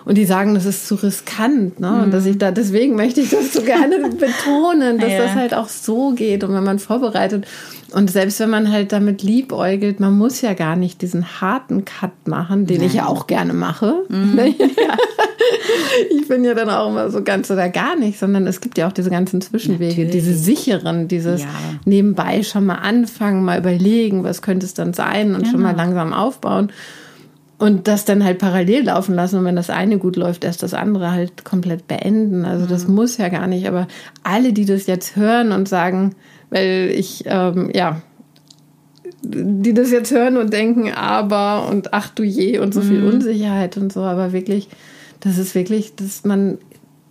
Und 0.06 0.18
die 0.18 0.26
sagen, 0.26 0.56
das 0.56 0.66
ist 0.66 0.88
zu 0.88 0.96
riskant, 0.96 1.80
ne? 1.80 2.04
Und 2.04 2.14
dass 2.14 2.26
ich 2.26 2.38
da, 2.38 2.52
deswegen 2.52 2.96
möchte 2.96 3.22
ich 3.22 3.30
das 3.30 3.54
so 3.54 3.62
gerne 3.62 3.98
betonen, 4.10 4.98
dass 4.98 5.12
ja. 5.12 5.20
das 5.20 5.36
halt 5.36 5.54
auch 5.54 5.70
so 5.70 6.12
geht 6.12 6.44
und 6.44 6.54
wenn 6.54 6.64
man 6.64 6.80
vorbereitet. 6.80 7.46
Und 7.92 8.10
selbst 8.10 8.40
wenn 8.40 8.50
man 8.50 8.72
halt 8.72 8.92
damit 8.92 9.24
liebäugelt, 9.24 10.00
man 10.00 10.18
muss 10.18 10.42
ja 10.42 10.54
gar 10.54 10.76
nicht 10.76 11.02
diesen 11.02 11.42
harten 11.42 11.86
Cut 11.86 12.28
machen, 12.28 12.66
den 12.66 12.78
Nein. 12.78 12.88
ich 12.88 12.94
ja 12.94 13.08
auch 13.08 13.28
gerne 13.28 13.54
mache. 13.54 14.04
Mhm. 14.10 14.40
Ich 16.12 16.28
bin 16.28 16.44
ja 16.44 16.54
dann 16.54 16.70
auch 16.70 16.90
immer 16.90 17.10
so 17.10 17.24
ganz 17.24 17.50
oder 17.50 17.70
gar 17.70 17.96
nicht, 17.96 18.20
sondern 18.20 18.46
es 18.48 18.62
gibt 18.62 18.78
ja 18.78 18.88
auch 18.88 18.92
diese 18.92 19.10
ganzen 19.10 19.42
Zwischenwege, 19.42 20.06
Natürlich. 20.06 20.12
diese 20.12 20.36
sicheren, 20.36 21.08
dieses 21.08 21.42
ja. 21.42 21.48
nebenbei 21.86 22.44
schon 22.44 22.66
mal 22.66 22.76
anfangen, 22.76 23.44
mal 23.44 23.58
überlegen, 23.58 24.24
was 24.24 24.42
könnte 24.42 24.66
es 24.66 24.74
dann 24.74 24.94
sein 24.94 25.34
und 25.34 25.40
genau. 25.40 25.52
schon 25.52 25.62
mal 25.62 25.72
genau. 25.72 25.84
langsam 25.84 26.14
aufbauen. 26.14 26.72
Und 27.60 27.90
das 27.90 28.06
dann 28.06 28.24
halt 28.24 28.40
parallel 28.40 28.86
laufen 28.86 29.16
lassen 29.16 29.38
und 29.38 29.46
wenn 29.46 29.58
das 29.58 29.70
eine 29.70 29.98
gut 29.98 30.16
läuft, 30.16 30.46
erst 30.46 30.64
das 30.64 30.74
andere 30.74 31.12
halt 31.12 31.44
komplett 31.44 31.88
beenden. 31.88 32.46
Also 32.46 32.66
das 32.66 32.88
mhm. 32.88 32.96
muss 32.96 33.18
ja 33.18 33.28
gar 33.28 33.48
nicht. 33.48 33.68
Aber 33.68 33.88
alle, 34.24 34.54
die 34.54 34.66
das 34.66 34.88
jetzt 34.88 35.18
hören 35.18 35.52
und 35.52 35.68
sagen, 35.68 36.16
weil 36.50 36.90
ich, 36.96 37.26
ähm, 37.28 37.70
ja, 37.74 38.02
die 39.22 39.74
das 39.74 39.92
jetzt 39.92 40.12
hören 40.12 40.38
und 40.38 40.54
denken, 40.54 40.94
aber 40.94 41.68
und 41.70 41.94
ach 41.94 42.10
du 42.10 42.24
je 42.24 42.60
und 42.60 42.74
so 42.74 42.80
viel 42.82 43.02
mhm. 43.02 43.10
Unsicherheit 43.10 43.76
und 43.76 43.92
so, 43.92 44.04
aber 44.04 44.32
wirklich, 44.32 44.70
das 45.20 45.38
ist 45.38 45.54
wirklich, 45.56 45.96
dass 45.96 46.24
man 46.24 46.58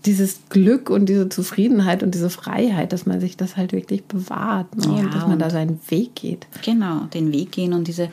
dieses 0.07 0.41
Glück 0.49 0.91
und 0.91 1.07
diese 1.07 1.29
Zufriedenheit 1.29 2.03
und 2.03 2.15
diese 2.15 2.31
Freiheit, 2.31 2.93
dass 2.93 3.05
man 3.05 3.21
sich 3.21 3.37
das 3.37 3.57
halt 3.57 3.73
wirklich 3.73 4.05
bewahrt 4.05 4.77
ne? 4.77 4.85
ja, 4.85 5.05
und 5.05 5.15
dass 5.15 5.27
man 5.27 5.39
da 5.39 5.51
seinen 5.51 5.81
Weg 5.89 6.15
geht. 6.15 6.47
Genau, 6.65 7.07
den 7.13 7.33
Weg 7.33 7.53
gehen 7.53 7.73
und 7.73 7.89
diese, 7.89 8.09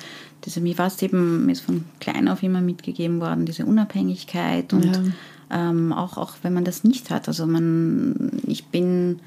diese, 0.46 0.62
mir 0.62 0.78
war 0.78 0.88
es 0.88 1.02
eben, 1.02 1.46
mir 1.46 1.52
ist 1.52 1.62
von 1.62 1.86
klein 2.00 2.28
auf 2.28 2.42
immer 2.42 2.62
mitgegeben 2.62 3.22
worden, 3.22 3.46
diese 3.46 3.66
Unabhängigkeit 3.66 4.74
und 4.74 4.86
ja. 4.86 5.70
ähm, 5.70 5.94
auch, 5.94 6.18
auch 6.18 6.34
wenn 6.42 6.54
man 6.54 6.66
das 6.66 6.84
nicht 6.84 7.12
hat. 7.12 7.28
Also 7.28 7.46
man, 7.46 8.32
ich 8.48 8.66
bin, 8.66 9.20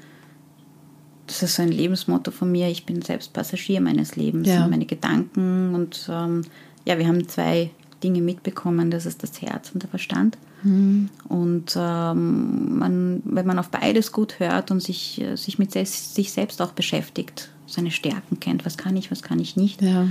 das 1.27 1.41
ist 1.41 1.55
so 1.55 1.61
ein 1.61 1.71
Lebensmotto 1.71 2.31
von 2.31 2.51
mir, 2.51 2.67
ich 2.67 2.85
bin 2.85 3.01
selbst 3.01 3.31
Passagier 3.31 3.79
meines 3.79 4.17
Lebens, 4.17 4.49
ja. 4.49 4.67
meine 4.67 4.85
Gedanken 4.85 5.75
und 5.75 6.09
ähm, 6.11 6.41
ja, 6.83 6.97
wir 6.97 7.07
haben 7.07 7.25
zwei 7.29 7.71
Dinge 8.03 8.21
mitbekommen, 8.21 8.91
das 8.91 9.05
ist 9.05 9.23
das 9.23 9.41
Herz 9.41 9.71
und 9.73 9.83
der 9.83 9.89
Verstand. 9.89 10.37
Mhm. 10.63 11.09
Und 11.27 11.75
ähm, 11.77 12.77
man, 12.79 13.21
wenn 13.25 13.45
man 13.45 13.59
auf 13.59 13.69
beides 13.69 14.11
gut 14.11 14.39
hört 14.39 14.71
und 14.71 14.81
sich, 14.81 15.23
sich 15.35 15.59
mit 15.59 15.71
sich 15.71 16.31
selbst 16.31 16.61
auch 16.61 16.71
beschäftigt, 16.71 17.49
seine 17.65 17.91
Stärken 17.91 18.39
kennt, 18.39 18.65
was 18.65 18.77
kann 18.77 18.97
ich, 18.97 19.11
was 19.11 19.21
kann 19.21 19.39
ich 19.39 19.55
nicht, 19.55 19.81
ja. 19.81 20.07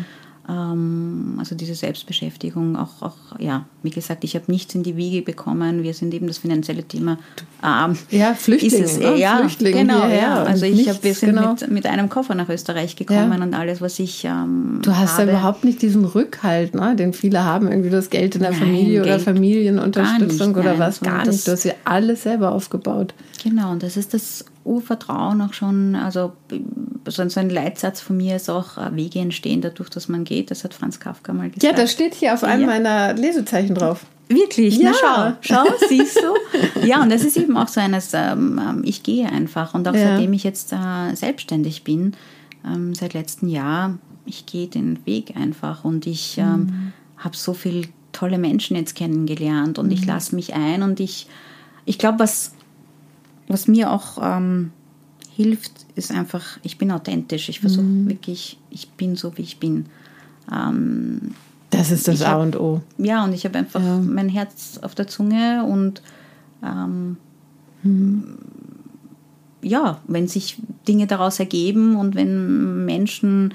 Ähm, 0.49 1.35
also 1.39 1.55
diese 1.55 1.75
Selbstbeschäftigung, 1.75 2.77
auch, 2.77 3.03
auch, 3.03 3.17
ja, 3.39 3.67
wie 3.83 3.91
gesagt, 3.91 4.25
ich 4.25 4.35
habe 4.35 4.47
nichts 4.49 4.75
in 4.75 4.83
die 4.83 4.97
Wiege 4.97 5.21
bekommen. 5.21 5.83
Wir 5.83 5.93
sind 5.93 6.15
eben 6.15 6.27
das 6.27 6.39
finanzielle 6.39 6.85
Thema. 6.85 7.19
Ähm, 7.63 7.99
ja, 8.11 8.33
Flüchtlinge. 8.33 8.85
Ist 8.85 8.93
es, 8.93 8.99
ne? 8.99 9.17
ja, 9.17 9.39
Flüchtlinge 9.39 9.81
genau, 9.81 10.09
ja. 10.09 10.45
Also 10.45 10.65
ich 10.65 10.89
hab, 10.89 11.05
wir 11.05 11.13
sind 11.13 11.35
genau. 11.35 11.53
mit, 11.53 11.71
mit 11.71 11.87
einem 11.87 12.09
Koffer 12.09 12.35
nach 12.35 12.49
Österreich 12.49 12.97
gekommen 12.97 13.35
ja. 13.37 13.45
und 13.45 13.53
alles, 13.53 13.83
was 13.83 13.99
ich 13.99 14.25
ähm, 14.25 14.79
Du 14.81 14.97
hast 14.97 15.19
habe. 15.19 15.31
ja 15.31 15.39
überhaupt 15.39 15.65
nicht 15.65 15.83
diesen 15.83 16.07
Rückhalt, 16.07 16.75
ne, 16.75 16.97
den 16.97 17.13
viele 17.13 17.45
haben, 17.45 17.69
irgendwie 17.69 17.91
das 17.91 18.09
Geld 18.09 18.35
in 18.35 18.41
der 18.41 18.53
Nein, 18.53 18.61
Familie 18.61 19.03
Geld 19.03 19.07
oder 19.07 19.19
Familienunterstützung 19.19 20.49
nicht, 20.49 20.57
oder 20.57 20.71
nein, 20.71 20.79
was, 20.79 21.01
gar 21.01 21.27
nicht. 21.27 21.47
Du 21.47 21.53
hast 21.53 21.65
ja 21.65 21.75
alles 21.85 22.23
selber 22.23 22.53
aufgebaut. 22.53 23.13
Genau, 23.45 23.73
und 23.73 23.83
das 23.83 23.99
ist 23.99 24.15
das 24.15 24.47
Urvertrauen 24.65 25.41
auch 25.41 25.53
schon, 25.53 25.95
also 25.95 26.33
so 27.07 27.23
ein 27.23 27.51
Leitsatz 27.51 28.01
von 28.01 28.17
mir 28.17 28.37
ist 28.37 28.51
auch, 28.51 28.77
äh, 28.77 28.95
Wege 28.95 29.21
entstehen 29.21 29.61
dadurch, 29.61 29.89
dass 29.89 30.09
man 30.09 30.25
geht. 30.25 30.51
Das 30.51 30.65
hat 30.65 30.75
Franz 30.75 31.01
Kafka 31.01 31.33
mal 31.33 31.49
gesagt. 31.49 31.63
Ja, 31.63 31.73
das 31.73 31.93
steht 31.93 32.15
hier 32.15 32.35
auf 32.35 32.45
einem 32.45 32.63
ja. 32.63 32.67
meiner 32.67 33.15
Lesezeichen 33.15 33.75
drauf. 33.75 34.05
Wirklich? 34.29 34.77
Ja. 34.77 34.93
Na, 34.93 35.37
schau, 35.41 35.65
schau, 35.65 35.87
siehst 35.89 36.19
du? 36.19 36.87
Ja, 36.87 37.03
und 37.03 37.11
das 37.11 37.25
ist 37.25 37.37
eben 37.37 37.57
auch 37.57 37.69
so 37.69 37.81
eines, 37.81 38.13
ähm, 38.13 38.61
ähm, 38.63 38.83
ich 38.85 39.03
gehe 39.03 39.27
einfach. 39.27 39.75
Und 39.75 39.89
auch 39.89 39.95
ja. 39.95 40.17
seitdem 40.17 40.33
ich 40.35 40.45
jetzt 40.45 40.73
äh, 40.73 41.15
selbstständig 41.15 41.83
bin, 41.83 42.13
ähm, 42.65 42.95
seit 42.95 43.15
letztem 43.15 43.49
Jahr, 43.49 43.99
ich 44.27 44.45
gehe 44.45 44.67
den 44.67 45.05
Weg 45.07 45.35
einfach 45.37 45.85
und 45.85 46.07
ich 46.07 46.37
ähm, 46.37 46.47
mhm. 46.47 46.93
habe 47.17 47.37
so 47.37 47.55
viele 47.55 47.89
tolle 48.13 48.39
Menschen 48.39 48.77
jetzt 48.77 48.95
kennengelernt 48.95 49.79
und 49.79 49.87
mhm. 49.87 49.93
ich 49.93 50.05
lasse 50.05 50.35
mich 50.35 50.55
ein 50.55 50.83
und 50.83 51.01
ich, 51.01 51.27
ich 51.87 51.99
glaube, 51.99 52.19
was 52.19 52.53
was 53.49 53.67
mir 53.67 53.91
auch 53.91 54.19
ähm, 54.21 54.73
hilft, 55.35 55.87
ist 55.95 56.11
einfach, 56.11 56.59
ich 56.63 56.79
bin 56.79 56.91
authentisch. 56.91 57.49
Ich 57.49 57.61
versuche 57.61 57.85
mhm. 57.85 58.09
wirklich, 58.09 58.59
ich 58.71 58.91
bin 58.91 59.17
so, 59.17 59.37
wie 59.37 59.43
ich 59.43 59.59
bin. 59.59 59.87
Ähm, 60.53 61.35
das 61.71 61.91
ist 61.91 62.09
das 62.09 62.23
A 62.23 62.37
und 62.37 62.59
O. 62.59 62.83
Ja, 62.97 63.25
und 63.25 63.33
ich 63.33 63.45
habe 63.45 63.59
einfach 63.59 63.83
ja. 63.83 63.99
mein 63.99 64.29
Herz 64.29 64.79
auf 64.83 64.95
der 64.95 65.07
Zunge 65.07 65.65
und 65.65 66.03
ähm, 66.65 67.19
mhm. 67.83 68.39
ja, 69.63 70.01
wenn 70.07 70.29
sich 70.29 70.57
Dinge 70.87 71.07
daraus 71.07 71.39
ergeben 71.39 71.97
und 71.97 72.15
wenn 72.15 72.85
Menschen 72.85 73.55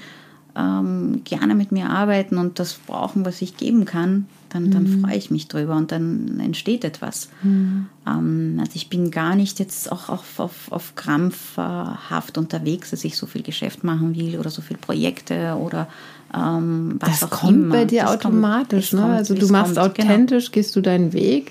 ähm, 0.56 1.22
gerne 1.24 1.54
mit 1.54 1.72
mir 1.72 1.90
arbeiten 1.90 2.38
und 2.38 2.58
das 2.58 2.74
brauchen, 2.74 3.24
was 3.26 3.42
ich 3.42 3.56
geben 3.56 3.84
kann, 3.84 4.26
dann, 4.54 4.70
dann 4.70 4.84
mhm. 4.84 5.00
freue 5.00 5.16
ich 5.16 5.32
mich 5.32 5.48
drüber 5.48 5.74
und 5.76 5.90
dann 5.90 6.38
entsteht 6.38 6.84
etwas. 6.84 7.28
Mhm. 7.42 7.86
Ähm, 8.06 8.56
also 8.60 8.72
ich 8.76 8.88
bin 8.88 9.10
gar 9.10 9.34
nicht 9.34 9.58
jetzt 9.58 9.90
auch 9.90 10.08
auf, 10.08 10.38
auf, 10.38 10.70
auf 10.70 10.94
krampfhaft 10.94 12.38
unterwegs, 12.38 12.90
dass 12.90 13.04
ich 13.04 13.16
so 13.16 13.26
viel 13.26 13.42
Geschäft 13.42 13.82
machen 13.82 14.14
will 14.14 14.38
oder 14.38 14.50
so 14.50 14.62
viele 14.62 14.78
Projekte 14.78 15.56
oder 15.60 15.88
ähm, 16.32 16.96
was 17.00 17.20
das 17.20 17.24
auch 17.24 17.40
kommt 17.40 17.64
immer. 17.64 17.74
bei 17.74 17.84
dir 17.84 18.02
das 18.02 18.12
automatisch. 18.12 18.90
Kommt, 18.90 19.02
ne? 19.02 19.08
Kommt, 19.08 19.18
also 19.18 19.34
du 19.34 19.48
machst 19.48 19.74
kommt, 19.74 19.94
genau. 19.96 20.08
authentisch, 20.08 20.44
genau. 20.44 20.54
gehst 20.54 20.76
du 20.76 20.80
deinen 20.80 21.12
Weg 21.12 21.50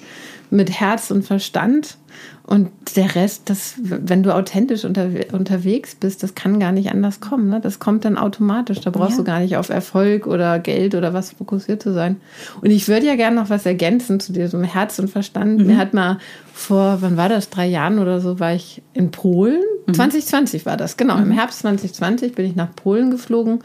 mit 0.54 0.70
Herz 0.70 1.12
und 1.12 1.24
Verstand 1.24 1.98
und 2.46 2.70
der 2.96 3.16
Rest, 3.16 3.44
das, 3.50 3.76
wenn 3.78 4.22
du 4.22 4.36
authentisch 4.36 4.84
unter, 4.84 5.08
unterwegs 5.32 5.96
bist, 5.96 6.22
das 6.24 6.36
kann 6.36 6.60
gar 6.60 6.72
nicht 6.72 6.92
anders 6.92 7.22
kommen. 7.22 7.50
Ne? 7.50 7.60
Das 7.62 7.80
kommt 7.80 8.06
dann 8.06 8.18
automatisch. 8.18 8.82
Da 8.82 8.90
brauchst 8.90 9.14
ja. 9.14 9.18
du 9.18 9.24
gar 9.24 9.40
nicht 9.40 9.56
auf 9.56 9.70
Erfolg 9.70 10.28
oder 10.28 10.60
Geld 10.60 10.94
oder 10.94 11.14
was 11.14 11.32
fokussiert 11.32 11.82
zu 11.82 11.94
sein. 11.94 12.18
Und 12.62 12.70
ich 12.70 12.88
würde 12.88 13.08
ja 13.08 13.16
gerne 13.16 13.38
noch 13.38 13.50
was 13.50 13.66
ergänzen 13.66 14.20
zu 14.20 14.34
diesem 14.34 14.64
Herz 14.64 15.00
und 15.00 15.10
Verstand. 15.10 15.62
Mhm. 15.62 15.68
Mir 15.68 15.78
hat 15.78 15.94
mal 15.94 16.20
vor, 16.54 16.98
wann 17.00 17.18
war 17.18 17.30
das, 17.30 17.50
drei 17.50 17.66
Jahren 17.66 17.98
oder 17.98 18.20
so, 18.20 18.40
war 18.40 18.54
ich 18.54 18.84
in 18.94 19.10
Polen. 19.10 19.62
Mhm. 19.88 19.94
2020 19.94 20.66
war 20.66 20.76
das, 20.76 20.98
genau. 20.98 21.16
Mhm. 21.16 21.24
Im 21.24 21.32
Herbst 21.32 21.60
2020 21.60 22.36
bin 22.36 22.46
ich 22.46 22.56
nach 22.56 22.76
Polen 22.76 23.10
geflogen 23.10 23.60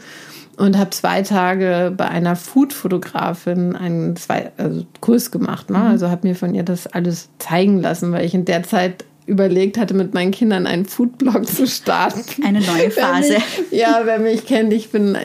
und 0.59 0.77
habe 0.77 0.89
zwei 0.89 1.21
Tage 1.21 1.93
bei 1.95 2.07
einer 2.07 2.35
Food-Fotografin 2.35 3.77
einen 3.77 4.17
zwei, 4.17 4.51
also 4.57 4.85
Kurs 4.99 5.31
gemacht. 5.31 5.69
Ne? 5.69 5.77
Mhm. 5.77 5.85
Also 5.85 6.09
habe 6.09 6.27
mir 6.27 6.35
von 6.35 6.53
ihr 6.53 6.63
das 6.63 6.85
alles 6.85 7.29
zeigen 7.39 7.81
lassen, 7.81 8.11
weil 8.11 8.25
ich 8.25 8.33
in 8.33 8.43
der 8.43 8.63
Zeit 8.63 9.05
überlegt 9.25 9.77
hatte, 9.77 9.93
mit 9.93 10.13
meinen 10.13 10.31
Kindern 10.31 10.67
einen 10.67 10.85
Foodblog 10.85 11.47
zu 11.47 11.65
starten. 11.65 12.43
Eine 12.43 12.59
neue 12.59 12.91
Phase. 12.91 13.33
Mich, 13.33 13.79
ja, 13.79 14.01
wer 14.03 14.19
mich 14.19 14.45
kennt, 14.45 14.73
ich 14.73 14.91
bin, 14.91 15.17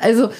also 0.00 0.30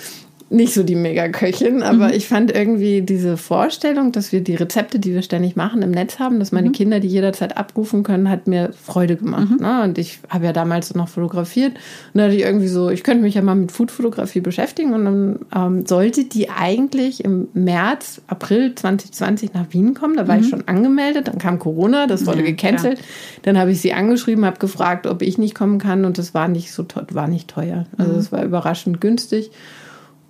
nicht 0.52 0.74
so 0.74 0.82
die 0.82 0.94
Mega-Köchin, 0.94 1.82
aber 1.82 2.08
mhm. 2.08 2.14
ich 2.14 2.28
fand 2.28 2.54
irgendwie 2.54 3.02
diese 3.02 3.36
Vorstellung, 3.36 4.12
dass 4.12 4.32
wir 4.32 4.42
die 4.42 4.54
Rezepte, 4.54 4.98
die 4.98 5.14
wir 5.14 5.22
ständig 5.22 5.56
machen, 5.56 5.82
im 5.82 5.90
Netz 5.90 6.18
haben, 6.18 6.38
dass 6.38 6.52
meine 6.52 6.68
mhm. 6.68 6.72
Kinder 6.72 7.00
die 7.00 7.08
jederzeit 7.08 7.56
abrufen 7.56 8.02
können, 8.02 8.28
hat 8.28 8.46
mir 8.46 8.70
Freude 8.72 9.16
gemacht. 9.16 9.50
Mhm. 9.50 9.56
Ne? 9.56 9.82
Und 9.82 9.98
ich 9.98 10.20
habe 10.28 10.44
ja 10.44 10.52
damals 10.52 10.94
noch 10.94 11.08
fotografiert 11.08 11.72
und 11.72 12.18
da 12.18 12.24
hatte 12.24 12.34
ich 12.34 12.42
irgendwie 12.42 12.68
so, 12.68 12.90
ich 12.90 13.02
könnte 13.02 13.22
mich 13.22 13.34
ja 13.34 13.42
mal 13.42 13.54
mit 13.54 13.72
Food-Fotografie 13.72 14.40
beschäftigen 14.40 14.92
und 14.92 15.04
dann 15.04 15.38
ähm, 15.54 15.86
sollte 15.86 16.24
die 16.24 16.50
eigentlich 16.50 17.24
im 17.24 17.48
März, 17.54 18.20
April 18.26 18.74
2020 18.74 19.54
nach 19.54 19.66
Wien 19.70 19.94
kommen. 19.94 20.16
Da 20.16 20.28
war 20.28 20.36
ich 20.36 20.46
mhm. 20.46 20.50
schon 20.50 20.68
angemeldet, 20.68 21.28
dann 21.28 21.38
kam 21.38 21.58
Corona, 21.58 22.06
das 22.06 22.26
wurde 22.26 22.40
ja, 22.40 22.46
gecancelt. 22.46 22.98
Klar. 22.98 23.08
Dann 23.42 23.58
habe 23.58 23.72
ich 23.72 23.80
sie 23.80 23.94
angeschrieben, 23.94 24.44
habe 24.44 24.58
gefragt, 24.58 25.06
ob 25.06 25.22
ich 25.22 25.38
nicht 25.38 25.54
kommen 25.54 25.78
kann 25.78 26.04
und 26.04 26.18
das 26.18 26.34
war 26.34 26.48
nicht 26.48 26.72
so 26.72 26.84
war 27.10 27.28
nicht 27.28 27.48
teuer. 27.48 27.86
Also 27.96 28.12
es 28.12 28.32
war 28.32 28.44
überraschend 28.44 29.00
günstig. 29.00 29.50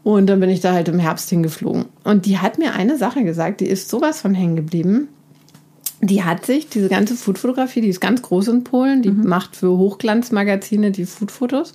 Und 0.05 0.27
dann 0.27 0.41
bin 0.41 0.51
ich 0.51 0.61
da 0.61 0.73
halt 0.73 0.89
im 0.89 0.99
Herbst 0.99 1.31
hingeflogen. 1.31 1.87
Und 2.05 2.27
die 2.27 2.39
hat 2.39 2.59
mir 2.59 2.75
eine 2.75 2.99
Sache 2.99 3.23
gesagt, 3.23 3.61
die 3.61 3.69
ist 3.69 3.89
sowas 3.89 4.21
von 4.21 4.35
hängen 4.35 4.57
geblieben. 4.57 5.09
Die 6.01 6.25
hat 6.25 6.45
sich, 6.45 6.69
diese 6.69 6.89
ganze 6.89 7.15
Foodfotografie, 7.15 7.81
die 7.81 7.89
ist 7.89 8.01
ganz 8.01 8.23
groß 8.23 8.49
in 8.49 8.65
Polen, 8.65 9.03
die 9.03 9.13
mhm. 9.13 9.29
macht 9.29 9.55
für 9.55 9.79
Hochglanzmagazine 9.79 10.91
die 10.91 11.07
Foodfotos. 11.07 11.75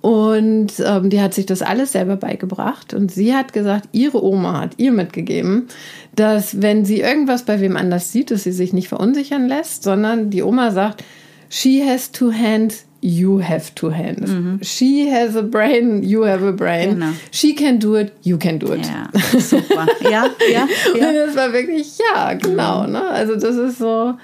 Und 0.00 0.72
ähm, 0.82 1.10
die 1.10 1.20
hat 1.20 1.34
sich 1.34 1.44
das 1.44 1.60
alles 1.60 1.92
selber 1.92 2.16
beigebracht. 2.16 2.94
Und 2.94 3.12
sie 3.12 3.34
hat 3.34 3.52
gesagt, 3.52 3.90
ihre 3.92 4.24
Oma 4.24 4.60
hat 4.62 4.78
ihr 4.78 4.92
mitgegeben, 4.92 5.68
dass 6.16 6.62
wenn 6.62 6.86
sie 6.86 7.00
irgendwas 7.00 7.44
bei 7.44 7.60
wem 7.60 7.76
anders 7.76 8.10
sieht, 8.10 8.30
dass 8.30 8.44
sie 8.44 8.52
sich 8.52 8.72
nicht 8.72 8.88
verunsichern 8.88 9.46
lässt, 9.46 9.82
sondern 9.82 10.30
die 10.30 10.42
Oma 10.42 10.70
sagt, 10.70 11.04
She 11.50 11.84
has 11.84 12.12
two 12.12 12.32
hands, 12.32 12.86
you 13.02 13.38
have 13.38 13.74
two 13.74 13.90
hands. 13.90 14.30
Mhm. 14.30 14.62
She 14.62 15.08
has 15.08 15.36
a 15.36 15.42
brain, 15.42 16.02
you 16.02 16.22
have 16.22 16.42
a 16.42 16.52
brain. 16.52 16.94
Genau. 16.94 17.12
She 17.30 17.54
can 17.54 17.78
do 17.78 17.94
it, 17.96 18.12
you 18.22 18.38
can 18.38 18.58
do 18.58 18.72
it. 18.72 18.86
Ja, 18.86 19.10
super. 19.40 19.86
ja, 20.02 20.28
ja, 20.50 20.68
ja. 20.94 21.08
Und 21.08 21.14
das 21.14 21.36
war 21.36 21.52
wirklich, 21.52 21.98
ja, 21.98 22.34
genau. 22.34 22.86
Ne? 22.86 23.02
Also 23.02 23.36
das 23.36 23.56
ist 23.56 23.78
so, 23.78 24.14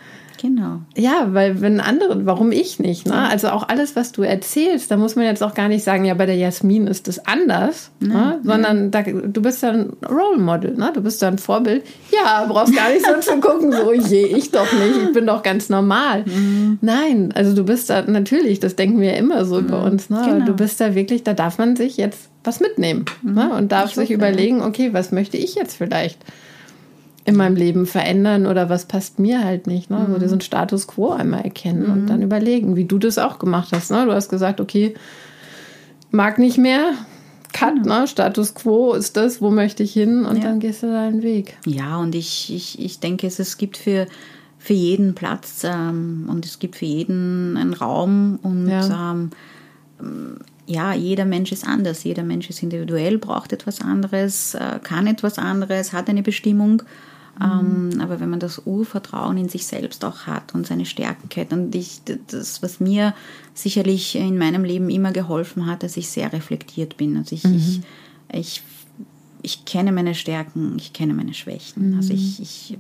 Genau. 0.47 0.83
Ja, 0.97 1.31
weil 1.33 1.61
wenn 1.61 1.81
andere, 1.81 2.25
warum 2.25 2.53
ich 2.53 2.79
nicht? 2.79 3.07
Ne? 3.07 3.15
Also 3.15 3.49
auch 3.49 3.69
alles, 3.69 3.97
was 3.97 4.13
du 4.13 4.23
erzählst, 4.23 4.93
da 4.93 4.97
muss 4.97 5.17
man 5.17 5.25
jetzt 5.25 5.43
auch 5.43 5.55
gar 5.55 5.67
nicht 5.67 5.83
sagen, 5.83 6.05
ja, 6.05 6.15
bei 6.15 6.25
der 6.25 6.37
Jasmin 6.37 6.87
ist 6.87 7.09
das 7.09 7.27
anders, 7.27 7.91
ne? 7.99 8.09
ne? 8.09 8.41
sondern 8.45 8.93
da, 8.93 9.03
du 9.03 9.43
bist 9.43 9.65
ja 9.65 9.71
ein 9.71 9.95
Role 10.09 10.39
Model, 10.39 10.77
ne? 10.77 10.93
du 10.95 11.01
bist 11.01 11.21
ja 11.21 11.29
ein 11.29 11.39
Vorbild. 11.39 11.85
Ja, 12.13 12.45
brauchst 12.49 12.77
gar 12.77 12.91
nicht 12.91 13.05
so 13.05 13.19
zu 13.33 13.41
gucken, 13.41 13.73
so, 13.73 13.93
je, 13.93 14.25
ich 14.25 14.53
doch 14.53 14.73
nicht, 14.73 15.09
ich 15.09 15.13
bin 15.13 15.27
doch 15.27 15.43
ganz 15.43 15.69
normal. 15.69 16.25
Mhm. 16.27 16.79
Nein, 16.81 17.33
also 17.35 17.53
du 17.53 17.65
bist 17.65 17.91
da, 17.91 18.03
natürlich, 18.03 18.61
das 18.61 18.77
denken 18.77 19.01
wir 19.01 19.15
ja 19.15 19.17
immer 19.17 19.45
so 19.45 19.57
mhm. 19.57 19.67
über 19.67 19.83
uns, 19.83 20.11
ne? 20.11 20.23
Genau. 20.25 20.45
du 20.45 20.55
bist 20.55 20.81
da 20.81 20.95
wirklich, 20.95 21.25
da 21.25 21.35
darf 21.35 21.59
man 21.59 21.75
sich 21.75 21.97
jetzt 21.97 22.31
was 22.45 22.61
mitnehmen 22.61 23.05
mhm. 23.23 23.35
ne? 23.35 23.51
und 23.53 23.73
darf 23.73 23.89
ich 23.89 23.97
sich 23.97 24.13
überlegen, 24.13 24.63
okay, 24.63 24.91
was 24.93 25.11
möchte 25.11 25.39
ich 25.39 25.57
jetzt 25.57 25.77
vielleicht? 25.77 26.21
In 27.27 27.37
meinem 27.37 27.57
Leben 27.57 27.87
verändern 27.87 28.47
oder 28.47 28.71
was 28.71 28.87
passt 28.87 29.19
mir 29.19 29.45
halt 29.45 29.67
nicht. 29.67 29.91
Ne? 29.91 29.99
Mhm. 29.99 30.13
So 30.13 30.19
diesen 30.19 30.41
Status 30.41 30.87
quo 30.87 31.11
einmal 31.11 31.43
erkennen 31.43 31.87
mhm. 31.87 31.93
und 31.93 32.07
dann 32.07 32.23
überlegen, 32.23 32.77
wie 32.77 32.85
du 32.85 32.99
das 32.99 33.19
auch 33.19 33.39
gemacht 33.39 33.71
hast. 33.73 33.91
Ne? 33.91 34.07
Du 34.07 34.13
hast 34.13 34.29
gesagt, 34.29 34.61
okay, 34.61 34.95
mag 36.11 36.39
nicht 36.39 36.57
mehr, 36.57 36.93
Cut, 37.53 37.83
genau. 37.83 38.01
ne? 38.01 38.07
Status 38.07 38.55
quo 38.55 38.93
ist 38.93 39.17
das, 39.17 39.41
wo 39.41 39.51
möchte 39.51 39.83
ich 39.83 39.93
hin 39.93 40.25
und 40.25 40.37
ja. 40.37 40.45
dann 40.45 40.61
gehst 40.61 40.83
du 40.83 40.89
deinen 40.89 41.23
Weg. 41.23 41.57
Ja, 41.65 41.99
und 41.99 42.15
ich, 42.15 42.55
ich, 42.55 42.79
ich 42.79 43.01
denke, 43.01 43.27
es, 43.27 43.39
es 43.39 43.57
gibt 43.57 43.77
für, 43.77 44.07
für 44.59 44.75
jeden 44.75 45.15
Platz 45.15 45.63
ähm, 45.65 46.27
und 46.29 46.45
es 46.45 46.59
gibt 46.59 46.77
für 46.77 46.85
jeden 46.85 47.57
einen 47.57 47.75
Raum 47.75 48.39
und 48.43 48.69
ja. 48.69 49.13
Ähm, 49.13 49.31
ja, 50.67 50.93
jeder 50.93 51.25
Mensch 51.25 51.53
ist 51.53 51.67
anders, 51.67 52.05
jeder 52.05 52.25
Mensch 52.25 52.51
ist 52.51 52.63
individuell, 52.63 53.19
braucht 53.19 53.53
etwas 53.53 53.81
anderes, 53.81 54.55
äh, 54.55 54.81
kann 54.83 55.07
etwas 55.07 55.39
anderes, 55.39 55.93
hat 55.93 56.11
eine 56.11 56.23
Bestimmung. 56.23 56.83
Mhm. 57.39 58.01
Aber 58.01 58.21
wenn 58.21 58.31
man 58.31 58.41
das 58.41 58.63
Urvertrauen 58.65 59.37
in 59.37 59.49
sich 59.49 59.67
selbst 59.67 60.05
auch 60.05 60.27
hat 60.27 60.55
und 60.55 60.67
seine 60.67 60.87
Stärken 60.87 61.29
kennt 61.29 61.53
und 61.53 61.75
ich, 61.75 62.01
das, 62.29 62.63
was 62.63 62.81
mir 62.81 63.15
sicherlich 63.55 64.17
in 64.17 64.39
meinem 64.39 64.65
Leben 64.65 64.89
immer 64.91 65.13
geholfen 65.13 65.67
hat, 65.67 65.83
dass 65.83 65.97
ich 65.97 66.09
sehr 66.09 66.33
reflektiert 66.33 66.97
bin. 66.97 67.17
Also 67.17 67.35
ich, 67.35 67.45
mhm. 67.45 67.55
ich, 67.55 67.83
ich, 68.33 68.63
ich, 69.43 69.65
kenne 69.65 69.93
meine 69.93 70.15
Stärken, 70.15 70.77
ich 70.79 70.93
kenne 70.93 71.15
meine 71.15 71.35
Schwächen. 71.35 71.91
Mhm. 71.91 71.97
Also 71.99 72.15
ich, 72.15 72.41
ich, 72.41 72.79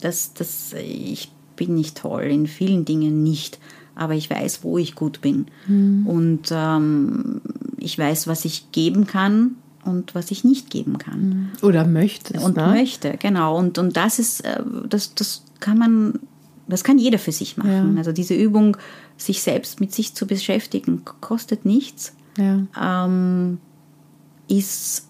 das, 0.00 0.34
das, 0.34 0.74
ich 0.74 1.30
bin 1.56 1.74
nicht 1.74 1.96
toll, 1.96 2.24
in 2.24 2.46
vielen 2.46 2.84
Dingen 2.84 3.22
nicht, 3.22 3.58
aber 3.94 4.14
ich 4.14 4.28
weiß, 4.28 4.62
wo 4.62 4.78
ich 4.78 4.94
gut 4.94 5.20
bin. 5.22 5.46
Mhm. 5.66 6.06
Und 6.06 6.48
ähm, 6.50 7.40
ich 7.78 7.98
weiß, 7.98 8.26
was 8.26 8.44
ich 8.44 8.70
geben 8.70 9.06
kann 9.06 9.56
und 9.88 10.14
was 10.14 10.30
ich 10.30 10.44
nicht 10.44 10.70
geben 10.70 10.98
kann. 10.98 11.28
Mhm. 11.28 11.48
Oder 11.62 11.86
möchte. 11.86 12.40
Und 12.40 12.56
ne? 12.56 12.66
möchte, 12.68 13.16
genau. 13.18 13.56
Und, 13.56 13.78
und 13.78 13.96
das 13.96 14.18
ist, 14.18 14.40
äh, 14.44 14.62
das, 14.88 15.14
das 15.14 15.44
kann 15.60 15.78
man, 15.78 16.18
das 16.66 16.84
kann 16.84 16.98
jeder 16.98 17.18
für 17.18 17.32
sich 17.32 17.56
machen. 17.56 17.94
Ja. 17.94 17.98
Also 17.98 18.12
diese 18.12 18.34
Übung, 18.34 18.76
sich 19.16 19.42
selbst 19.42 19.80
mit 19.80 19.92
sich 19.92 20.14
zu 20.14 20.26
beschäftigen, 20.26 21.02
kostet 21.20 21.64
nichts, 21.64 22.14
ja. 22.36 22.66
ähm, 22.80 23.58
ist 24.48 25.08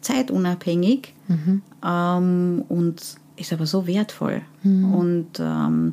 zeitunabhängig 0.00 1.14
mhm. 1.28 1.62
ähm, 1.84 2.64
und 2.68 3.02
ist 3.36 3.52
aber 3.52 3.66
so 3.66 3.86
wertvoll. 3.86 4.42
Mhm. 4.62 4.94
Und 4.94 5.28
ähm, 5.40 5.92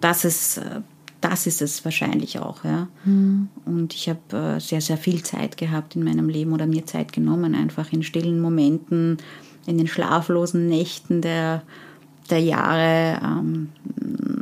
das 0.00 0.24
ist 0.24 0.58
äh, 0.58 0.80
das 1.20 1.46
ist 1.46 1.62
es 1.62 1.84
wahrscheinlich 1.84 2.38
auch. 2.38 2.64
Ja. 2.64 2.88
Mhm. 3.04 3.48
Und 3.64 3.94
ich 3.94 4.08
habe 4.08 4.56
äh, 4.56 4.60
sehr, 4.60 4.80
sehr 4.80 4.96
viel 4.96 5.22
Zeit 5.22 5.56
gehabt 5.56 5.96
in 5.96 6.04
meinem 6.04 6.28
Leben 6.28 6.52
oder 6.52 6.66
mir 6.66 6.86
Zeit 6.86 7.12
genommen, 7.12 7.54
einfach 7.54 7.92
in 7.92 8.02
stillen 8.02 8.40
Momenten, 8.40 9.18
in 9.66 9.78
den 9.78 9.88
schlaflosen 9.88 10.68
Nächten 10.68 11.20
der, 11.20 11.62
der 12.30 12.40
Jahre, 12.40 13.20
ähm, 13.22 13.68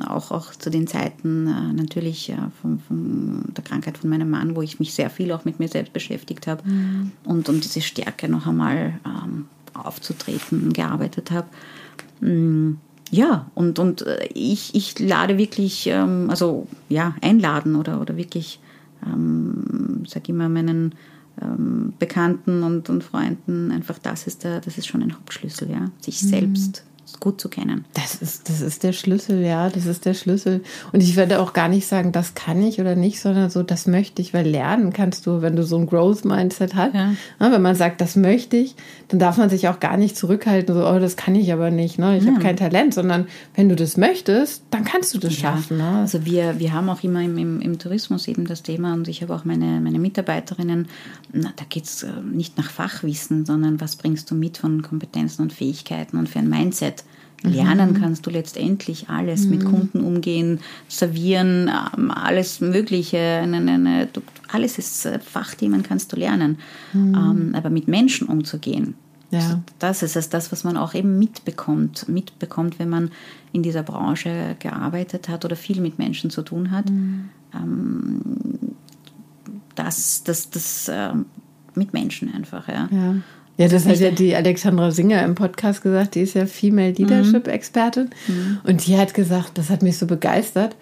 auch, 0.07 0.31
auch 0.31 0.53
zu 0.53 0.71
den 0.71 0.87
Zeiten 0.87 1.47
äh, 1.47 1.73
natürlich 1.73 2.31
äh, 2.31 2.37
von, 2.61 2.79
von, 2.79 3.45
der 3.57 3.65
Krankheit 3.65 3.99
von 3.99 4.11
meinem 4.11 4.31
Mann, 4.31 4.55
wo 4.55 4.63
ich 4.63 4.79
mich 4.79 4.95
sehr 4.95 5.11
viel 5.11 5.33
auch 5.33 5.45
mit 5.45 5.59
mir 5.59 5.69
selbst 5.69 5.93
beschäftigt 5.93 6.47
habe 6.47 6.69
mhm. 6.69 7.13
und 7.25 7.49
um 7.49 7.61
diese 7.61 7.81
Stärke 7.81 8.29
noch 8.29 8.47
einmal 8.47 9.01
ähm, 9.05 9.47
aufzutreten 9.75 10.73
gearbeitet 10.73 11.31
habe. 11.31 11.49
Mhm 12.21 12.79
ja, 13.11 13.51
und, 13.55 13.79
und 13.79 14.03
äh, 14.03 14.27
ich, 14.35 14.75
ich 14.75 14.99
lade 14.99 15.39
wirklich, 15.39 15.87
ähm, 15.87 16.29
also 16.29 16.67
ja, 16.89 17.15
einladen 17.23 17.77
oder, 17.77 18.01
oder 18.01 18.17
wirklich, 18.17 18.61
ähm, 19.05 20.05
sage 20.07 20.33
immer 20.33 20.49
meinen 20.49 20.95
ähm, 21.41 21.93
Bekannten 21.99 22.63
und, 22.63 22.89
und 22.91 23.05
Freunden, 23.05 23.71
einfach 23.71 23.99
das 23.99 24.27
ist 24.27 24.45
der, 24.45 24.61
das 24.61 24.79
ist 24.79 24.87
schon 24.87 25.03
ein 25.03 25.15
Hauptschlüssel, 25.15 25.71
ja, 25.71 25.91
sich 26.01 26.23
mhm. 26.23 26.29
selbst 26.29 26.85
gut 27.21 27.41
zu 27.41 27.49
kennen. 27.49 27.85
Das 27.95 28.15
ist, 28.17 28.49
das 28.49 28.61
ist 28.61 28.83
der 28.83 28.93
Schlüssel, 28.93 29.43
ja, 29.43 29.69
das 29.69 29.87
ist 29.87 30.05
der 30.05 30.15
Schlüssel. 30.15 30.63
Und 30.93 31.03
ich 31.03 31.17
werde 31.17 31.41
auch 31.41 31.53
gar 31.53 31.69
nicht 31.69 31.87
sagen, 31.87 32.13
das 32.13 32.35
kann 32.35 32.63
ich 32.63 32.81
oder 32.81 32.97
nicht, 32.97 33.21
sondern 33.21 33.51
so, 33.51 33.63
das 33.63 33.87
möchte 33.87 34.23
ich, 34.23 34.35
weil 34.35 34.47
lernen 34.47 34.93
kannst 34.93 35.27
du, 35.27 35.43
wenn 35.43 35.57
du 35.57 35.63
so 35.65 35.79
ein 35.79 35.87
Growth-Mindset 35.87 36.75
hast. 36.75 36.95
Ja. 36.95 37.13
Ja, 37.41 37.53
wenn 37.53 37.63
man 37.63 37.75
sagt, 37.75 38.01
das 38.01 38.17
möchte 38.17 38.57
ich, 38.57 38.75
dann 39.09 39.19
darf 39.19 39.37
man 39.37 39.51
sich 39.51 39.69
auch 39.69 39.81
gar 39.81 39.97
nicht 39.97 40.17
zurückhalten, 40.17 40.75
so, 40.75 40.87
oh, 40.87 40.99
das 40.99 41.17
kann 41.17 41.35
ich 41.35 41.53
aber 41.53 41.71
nicht, 41.71 41.99
ne? 41.99 42.17
ich 42.17 42.25
ja. 42.25 42.33
habe 42.33 42.43
kein 42.43 42.57
Talent, 42.57 42.95
sondern 42.95 43.27
wenn 43.55 43.69
du 43.69 43.77
das 43.77 43.97
möchtest, 43.97 44.65
dann 44.71 44.85
kannst 44.85 45.15
du 45.15 45.19
das 45.19 45.35
schaffen. 45.35 45.79
Ne? 45.79 45.89
Also 45.99 46.25
wir, 46.25 46.59
wir 46.59 46.73
haben 46.73 46.89
auch 46.89 47.03
immer 47.03 47.23
im, 47.23 47.39
im, 47.39 47.61
im, 47.61 47.79
Tourismus 47.79 48.27
eben 48.29 48.47
das 48.47 48.63
Thema 48.63 48.95
und 48.95 49.09
ich 49.09 49.23
habe 49.23 49.35
auch 49.35 49.45
meine, 49.45 49.81
meine 49.81 49.99
Mitarbeiterinnen, 49.99 50.89
na, 51.33 51.53
da 51.57 51.65
geht 51.69 51.85
es 51.85 52.03
äh, 52.03 52.09
nicht 52.23 52.57
nach 52.59 52.71
Fachwissen, 52.71 53.45
sondern 53.45 53.81
was 53.81 53.97
bringst 53.97 54.31
du 54.31 54.35
mit 54.35 54.59
von 54.59 54.83
Kompetenzen 54.83 55.43
und 55.43 55.53
Fähigkeiten 55.53 56.17
und 56.17 56.29
für 56.29 56.39
ein 56.39 56.49
Mindset. 56.49 57.05
Lernen 57.43 57.93
mhm. 57.93 58.01
kannst 58.01 58.27
du 58.27 58.31
letztendlich 58.31 59.09
alles 59.09 59.45
mhm. 59.45 59.51
mit 59.51 59.65
Kunden 59.65 60.01
umgehen, 60.01 60.61
servieren, 60.89 61.71
ähm, 61.97 62.11
alles 62.11 62.61
Mögliche. 62.61 63.43
Alles 64.49 64.79
ist 64.79 65.07
äh, 65.07 65.19
Fachthemen 65.19 65.83
kannst 65.83 66.13
du 66.13 66.17
lernen. 66.17 66.59
Mhm. 66.93 67.15
Ähm, 67.15 67.55
aber 67.55 67.71
mit 67.71 67.89
Menschen 67.89 68.27
umzugehen, 68.29 68.95
ja. 69.31 69.63
das 69.79 70.03
ist 70.03 70.17
es, 70.17 70.29
das, 70.29 70.51
was 70.51 70.65
man 70.65 70.77
auch 70.77 70.95
eben 70.95 71.19
mitbekommt. 71.19 72.09
Mitbekommt, 72.09 72.79
wenn 72.79 72.89
man 72.89 73.11
in 73.53 73.63
dieser 73.63 73.83
Branche 73.83 74.57
gearbeitet 74.59 75.29
hat 75.29 75.45
oder 75.45 75.57
viel 75.57 75.81
mit 75.81 75.99
Menschen 75.99 76.31
zu 76.31 76.43
tun 76.43 76.71
hat. 76.71 76.91
Mhm. 76.91 77.29
Ähm, 77.55 78.21
das, 79.75 80.25
das, 80.25 80.49
das 80.49 80.91
mit 81.75 81.93
Menschen 81.93 82.33
einfach, 82.33 82.67
ja. 82.69 82.89
ja. 82.91 83.15
Ja, 83.59 83.69
das 83.69 83.87
hat 83.87 83.99
ja 84.01 84.11
die 84.11 84.35
Alexandra 84.35 84.91
Singer 84.91 85.25
im 85.25 85.35
Podcast 85.35 85.83
gesagt, 85.83 86.15
die 86.15 86.21
ist 86.21 86.35
ja 86.35 86.47
Female 86.47 86.93
Leadership 86.93 87.49
Expertin. 87.49 88.11
Mhm. 88.29 88.59
Und 88.65 88.87
die 88.87 88.99
hat 88.99 89.15
gesagt, 89.15 89.53
das 89.57 89.71
hat 89.71 89.83
mich 89.83 89.97
so 89.97 90.07
begeistert. 90.07 90.77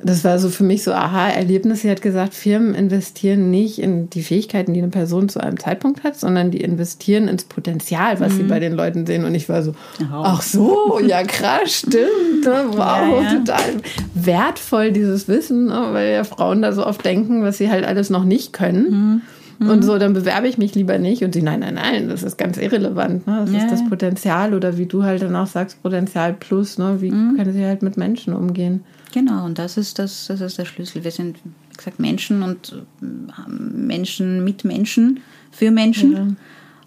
Das 0.00 0.22
war 0.22 0.38
so 0.38 0.50
für 0.50 0.64
mich 0.64 0.82
so 0.82 0.92
Aha-Erlebnis. 0.92 1.80
Sie 1.80 1.90
hat 1.90 2.02
gesagt, 2.02 2.34
Firmen 2.34 2.74
investieren 2.74 3.50
nicht 3.50 3.78
in 3.78 4.10
die 4.10 4.22
Fähigkeiten, 4.22 4.74
die 4.74 4.80
eine 4.80 4.90
Person 4.90 5.28
zu 5.28 5.40
einem 5.40 5.58
Zeitpunkt 5.58 6.04
hat, 6.04 6.18
sondern 6.18 6.50
die 6.50 6.60
investieren 6.60 7.26
ins 7.26 7.44
Potenzial, 7.44 8.20
was 8.20 8.34
mhm. 8.34 8.36
sie 8.36 8.42
bei 8.44 8.60
den 8.60 8.74
Leuten 8.74 9.06
sehen. 9.06 9.24
Und 9.24 9.34
ich 9.34 9.48
war 9.48 9.62
so, 9.62 9.70
oh. 10.00 10.04
ach 10.12 10.42
so, 10.42 11.00
ja 11.00 11.22
krass, 11.22 11.72
stimmt. 11.72 12.44
Ne? 12.44 12.64
Wow, 12.70 12.78
ja, 12.78 13.22
ja. 13.22 13.38
total 13.38 13.76
wertvoll 14.14 14.92
dieses 14.92 15.26
Wissen, 15.26 15.66
ne? 15.66 15.88
weil 15.92 16.12
ja 16.12 16.24
Frauen 16.24 16.60
da 16.60 16.72
so 16.72 16.86
oft 16.86 17.04
denken, 17.04 17.42
was 17.42 17.58
sie 17.58 17.70
halt 17.70 17.84
alles 17.84 18.10
noch 18.10 18.24
nicht 18.24 18.52
können. 18.52 18.90
Mhm. 18.90 19.22
Mhm. 19.58 19.70
Und 19.70 19.82
so, 19.82 19.98
dann 19.98 20.12
bewerbe 20.12 20.48
ich 20.48 20.58
mich 20.58 20.74
lieber 20.74 20.98
nicht. 20.98 21.22
Und 21.22 21.34
sie, 21.34 21.42
nein, 21.42 21.60
nein, 21.60 21.74
nein, 21.74 22.08
das 22.08 22.22
ist 22.22 22.36
ganz 22.36 22.56
irrelevant. 22.56 23.26
Ne? 23.26 23.42
Das 23.44 23.52
ja. 23.52 23.58
ist 23.58 23.70
das 23.70 23.88
Potenzial 23.88 24.54
oder 24.54 24.78
wie 24.78 24.86
du 24.86 25.02
halt 25.02 25.22
dann 25.22 25.36
auch 25.36 25.46
sagst, 25.46 25.82
Potenzial 25.82 26.34
plus, 26.34 26.78
ne? 26.78 27.00
wie 27.00 27.10
mhm. 27.10 27.36
können 27.36 27.52
sie 27.52 27.64
halt 27.64 27.82
mit 27.82 27.96
Menschen 27.96 28.34
umgehen. 28.34 28.84
Genau, 29.12 29.44
und 29.44 29.58
das 29.58 29.76
ist, 29.76 29.98
das, 29.98 30.26
das 30.26 30.40
ist 30.40 30.58
der 30.58 30.64
Schlüssel. 30.64 31.04
Wir 31.04 31.10
sind, 31.12 31.38
wie 31.44 31.76
gesagt, 31.76 32.00
Menschen 32.00 32.42
und 32.42 32.82
äh, 33.00 33.06
Menschen 33.48 34.42
mit 34.42 34.64
Menschen, 34.64 35.20
für 35.52 35.70
Menschen. 35.70 36.36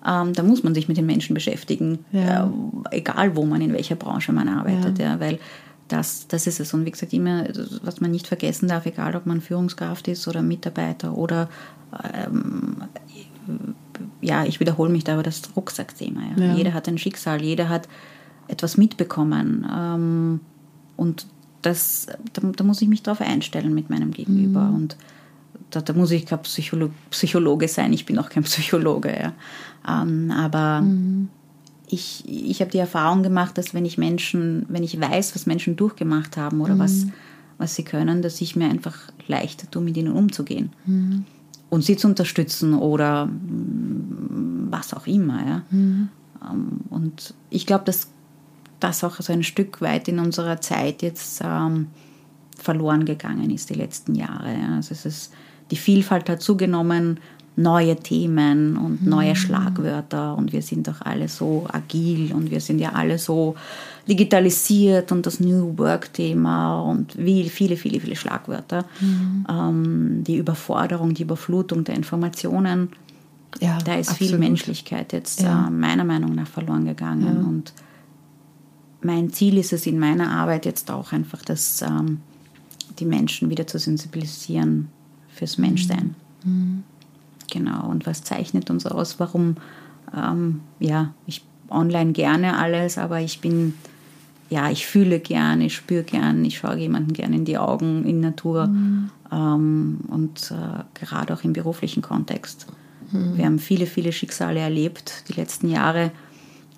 Ja. 0.06 0.22
Ähm, 0.22 0.34
da 0.34 0.44
muss 0.44 0.64
man 0.64 0.76
sich 0.76 0.88
mit 0.88 0.98
den 0.98 1.06
Menschen 1.06 1.34
beschäftigen, 1.34 2.00
ja. 2.12 2.52
äh, 2.92 2.98
egal 2.98 3.36
wo 3.36 3.46
man, 3.46 3.62
in 3.62 3.74
welcher 3.74 3.96
Branche 3.96 4.32
man 4.32 4.48
arbeitet, 4.48 5.00
ja. 5.00 5.20
weil 5.20 5.40
das, 5.88 6.28
das 6.28 6.48
ist 6.48 6.60
es. 6.60 6.74
Und 6.74 6.86
wie 6.86 6.92
gesagt, 6.92 7.14
immer, 7.14 7.46
was 7.82 8.02
man 8.02 8.12
nicht 8.12 8.28
vergessen 8.28 8.68
darf, 8.68 8.86
egal 8.86 9.16
ob 9.16 9.26
man 9.26 9.42
Führungskraft 9.42 10.08
ist 10.08 10.28
oder 10.28 10.42
Mitarbeiter 10.42 11.18
oder 11.18 11.50
ähm, 12.14 12.84
ja, 14.22 14.46
ich 14.46 14.60
wiederhole 14.60 14.90
mich 14.90 15.04
da, 15.04 15.14
aber 15.14 15.24
das 15.24 15.42
Rucksackthema. 15.56 16.22
Ja. 16.38 16.46
Ja. 16.46 16.56
Jeder 16.56 16.74
hat 16.74 16.88
ein 16.88 16.98
Schicksal, 16.98 17.42
jeder 17.42 17.70
hat 17.70 17.88
etwas 18.48 18.78
mitbekommen. 18.78 19.66
Ähm, 19.72 20.40
und 20.96 21.28
das, 21.62 22.08
da, 22.34 22.42
da, 22.42 22.64
muss 22.64 22.82
ich 22.82 22.88
mich 22.88 23.04
darauf 23.04 23.22
einstellen 23.22 23.74
mit 23.74 23.90
meinem 23.90 24.12
Gegenüber. 24.12 24.62
Mhm. 24.62 24.76
Und 24.76 24.98
da, 25.72 25.82
da, 25.82 25.94
muss 25.94 26.12
ich 26.12 26.26
kein 26.26 26.42
Psycholo 26.42 26.92
Psychologe 27.10 27.68
sein, 27.68 27.94
ich 27.94 28.06
bin 28.06 28.18
auch 28.20 28.30
kein 28.30 28.44
Psychologe. 28.44 29.16
Ja. 29.18 30.02
Ähm, 30.02 30.32
aber 30.32 30.82
mhm. 30.82 31.30
Ich, 31.90 32.24
ich 32.28 32.60
habe 32.62 32.72
die 32.72 32.78
Erfahrung 32.78 33.24
gemacht, 33.24 33.58
dass 33.58 33.74
wenn 33.74 33.86
ich 33.86 33.98
Menschen, 33.98 34.66
wenn 34.70 34.84
ich 34.84 35.00
weiß, 35.00 35.36
was 35.36 35.46
Menschen 35.46 35.76
durchgemacht 35.76 36.38
haben 36.38 36.62
oder 36.62 36.76
mhm. 36.76 36.80
was 36.80 37.08
was 37.58 37.76
sie 37.76 37.84
können, 37.84 38.22
dass 38.22 38.42
ich 38.42 38.56
mir 38.56 38.70
einfach 38.70 38.96
leichter 39.28 39.70
tue, 39.70 39.82
mit 39.82 39.98
ihnen 39.98 40.12
umzugehen. 40.12 40.72
Mhm. 40.86 41.26
Und 41.70 41.84
sie 41.84 41.98
zu 41.98 42.08
unterstützen 42.08 42.74
oder 42.74 43.26
mm, 43.26 44.68
was 44.70 44.94
auch 44.94 45.08
immer. 45.08 45.46
Ja. 45.46 45.62
Mhm. 45.72 46.10
Und 46.90 47.34
ich 47.50 47.66
glaube, 47.66 47.86
dass 47.86 48.10
das 48.80 49.04
auch 49.04 49.20
so 49.20 49.34
ein 49.34 49.44
Stück 49.44 49.82
weit 49.82 50.08
in 50.08 50.20
unserer 50.20 50.62
Zeit 50.62 51.02
jetzt 51.02 51.42
ähm, 51.44 51.88
verloren 52.56 53.06
gegangen 53.06 53.50
ist, 53.50 53.70
die 53.70 53.74
letzten 53.74 54.16
Jahre. 54.16 54.54
Ja. 54.54 54.76
Also 54.76 54.94
es 54.94 55.06
ist, 55.06 55.34
die 55.72 55.76
Vielfalt 55.76 56.30
hat 56.30 56.42
zugenommen, 56.42 57.20
neue 57.58 57.96
Themen 57.96 58.78
und 58.78 59.02
mhm. 59.02 59.10
neue 59.10 59.36
Schlagwörter 59.36 60.38
und 60.38 60.54
wir 60.54 60.62
sind 60.62 60.88
doch 60.88 61.02
alle 61.02 61.28
so 61.28 61.66
agil 61.68 62.32
und 62.32 62.52
wir 62.52 62.62
sind 62.62 62.78
ja 62.78 62.94
alle 62.94 63.18
so 63.18 63.56
digitalisiert 64.08 65.12
und 65.12 65.26
das 65.26 65.40
New 65.40 65.76
Work-Thema 65.76 66.82
und 66.82 67.18
wie 67.18 67.50
viele, 67.50 67.76
viele, 67.76 68.00
viele 68.00 68.16
Schlagwörter. 68.16 68.86
Mhm. 69.02 69.46
Ähm, 69.50 70.24
die 70.24 70.38
Überforderung, 70.38 71.16
die 71.16 71.24
Überflutung 71.24 71.84
der 71.84 71.96
Informationen. 71.96 72.90
Ja, 73.60 73.80
da 73.84 73.96
ist 73.96 74.12
absolut. 74.12 74.30
viel 74.30 74.40
Menschlichkeit 74.40 75.12
jetzt 75.12 75.42
ja. 75.42 75.68
äh, 75.68 75.72
meiner 75.72 76.04
Meinung 76.04 76.36
nach 76.36 76.48
verloren 76.48 76.86
gegangen. 76.86 77.26
Ja. 77.26 77.48
Und 77.48 77.74
mein 79.02 79.34
Ziel 79.34 79.58
ist 79.58 79.74
es 79.74 79.88
in 79.88 79.98
meiner 79.98 80.30
Arbeit 80.30 80.68
jetzt 80.68 80.92
auch 80.92 81.12
einfach, 81.12 81.42
dass 81.42 81.82
ähm, 81.82 82.20
die 83.00 83.06
Menschen 83.06 83.50
wieder 83.50 83.66
zu 83.66 83.80
sensibilisieren 83.80 84.90
fürs 85.30 85.58
Menschsein. 85.58 86.14
Mhm. 86.44 86.84
Genau, 87.52 87.88
und 87.90 88.06
was 88.06 88.24
zeichnet 88.24 88.70
uns 88.70 88.86
aus? 88.86 89.20
Warum, 89.20 89.56
ähm, 90.16 90.62
ja, 90.80 91.14
ich 91.26 91.46
online 91.70 92.14
gerne 92.14 92.58
alles, 92.58 92.98
aber 92.98 93.22
ich 93.22 93.42
bin, 93.42 93.74
ja, 94.50 94.70
ich 94.70 94.86
fühle 94.86 95.20
gerne, 95.20 95.66
ich 95.66 95.76
spüre 95.76 96.04
gerne, 96.04 96.48
ich 96.48 96.58
schaue 96.58 96.78
jemanden 96.78 97.14
gerne 97.14 97.36
in 97.36 97.46
die 97.46 97.58
Augen 97.58 98.06
in 98.06 98.20
Natur 98.20 98.68
mhm. 98.68 99.10
ähm, 99.32 100.00
und 100.08 100.52
äh, 100.52 100.84
gerade 100.94 101.34
auch 101.34 101.44
im 101.44 101.54
beruflichen 101.54 102.02
Kontext. 102.02 102.68
Mhm. 103.12 103.38
Wir 103.38 103.46
haben 103.46 103.60
viele, 103.60 103.86
viele 103.86 104.12
Schicksale 104.12 104.60
erlebt 104.60 105.26
die 105.30 105.34
letzten 105.34 105.70
Jahre, 105.70 106.12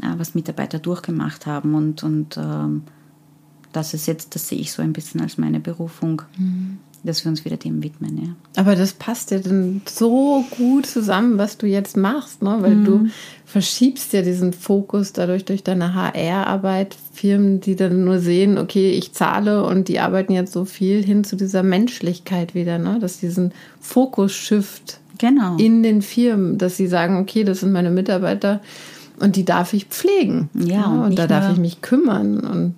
äh, 0.01 0.13
was 0.17 0.35
Mitarbeiter 0.35 0.79
durchgemacht 0.79 1.45
haben 1.45 1.75
und, 1.75 2.03
und 2.03 2.37
ähm, 2.37 2.83
das 3.71 3.93
ist 3.93 4.07
jetzt, 4.07 4.33
das 4.33 4.47
sehe 4.47 4.59
ich 4.59 4.71
so 4.71 4.81
ein 4.81 4.93
bisschen 4.93 5.21
als 5.21 5.37
meine 5.37 5.59
Berufung. 5.59 6.23
Mhm 6.37 6.79
dass 7.03 7.23
wir 7.23 7.29
uns 7.29 7.45
wieder 7.45 7.57
dem 7.57 7.81
widmen. 7.83 8.17
Ja. 8.17 8.61
Aber 8.61 8.75
das 8.75 8.93
passt 8.93 9.31
ja 9.31 9.39
dann 9.39 9.81
so 9.87 10.43
gut 10.57 10.85
zusammen, 10.85 11.37
was 11.37 11.57
du 11.57 11.65
jetzt 11.65 11.95
machst, 11.97 12.41
ne? 12.41 12.57
weil 12.59 12.75
mhm. 12.75 12.85
du 12.85 13.07
verschiebst 13.45 14.13
ja 14.13 14.21
diesen 14.21 14.53
Fokus 14.53 15.13
dadurch 15.13 15.45
durch 15.45 15.63
deine 15.63 15.93
HR-Arbeit. 15.93 16.97
Firmen, 17.19 17.59
die 17.59 17.75
dann 17.75 18.05
nur 18.05 18.19
sehen, 18.19 18.57
okay, 18.57 18.91
ich 18.91 19.11
zahle 19.11 19.65
und 19.65 19.89
die 19.89 19.99
arbeiten 19.99 20.31
jetzt 20.31 20.53
so 20.53 20.63
viel 20.63 21.03
hin 21.03 21.25
zu 21.25 21.35
dieser 21.35 21.63
Menschlichkeit 21.63 22.55
wieder, 22.55 22.77
ne? 22.77 22.97
dass 23.01 23.19
diesen 23.19 23.51
Fokus-Shift 23.81 24.99
genau. 25.17 25.57
in 25.57 25.83
den 25.83 26.01
Firmen, 26.01 26.57
dass 26.57 26.77
sie 26.77 26.87
sagen, 26.87 27.17
okay, 27.17 27.43
das 27.43 27.59
sind 27.59 27.73
meine 27.73 27.91
Mitarbeiter 27.91 28.61
und 29.19 29.35
die 29.35 29.43
darf 29.43 29.73
ich 29.73 29.87
pflegen. 29.87 30.49
Ja, 30.53 30.65
ja 30.65 30.85
und, 30.85 30.99
und 31.01 31.19
da 31.19 31.27
darf 31.27 31.51
ich 31.51 31.57
mich 31.57 31.81
kümmern 31.81 32.39
und 32.39 32.75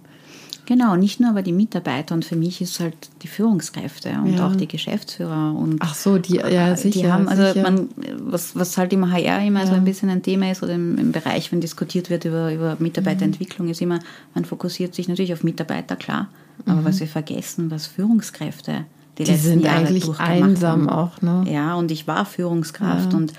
Genau, 0.71 0.95
nicht 0.95 1.19
nur 1.19 1.31
aber 1.31 1.41
die 1.41 1.51
Mitarbeiter 1.51 2.15
und 2.15 2.23
für 2.23 2.37
mich 2.37 2.61
ist 2.61 2.79
halt 2.79 2.95
die 3.23 3.27
Führungskräfte 3.27 4.11
und 4.23 4.37
ja. 4.37 4.47
auch 4.47 4.55
die 4.55 4.69
Geschäftsführer 4.69 5.53
und 5.53 5.79
Ach 5.81 5.93
so, 5.93 6.17
die 6.17 6.35
ja 6.37 6.77
sicher. 6.77 7.01
Die 7.01 7.11
haben 7.11 7.27
also 7.27 7.45
sicher. 7.45 7.61
man 7.61 7.89
was 8.21 8.55
was 8.55 8.77
halt 8.77 8.93
im 8.93 9.11
HR 9.11 9.43
immer 9.43 9.59
ja. 9.59 9.67
so 9.67 9.73
ein 9.73 9.83
bisschen 9.83 10.09
ein 10.09 10.23
Thema 10.23 10.49
ist 10.49 10.63
oder 10.63 10.75
im, 10.75 10.97
im, 10.97 11.11
Bereich, 11.11 11.51
wenn 11.51 11.59
diskutiert 11.59 12.09
wird 12.09 12.23
über 12.23 12.53
über 12.53 12.77
Mitarbeiterentwicklung, 12.79 13.67
mhm. 13.67 13.71
ist 13.73 13.81
immer 13.81 13.99
man 14.33 14.45
fokussiert 14.45 14.95
sich 14.95 15.09
natürlich 15.09 15.33
auf 15.33 15.43
Mitarbeiter 15.43 15.97
klar, 15.97 16.29
aber 16.65 16.79
mhm. 16.79 16.85
was 16.85 17.01
wir 17.01 17.07
vergessen, 17.07 17.69
was 17.69 17.87
Führungskräfte 17.87 18.85
die, 19.17 19.25
die 19.25 19.31
letzten 19.31 19.47
sind 19.49 19.63
Jahre 19.65 19.79
eigentlich 19.79 20.19
einsam 20.19 20.87
haben. 20.87 20.89
auch, 20.89 21.21
ne? 21.21 21.43
Ja, 21.49 21.75
und 21.75 21.91
ich 21.91 22.07
war 22.07 22.23
Führungskraft 22.23 23.11
ja. 23.11 23.17
und 23.17 23.33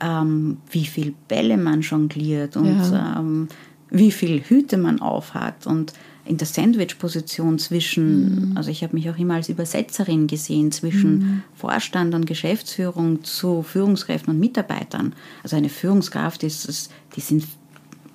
ähm, 0.00 0.56
wie 0.68 0.86
viel 0.86 1.14
Bälle 1.28 1.58
man 1.58 1.82
jongliert 1.82 2.56
und 2.56 2.92
ähm, 2.92 3.46
wie 3.88 4.10
viel 4.10 4.42
Hüte 4.42 4.78
man 4.78 5.00
aufhat 5.00 5.68
und 5.68 5.92
in 6.24 6.36
der 6.36 6.46
Sandwich-Position 6.46 7.58
zwischen, 7.58 8.50
mhm. 8.50 8.56
also 8.56 8.70
ich 8.70 8.82
habe 8.82 8.94
mich 8.94 9.10
auch 9.10 9.18
immer 9.18 9.34
als 9.34 9.48
Übersetzerin 9.48 10.28
gesehen, 10.28 10.70
zwischen 10.70 11.18
mhm. 11.18 11.42
Vorstand 11.54 12.14
und 12.14 12.26
Geschäftsführung 12.26 13.24
zu 13.24 13.62
Führungskräften 13.62 14.32
und 14.32 14.38
Mitarbeitern. 14.38 15.14
Also 15.42 15.56
eine 15.56 15.68
Führungskraft 15.68 16.44
ist, 16.44 16.64
ist 16.66 16.92
die 17.16 17.20
sind 17.20 17.44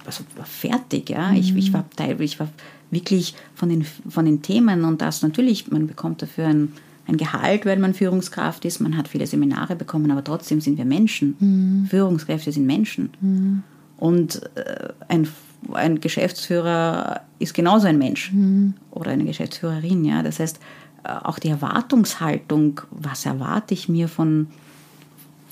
also 0.05 0.23
fertig, 0.45 1.09
ja. 1.09 1.31
Mhm. 1.31 1.37
Ich, 1.37 1.55
ich 1.55 1.73
war 1.73 1.85
teilweise, 1.95 2.23
ich 2.23 2.39
war 2.39 2.47
wirklich 2.91 3.35
von 3.53 3.67
den, 3.67 3.85
von 4.07 4.25
den 4.25 4.41
Themen 4.41 4.85
und 4.85 5.01
das 5.01 5.21
natürlich, 5.21 5.69
man 5.69 5.87
bekommt 5.87 6.21
dafür 6.21 6.47
ein, 6.47 6.71
ein 7.07 7.17
Gehalt, 7.17 7.65
weil 7.65 7.77
man 7.77 7.93
Führungskraft 7.93 8.63
ist, 8.63 8.79
man 8.79 8.97
hat 8.97 9.09
viele 9.09 9.27
Seminare 9.27 9.75
bekommen, 9.75 10.11
aber 10.11 10.23
trotzdem 10.23 10.61
sind 10.61 10.77
wir 10.77 10.85
Menschen. 10.85 11.35
Mhm. 11.39 11.87
Führungskräfte 11.89 12.53
sind 12.53 12.65
Menschen. 12.65 13.09
Mhm. 13.19 13.63
Und 13.97 14.43
äh, 14.55 14.89
ein 15.09 15.27
ein 15.73 15.99
Geschäftsführer 15.99 17.21
ist 17.39 17.53
genauso 17.53 17.87
ein 17.87 17.97
Mensch 17.97 18.31
mhm. 18.31 18.73
oder 18.91 19.11
eine 19.11 19.25
Geschäftsführerin. 19.25 20.05
Ja? 20.05 20.23
Das 20.23 20.39
heißt, 20.39 20.59
äh, 21.03 21.09
auch 21.09 21.39
die 21.39 21.49
Erwartungshaltung, 21.49 22.81
was 22.91 23.25
erwarte 23.25 23.73
ich 23.73 23.89
mir 23.89 24.07
von, 24.07 24.47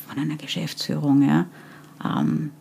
von 0.08 0.22
einer 0.22 0.36
Geschäftsführung, 0.36 1.22
ja? 1.28 1.46
Ähm, 2.04 2.52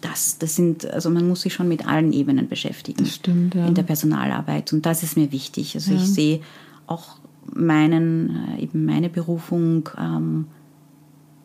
das, 0.00 0.38
das 0.38 0.56
sind, 0.56 0.90
also 0.90 1.10
man 1.10 1.28
muss 1.28 1.42
sich 1.42 1.52
schon 1.52 1.68
mit 1.68 1.86
allen 1.86 2.12
Ebenen 2.12 2.48
beschäftigen 2.48 3.04
das 3.04 3.16
stimmt, 3.16 3.54
ja. 3.54 3.66
in 3.66 3.74
der 3.74 3.82
Personalarbeit 3.82 4.72
und 4.72 4.86
das 4.86 5.02
ist 5.02 5.16
mir 5.16 5.30
wichtig. 5.30 5.74
Also 5.74 5.92
ja. 5.92 5.98
ich 5.98 6.06
sehe 6.06 6.40
auch 6.86 7.16
meinen, 7.52 8.56
äh, 8.56 8.62
eben 8.62 8.86
meine 8.86 9.10
Berufung 9.10 9.88
ähm, 9.98 10.46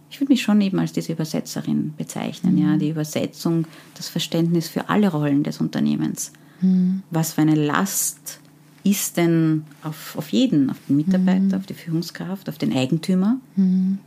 ich 0.09 0.19
würde 0.21 0.31
mich 0.31 0.41
schon 0.41 0.61
eben 0.61 0.79
als 0.79 0.93
diese 0.93 1.11
Übersetzerin 1.11 1.93
bezeichnen, 1.97 2.55
mhm. 2.55 2.61
ja, 2.61 2.77
die 2.77 2.89
Übersetzung, 2.89 3.65
das 3.95 4.07
Verständnis 4.07 4.67
für 4.67 4.89
alle 4.89 5.09
Rollen 5.09 5.43
des 5.43 5.59
Unternehmens. 5.59 6.31
Mhm. 6.61 7.03
Was 7.11 7.33
für 7.33 7.41
eine 7.41 7.55
Last 7.55 8.39
ist 8.83 9.17
denn 9.17 9.63
auf, 9.83 10.15
auf 10.15 10.29
jeden, 10.29 10.69
auf 10.69 10.77
den 10.87 10.95
Mitarbeiter, 10.95 11.39
mhm. 11.39 11.53
auf 11.55 11.65
die 11.65 11.73
Führungskraft, 11.73 12.49
auf 12.49 12.57
den 12.57 12.75
Eigentümer, 12.75 13.37
mhm. 13.55 13.97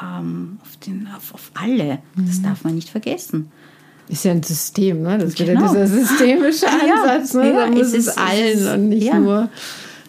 ähm, 0.00 0.58
auf, 0.62 0.76
den, 0.76 1.08
auf, 1.16 1.34
auf 1.34 1.50
alle. 1.54 1.98
Das 2.16 2.38
mhm. 2.38 2.42
darf 2.42 2.64
man 2.64 2.74
nicht 2.74 2.90
vergessen. 2.90 3.50
Ist 4.08 4.24
ja 4.24 4.32
ein 4.32 4.42
System, 4.42 5.02
ne? 5.02 5.16
Das 5.16 5.30
ist 5.30 5.38
genau. 5.38 5.72
wieder 5.72 5.86
dieser 5.86 5.86
systemische 5.86 6.66
Ansatz, 6.68 7.32
ne? 7.32 7.52
Ja, 7.52 7.66
da 7.66 7.70
muss 7.70 7.94
es, 7.94 8.08
es 8.08 8.18
allen 8.18 8.68
und 8.74 8.88
nicht 8.90 9.06
ja. 9.06 9.18
nur. 9.18 9.48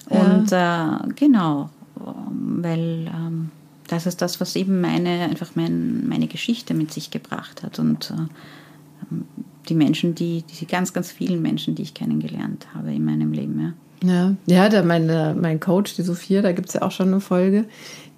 Und 0.09 0.51
äh, 0.51 1.13
genau, 1.15 1.69
weil 1.95 3.07
ähm, 3.07 3.51
das 3.87 4.05
ist 4.05 4.21
das, 4.21 4.41
was 4.41 4.55
eben 4.55 4.81
meine, 4.81 5.21
einfach 5.21 5.51
mein, 5.55 6.07
meine 6.07 6.27
Geschichte 6.27 6.73
mit 6.73 6.91
sich 6.91 7.11
gebracht 7.11 7.63
hat. 7.63 7.79
Und 7.79 8.11
äh, 8.11 9.15
die 9.69 9.75
Menschen, 9.75 10.15
die, 10.15 10.43
die 10.43 10.65
ganz, 10.65 10.93
ganz 10.93 11.11
vielen 11.11 11.41
Menschen, 11.41 11.75
die 11.75 11.83
ich 11.83 11.93
kennengelernt 11.93 12.67
habe 12.73 12.93
in 12.93 13.05
meinem 13.05 13.31
Leben. 13.31 13.59
Ja. 13.59 13.73
Ja, 14.03 14.35
ja 14.45 14.69
da 14.69 14.83
meine, 14.83 15.35
mein 15.39 15.59
Coach, 15.59 15.95
die 15.95 16.03
Sophia, 16.03 16.41
da 16.41 16.51
gibt 16.51 16.69
es 16.69 16.75
ja 16.75 16.81
auch 16.81 16.91
schon 16.91 17.07
eine 17.07 17.21
Folge, 17.21 17.65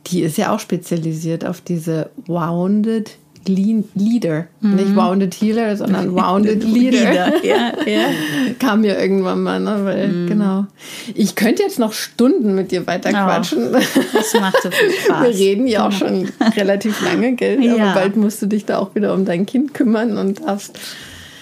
die 0.08 0.22
ist 0.22 0.38
ja 0.38 0.54
auch 0.54 0.60
spezialisiert 0.60 1.46
auf 1.46 1.62
diese 1.62 2.12
Wounded 2.26 3.18
Leader. 3.48 4.48
Mhm. 4.62 4.76
Nicht 4.76 4.96
Wounded 4.96 5.34
Healer, 5.36 5.76
sondern 5.78 6.14
Wounded 6.14 6.64
Leader. 6.74 7.32
Leader. 7.32 7.46
Ja, 7.46 7.74
ja. 7.86 8.08
Kam 8.60 8.82
mir 8.82 9.00
irgendwann 9.00 9.44
mal, 9.44 9.60
ne? 9.60 9.80
Weil, 9.84 10.08
mhm. 10.08 10.28
genau. 10.28 10.66
Ich 11.14 11.36
könnte 11.36 11.64
jetzt 11.64 11.80
noch 11.80 11.94
Stunden 11.94 12.56
mit 12.56 12.72
dir 12.72 12.86
weiter 12.88 13.12
quatschen. 13.12 13.70
Oh, 13.70 13.80
das 14.14 14.34
macht 14.40 14.62
so 14.62 14.72
viel 14.72 14.92
Spaß. 15.06 15.24
Wir 15.24 15.36
reden 15.36 15.68
ja 15.68 15.88
auch 15.88 15.92
schon 15.92 16.30
relativ 16.56 17.02
lange, 17.02 17.34
gell? 17.36 17.64
Ja. 17.64 17.76
Aber 17.76 17.94
bald 17.94 18.16
musst 18.18 18.42
du 18.42 18.46
dich 18.46 18.66
da 18.66 18.80
auch 18.80 18.96
wieder 18.96 19.14
um 19.14 19.26
dein 19.26 19.46
Kind 19.46 19.74
kümmern 19.74 20.18
und 20.18 20.42
darfst. 20.42 20.80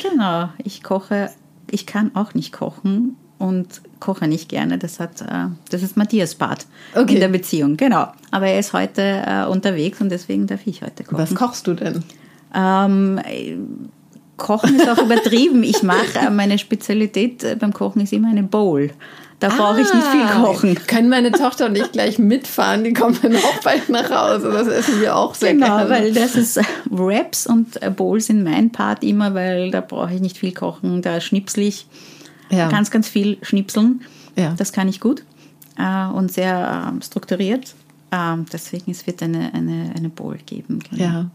Genau. 0.01 0.49
Ich 0.63 0.83
koche. 0.83 1.29
Ich 1.71 1.85
kann 1.85 2.11
auch 2.13 2.33
nicht 2.33 2.53
kochen 2.53 3.15
und 3.39 3.81
koche 4.05 4.27
nicht 4.27 4.49
gerne. 4.49 4.77
Das, 4.77 4.99
hat, 4.99 5.21
äh, 5.21 5.47
das 5.69 5.81
ist 5.81 5.97
Matthias 5.97 6.35
Part 6.35 6.67
okay. 6.93 7.15
in 7.15 7.19
der 7.19 7.29
Beziehung, 7.29 7.75
genau. 7.75 8.07
Aber 8.31 8.47
er 8.47 8.59
ist 8.59 8.73
heute 8.73 9.01
äh, 9.01 9.45
unterwegs 9.45 9.99
und 10.01 10.09
deswegen 10.09 10.47
darf 10.47 10.61
ich 10.65 10.81
heute 10.81 11.03
kochen. 11.03 11.17
Was 11.17 11.33
kochst 11.33 11.67
du 11.67 11.73
denn? 11.73 12.03
Ähm, 12.53 13.19
kochen 14.37 14.75
ist 14.75 14.87
auch 14.87 14.97
übertrieben. 15.03 15.63
Ich 15.63 15.83
mache 15.83 16.19
äh, 16.19 16.29
meine 16.29 16.57
Spezialität 16.59 17.43
äh, 17.43 17.55
beim 17.59 17.73
Kochen 17.73 18.01
ist 18.01 18.13
immer 18.13 18.29
eine 18.29 18.43
Bowl. 18.43 18.91
Da 19.39 19.49
ah, 19.49 19.55
brauche 19.57 19.81
ich 19.81 19.93
nicht 19.93 20.07
viel 20.07 20.21
ah, 20.21 20.43
kochen. 20.43 20.75
Können 20.87 21.09
meine 21.09 21.31
Tochter 21.31 21.65
und 21.65 21.75
ich 21.75 21.91
gleich 21.91 22.19
mitfahren? 22.19 22.85
Die 22.85 22.93
kommen 22.93 23.17
dann 23.21 23.35
auch 23.35 23.61
bald 23.63 23.89
nach 23.89 24.09
Hause. 24.09 24.49
Das 24.51 24.67
essen 24.67 25.01
wir 25.01 25.15
auch 25.15 25.35
sehr 25.35 25.53
genau, 25.53 25.77
gerne. 25.77 25.89
weil 25.89 26.13
das 26.13 26.35
ist 26.35 26.61
Wraps 26.89 27.45
und 27.45 27.79
Bowls 27.97 28.27
sind 28.27 28.43
mein 28.43 28.71
Part 28.71 29.03
immer, 29.03 29.33
weil 29.33 29.71
da 29.71 29.81
brauche 29.81 30.13
ich 30.13 30.21
nicht 30.21 30.37
viel 30.37 30.53
kochen. 30.53 31.01
Da 31.01 31.19
schnipsel 31.19 31.63
ich 31.63 31.85
ja. 32.49 32.69
ganz, 32.69 32.91
ganz 32.91 33.07
viel 33.07 33.37
schnipseln. 33.41 34.01
Ja. 34.35 34.53
Das 34.57 34.71
kann 34.71 34.87
ich 34.87 34.99
gut 34.99 35.23
äh, 35.77 36.07
und 36.07 36.31
sehr 36.31 36.93
äh, 36.97 37.03
strukturiert. 37.03 37.75
Ähm, 38.11 38.45
deswegen 38.51 38.91
es 38.91 39.07
wird 39.07 39.21
eine, 39.23 39.53
eine, 39.53 39.93
eine 39.95 40.09
Bowl 40.09 40.37
geben. 40.45 40.79
Genau. 40.89 41.03
Ja. 41.03 41.31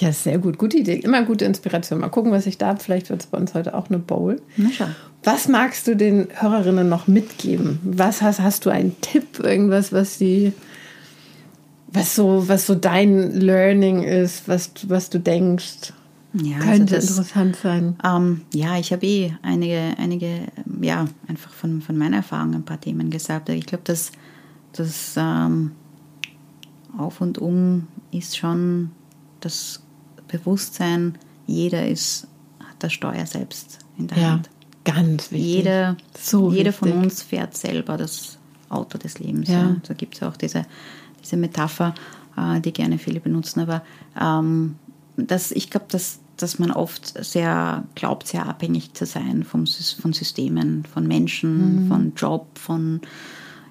Ja, 0.00 0.12
sehr 0.12 0.38
gut. 0.38 0.58
Gute 0.58 0.76
Idee. 0.76 0.94
Immer 0.94 1.24
gute 1.24 1.44
Inspiration. 1.44 1.98
Mal 1.98 2.08
gucken, 2.08 2.30
was 2.30 2.46
ich 2.46 2.56
da 2.56 2.68
habe. 2.68 2.80
Vielleicht 2.80 3.10
wird 3.10 3.20
es 3.20 3.26
bei 3.26 3.36
uns 3.36 3.54
heute 3.54 3.74
auch 3.74 3.88
eine 3.88 3.98
Bowl. 3.98 4.40
Na 4.56 4.68
schau. 4.72 4.86
Was 5.24 5.48
magst 5.48 5.88
du 5.88 5.96
den 5.96 6.28
Hörerinnen 6.32 6.88
noch 6.88 7.08
mitgeben? 7.08 7.80
Was 7.82 8.22
hast, 8.22 8.40
hast 8.40 8.64
du 8.64 8.70
einen 8.70 8.98
Tipp, 9.00 9.40
irgendwas, 9.40 9.92
was 9.92 10.16
sie, 10.16 10.52
was 11.88 12.14
so, 12.14 12.48
was 12.48 12.66
so 12.66 12.76
dein 12.76 13.32
Learning 13.32 14.04
ist, 14.04 14.46
was, 14.46 14.70
was 14.86 15.10
du 15.10 15.18
denkst? 15.18 15.92
Ja, 16.34 16.58
Könnte 16.58 16.94
also 16.96 16.96
das, 16.96 17.10
interessant 17.10 17.56
sein. 17.56 17.96
Ähm, 18.04 18.42
ja, 18.52 18.78
ich 18.78 18.92
habe 18.92 19.06
eh 19.06 19.32
einige, 19.42 19.94
einige, 19.98 20.42
ja, 20.82 21.06
einfach 21.26 21.50
von, 21.50 21.80
von 21.80 21.96
meiner 21.96 22.18
Erfahrung 22.18 22.54
ein 22.54 22.64
paar 22.64 22.80
Themen 22.80 23.10
gesagt. 23.10 23.48
Ich 23.48 23.66
glaube, 23.66 23.84
dass 23.84 24.12
das 24.72 25.14
ähm, 25.16 25.72
Auf 26.98 27.20
und 27.22 27.38
Um 27.38 27.88
ist 28.10 28.36
schon 28.36 28.90
das 29.40 29.82
Bewusstsein, 30.28 31.16
jeder 31.46 31.88
ist, 31.88 32.26
hat 32.60 32.76
das 32.80 32.92
Steuer 32.92 33.24
selbst 33.24 33.78
in 33.96 34.08
der 34.08 34.18
Ja, 34.18 34.30
Hand. 34.32 34.50
ganz 34.84 35.32
wichtig. 35.32 35.46
Jeder, 35.54 35.96
So 36.18 36.52
jeder 36.52 36.72
von 36.74 36.88
wichtig. 36.88 37.02
uns 37.04 37.22
fährt 37.22 37.56
selber 37.56 37.96
das 37.96 38.38
Auto 38.68 38.98
des 38.98 39.18
Lebens. 39.18 39.48
Ja. 39.48 39.62
Ja. 39.70 39.76
Da 39.86 39.94
gibt 39.94 40.16
es 40.16 40.22
auch 40.22 40.36
diese, 40.36 40.66
diese 41.22 41.38
Metapher, 41.38 41.94
äh, 42.36 42.60
die 42.60 42.72
gerne 42.72 42.98
viele 42.98 43.20
benutzen. 43.20 43.60
Aber 43.60 43.82
ähm, 44.20 44.76
das, 45.18 45.50
ich 45.52 45.70
glaube, 45.70 45.86
dass, 45.90 46.18
dass 46.36 46.58
man 46.58 46.70
oft 46.70 47.12
sehr 47.24 47.84
glaubt, 47.94 48.26
sehr 48.28 48.46
abhängig 48.46 48.94
zu 48.94 49.04
sein 49.06 49.42
vom, 49.44 49.66
von 49.66 50.12
Systemen, 50.12 50.84
von 50.92 51.06
Menschen, 51.06 51.84
Mhm. 51.84 51.88
von 51.88 52.12
Job, 52.16 52.46
von 52.58 53.00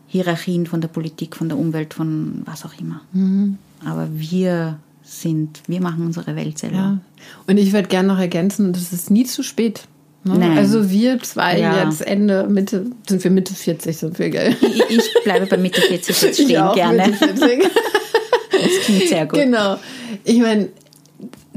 Hierarchien, 0.08 0.66
von 0.68 0.82
der 0.82 0.88
Politik, 0.88 1.36
von 1.36 1.50
der 1.50 1.58
Umwelt, 1.58 1.94
von 1.94 2.42
was 2.46 2.66
auch 2.66 2.74
immer. 2.80 3.02
Mhm. 3.14 3.58
Aber 3.86 4.08
wir 4.14 4.80
sind, 5.04 5.62
wir 5.68 5.82
machen 5.82 6.06
unsere 6.06 6.36
Welt 6.36 6.58
selber. 6.60 6.76
Ja. 6.76 6.98
Und 7.48 7.58
ich 7.58 7.72
würde 7.74 7.88
gerne 7.88 8.08
noch 8.10 8.20
ergänzen, 8.20 8.74
das 8.74 8.92
ist 8.94 9.10
nie 9.12 9.26
zu 9.26 9.44
spät. 9.44 9.84
Ne? 10.24 10.52
Also 10.58 10.90
wir 10.90 11.20
zwei 11.22 11.60
Ja. 11.60 11.86
jetzt 11.86 12.02
Ende, 12.02 12.46
Mitte, 12.50 12.86
sind 13.08 13.24
wir 13.24 13.32
Mitte 13.32 13.54
40, 13.54 13.96
sind 13.98 14.20
wir, 14.20 14.30
gell? 14.30 14.56
Ich, 14.62 14.82
ich 14.90 15.14
bleibe 15.24 15.46
bei 15.46 15.56
Mitte 15.58 15.80
40 15.80 16.22
jetzt 16.22 16.40
Ich 16.40 16.46
stehen 16.46 16.62
auch, 16.62 16.76
gerne. 16.76 17.08
Mitte 17.08 17.18
40. 17.18 17.64
Das 18.52 18.86
klingt 18.86 19.08
sehr 19.08 19.26
gut. 19.28 19.40
Genau. 19.40 19.78
Ich 20.24 20.40
meine, 20.40 20.70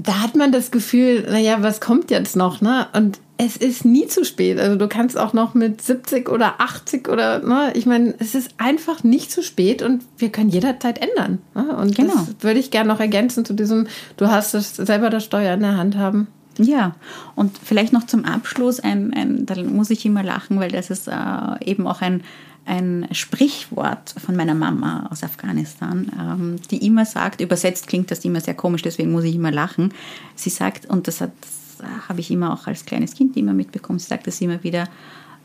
da 0.03 0.23
hat 0.23 0.35
man 0.37 0.53
das 0.53 0.71
Gefühl, 0.71 1.27
naja, 1.31 1.59
was 1.61 1.81
kommt 1.81 2.11
jetzt 2.11 2.37
noch, 2.37 2.61
ne? 2.61 2.87
Und 2.93 3.19
es 3.37 3.57
ist 3.57 3.85
nie 3.85 4.07
zu 4.07 4.25
spät. 4.25 4.59
Also 4.59 4.77
du 4.77 4.87
kannst 4.87 5.19
auch 5.19 5.33
noch 5.33 5.55
mit 5.55 5.81
70 5.81 6.29
oder 6.29 6.61
80 6.61 7.09
oder, 7.09 7.41
ne? 7.41 7.73
Ich 7.75 7.87
meine, 7.87 8.15
es 8.19 8.35
ist 8.35 8.53
einfach 8.59 9.03
nicht 9.03 9.31
zu 9.31 9.43
spät 9.43 9.83
und 9.83 10.03
wir 10.19 10.31
können 10.31 10.51
jederzeit 10.51 10.99
ändern. 10.99 11.39
Ne? 11.55 11.77
Und 11.77 11.97
Genau. 11.97 12.13
das 12.15 12.35
würde 12.41 12.61
ich 12.61 12.71
gerne 12.71 12.89
noch 12.93 13.01
ergänzen 13.01 13.45
zu 13.45 13.55
diesem, 13.55 13.87
du 14.17 14.29
hast 14.29 14.55
das 14.55 14.77
selber 14.77 15.11
das 15.11 15.25
Steuer 15.25 15.55
in 15.55 15.61
der 15.61 15.77
Hand 15.77 15.97
haben. 15.97 16.29
Ja, 16.59 16.95
und 17.37 17.57
vielleicht 17.63 17.93
noch 17.93 18.05
zum 18.05 18.25
Abschluss, 18.25 18.81
ein, 18.81 19.15
ein, 19.15 19.47
da 19.47 19.55
muss 19.63 19.89
ich 19.91 20.05
immer 20.05 20.23
lachen, 20.23 20.61
weil 20.61 20.71
das 20.71 20.91
ist 20.91 21.09
äh, 21.09 21.13
eben 21.65 21.87
auch 21.87 22.03
ein, 22.03 22.23
ein 22.71 23.09
Sprichwort 23.11 24.15
von 24.25 24.37
meiner 24.37 24.55
Mama 24.55 25.09
aus 25.11 25.25
Afghanistan, 25.25 26.11
ähm, 26.17 26.57
die 26.71 26.87
immer 26.87 27.05
sagt, 27.05 27.41
übersetzt 27.41 27.89
klingt 27.89 28.11
das 28.13 28.25
immer 28.25 28.41
sehr 28.41 28.55
komisch, 28.55 28.83
deswegen 28.83 29.11
muss 29.11 29.25
ich 29.25 29.35
immer 29.35 29.51
lachen. 29.51 29.93
Sie 30.37 30.51
sagt, 30.51 30.87
und 30.87 31.09
das, 31.09 31.21
hat- 31.21 31.33
habe 32.09 32.21
ich 32.21 32.31
immer 32.31 32.53
auch 32.53 32.67
als 32.69 32.85
kleines 32.87 33.15
Kind 33.15 33.37
immer 33.37 33.55
mitbekommen, 33.55 33.99
sie 33.99 34.07
sagt 34.07 34.27
das 34.29 34.41
immer 34.41 34.63
wieder, 34.63 34.89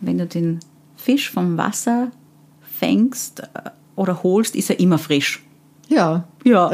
wenn 0.02 0.20
du 0.20 0.28
den 0.28 0.60
Fisch 0.98 1.32
vom 1.32 1.58
Wasser 1.58 2.12
fängst 2.80 3.40
äh, 3.40 3.70
oder 3.96 4.22
holst, 4.22 4.56
ist 4.56 4.70
er 4.70 4.80
immer 4.80 5.00
frisch. 5.00 5.42
Ja. 5.88 6.28
Ja. 6.44 6.72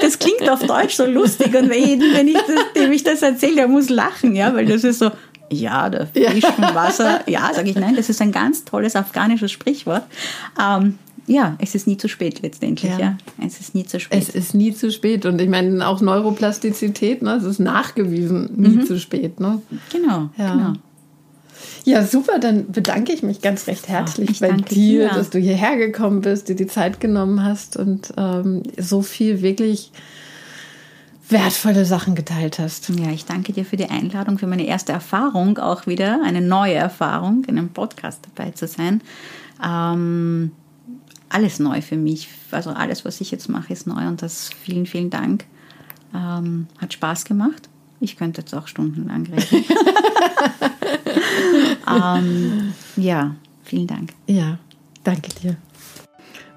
Das 0.00 0.18
klingt 0.18 0.48
auf 0.48 0.64
Deutsch 0.66 0.94
so 0.96 1.04
lustig 1.06 1.48
und 1.48 1.68
wenn, 1.70 2.00
wenn 2.14 2.28
ich 2.28 2.34
das, 2.34 2.72
dem 2.76 2.92
ich 2.92 3.02
das 3.04 3.22
erzähle, 3.22 3.56
der 3.56 3.68
muss 3.68 3.88
lachen, 3.88 4.34
ja, 4.36 4.54
weil 4.54 4.66
das 4.66 4.84
ist 4.84 4.98
so, 4.98 5.10
ja, 5.52 5.88
der 5.90 6.06
Fisch 6.06 6.44
vom 6.44 6.74
Wasser, 6.74 7.20
ja, 7.28 7.50
sage 7.54 7.70
ich 7.70 7.76
nein, 7.76 7.96
das 7.96 8.08
ist 8.08 8.20
ein 8.22 8.32
ganz 8.32 8.64
tolles 8.64 8.96
afghanisches 8.96 9.50
Sprichwort. 9.52 10.04
Ähm, 10.60 10.98
ja, 11.26 11.56
es 11.58 11.74
ist 11.74 11.86
nie 11.86 11.96
zu 11.96 12.08
spät 12.08 12.40
letztendlich, 12.42 12.90
Ja. 12.92 12.98
ja. 12.98 13.18
Es 13.46 13.60
ist 13.60 13.74
nie 13.74 13.84
zu 13.84 14.00
spät. 14.00 14.20
Es 14.20 14.28
ist 14.30 14.54
nie 14.54 14.74
zu 14.74 14.90
spät. 14.90 15.26
Und 15.26 15.40
ich 15.40 15.48
meine, 15.48 15.86
auch 15.86 16.00
Neuroplastizität, 16.00 17.22
ne? 17.22 17.34
Es 17.34 17.44
ist 17.44 17.60
nachgewiesen, 17.60 18.50
nie 18.56 18.84
zu 18.84 18.98
spät, 18.98 19.38
ne? 19.38 19.60
genau, 19.92 20.30
Ja. 20.36 20.52
genau. 20.54 20.72
Ja, 21.84 22.04
super. 22.04 22.38
Dann 22.38 22.70
bedanke 22.72 23.12
ich 23.12 23.22
mich 23.22 23.40
ganz 23.42 23.66
recht 23.66 23.88
herzlich 23.88 24.30
ich 24.30 24.40
bei 24.40 24.52
dir, 24.52 24.64
dir. 24.68 25.08
dass 25.10 25.30
du 25.30 25.38
hierher 25.38 25.76
gekommen 25.76 26.20
bist, 26.20 26.48
dir 26.48 26.56
die 26.56 26.66
Zeit 26.66 27.00
genommen 27.00 27.42
hast 27.44 27.76
und 27.76 28.12
ähm, 28.16 28.62
so 28.78 29.02
viel 29.02 29.42
wirklich 29.42 29.90
wertvolle 31.30 31.84
Sachen 31.84 32.14
geteilt 32.14 32.58
hast. 32.58 32.88
Ja, 32.90 33.10
ich 33.10 33.24
danke 33.24 33.52
dir 33.52 33.64
für 33.64 33.76
die 33.76 33.88
Einladung, 33.88 34.38
für 34.38 34.46
meine 34.46 34.66
erste 34.66 34.92
Erfahrung 34.92 35.58
auch 35.58 35.86
wieder, 35.86 36.20
eine 36.24 36.40
neue 36.40 36.74
Erfahrung, 36.74 37.44
in 37.44 37.58
einem 37.58 37.70
Podcast 37.70 38.20
dabei 38.34 38.50
zu 38.52 38.66
sein. 38.66 39.02
Ähm, 39.64 40.52
alles 41.28 41.58
neu 41.58 41.80
für 41.80 41.96
mich. 41.96 42.28
Also 42.50 42.70
alles, 42.70 43.04
was 43.04 43.20
ich 43.20 43.30
jetzt 43.30 43.48
mache, 43.48 43.72
ist 43.72 43.86
neu 43.86 44.06
und 44.08 44.22
das 44.22 44.50
vielen, 44.62 44.86
vielen 44.86 45.10
Dank. 45.10 45.44
Ähm, 46.14 46.66
hat 46.78 46.92
Spaß 46.92 47.24
gemacht. 47.24 47.68
Ich 48.00 48.16
könnte 48.16 48.40
jetzt 48.40 48.54
auch 48.54 48.66
stundenlang 48.66 49.26
reden. 49.26 49.64
ähm, 51.86 52.72
ja, 52.96 53.34
vielen 53.62 53.86
Dank. 53.86 54.12
Ja, 54.26 54.58
danke 55.04 55.30
dir. 55.40 55.56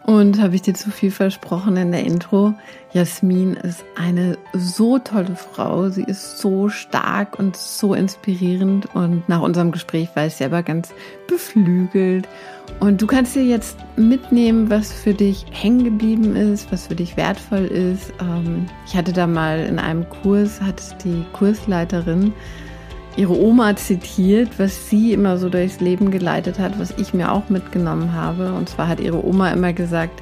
Und 0.05 0.41
habe 0.41 0.55
ich 0.55 0.61
dir 0.61 0.73
zu 0.73 0.91
viel 0.91 1.11
versprochen 1.11 1.77
in 1.77 1.93
der 1.93 2.03
Intro? 2.03 2.53
Jasmin 2.91 3.53
ist 3.53 3.85
eine 3.95 4.37
so 4.53 4.99
tolle 4.99 5.35
Frau. 5.35 5.89
Sie 5.89 6.03
ist 6.03 6.39
so 6.39 6.67
stark 6.67 7.39
und 7.39 7.55
so 7.55 7.93
inspirierend. 7.93 8.93
Und 8.95 9.27
nach 9.29 9.41
unserem 9.41 9.71
Gespräch 9.71 10.09
war 10.15 10.25
ich 10.25 10.35
selber 10.35 10.61
ganz 10.61 10.93
beflügelt. 11.27 12.27
Und 12.81 13.01
du 13.01 13.07
kannst 13.07 13.35
dir 13.35 13.45
jetzt 13.45 13.77
mitnehmen, 13.95 14.69
was 14.69 14.91
für 14.91 15.13
dich 15.13 15.45
hängen 15.51 15.85
geblieben 15.85 16.35
ist, 16.35 16.69
was 16.69 16.87
für 16.87 16.95
dich 16.95 17.15
wertvoll 17.15 17.65
ist. 17.65 18.11
Ähm, 18.19 18.65
Ich 18.85 18.97
hatte 18.97 19.13
da 19.13 19.25
mal 19.25 19.59
in 19.59 19.79
einem 19.79 20.07
Kurs, 20.09 20.59
hat 20.61 20.81
die 21.05 21.23
Kursleiterin 21.31 22.33
ihre 23.15 23.37
Oma 23.37 23.75
zitiert, 23.75 24.57
was 24.57 24.89
sie 24.89 25.13
immer 25.13 25.37
so 25.37 25.49
durchs 25.49 25.79
Leben 25.79 26.11
geleitet 26.11 26.59
hat, 26.59 26.79
was 26.79 26.91
ich 26.97 27.13
mir 27.13 27.31
auch 27.31 27.49
mitgenommen 27.49 28.13
habe. 28.13 28.53
Und 28.53 28.69
zwar 28.69 28.87
hat 28.87 28.99
ihre 28.99 29.23
Oma 29.23 29.51
immer 29.51 29.73
gesagt, 29.73 30.21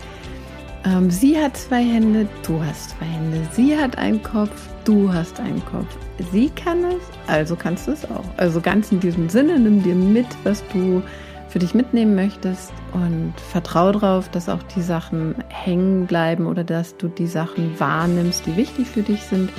ähm, 0.83 1.09
sie 1.09 1.37
hat 1.37 1.55
zwei 1.57 1.83
Hände, 1.83 2.27
du 2.45 2.61
hast 2.63 2.91
zwei 2.91 3.05
Hände. 3.05 3.47
Sie 3.51 3.77
hat 3.77 3.97
einen 3.97 4.21
Kopf, 4.21 4.69
du 4.83 5.11
hast 5.13 5.39
einen 5.39 5.63
Kopf. 5.65 5.95
Sie 6.31 6.49
kann 6.49 6.83
es, 6.83 7.01
also 7.27 7.55
kannst 7.55 7.87
du 7.87 7.91
es 7.91 8.03
auch. 8.05 8.25
Also 8.37 8.61
ganz 8.61 8.91
in 8.91 8.99
diesem 8.99 9.29
Sinne, 9.29 9.59
nimm 9.59 9.83
dir 9.83 9.95
mit, 9.95 10.27
was 10.43 10.63
du 10.73 11.01
für 11.49 11.59
dich 11.59 11.73
mitnehmen 11.73 12.15
möchtest 12.15 12.71
und 12.93 13.33
vertrau 13.51 13.91
darauf, 13.91 14.29
dass 14.29 14.47
auch 14.47 14.63
die 14.75 14.81
Sachen 14.81 15.35
hängen 15.49 16.07
bleiben 16.07 16.45
oder 16.47 16.63
dass 16.63 16.95
du 16.97 17.09
die 17.09 17.27
Sachen 17.27 17.77
wahrnimmst, 17.79 18.45
die 18.45 18.55
wichtig 18.55 18.87
für 18.87 19.01
dich 19.01 19.21
sind. 19.23 19.51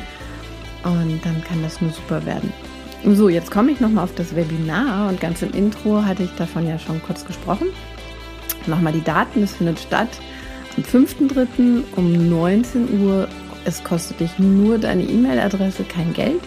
Und 0.84 1.20
dann 1.24 1.44
kann 1.44 1.62
das 1.62 1.80
nur 1.80 1.90
super 1.90 2.24
werden. 2.24 2.52
So, 3.04 3.28
jetzt 3.28 3.50
komme 3.50 3.72
ich 3.72 3.80
nochmal 3.80 4.04
auf 4.04 4.14
das 4.14 4.36
Webinar 4.36 5.08
und 5.08 5.20
ganz 5.20 5.42
im 5.42 5.52
Intro 5.52 6.04
hatte 6.04 6.22
ich 6.22 6.30
davon 6.36 6.68
ja 6.68 6.78
schon 6.78 7.02
kurz 7.02 7.24
gesprochen. 7.24 7.66
Nochmal 8.68 8.92
die 8.92 9.02
Daten, 9.02 9.42
es 9.42 9.54
findet 9.54 9.80
statt 9.80 10.08
am 10.76 10.84
5.3. 10.84 11.82
um 11.96 12.30
19 12.30 13.00
Uhr. 13.00 13.28
Es 13.64 13.82
kostet 13.82 14.20
dich 14.20 14.38
nur 14.38 14.78
deine 14.78 15.02
E-Mail-Adresse, 15.02 15.82
kein 15.82 16.12
Geld. 16.12 16.40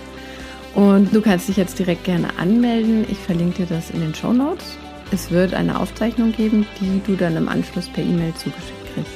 Und 0.76 1.14
du 1.14 1.22
kannst 1.22 1.49
dich 1.49 1.58
jetzt 1.58 1.78
direkt 1.78 2.06
gerne 2.06 2.28
anmelden. 2.38 3.06
Ich 3.10 3.18
verlinke 3.18 3.66
dir 3.66 3.76
das 3.76 3.89
in 3.91 3.99
den 3.99 4.16
Show 4.16 4.32
Notes. 4.32 4.78
Es 5.12 5.32
wird 5.32 5.53
eine 5.53 5.78
Aufzeichnung 5.78 6.32
geben, 6.32 6.66
die 6.80 7.01
du 7.06 7.18
dann 7.18 7.36
im 7.36 7.49
Anschluss 7.49 7.89
per 7.89 8.03
E-Mail 8.03 8.34
zugeschickt 8.34 8.93
kriegst. 8.93 9.12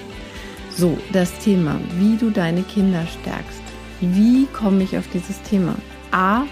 So, 0.76 0.98
das 1.14 1.38
Thema, 1.40 1.80
wie 1.98 2.18
du 2.18 2.32
deine 2.32 2.64
Kinder 2.64 3.06
stärkst. 3.22 3.62
Wie 4.02 4.46
komme 4.48 4.84
ich 4.84 4.98
auf 4.98 5.06
dieses 5.14 5.42
Thema? 5.42 5.76
A, 6.12 6.44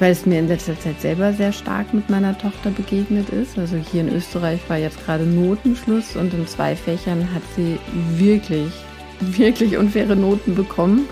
weil 0.00 0.12
es 0.12 0.26
mir 0.26 0.38
in 0.38 0.48
letzter 0.48 0.78
Zeit 0.80 1.00
selber 1.00 1.32
sehr 1.34 1.52
stark 1.52 1.94
mit 1.94 2.08
meiner 2.10 2.36
Tochter 2.36 2.70
begegnet 2.70 3.28
ist. 3.28 3.58
Also 3.58 3.76
hier 3.76 4.00
in 4.00 4.12
Österreich 4.12 4.60
war 4.68 4.78
jetzt 4.78 5.04
gerade 5.04 5.24
Notenschluss 5.24 6.16
und 6.16 6.32
in 6.34 6.46
zwei 6.46 6.74
Fächern 6.74 7.28
hat 7.34 7.42
sie 7.54 7.78
wirklich, 8.16 8.72
wirklich 9.20 9.76
unfaire 9.76 10.16
Noten 10.16 10.54
bekommen. 10.54 11.06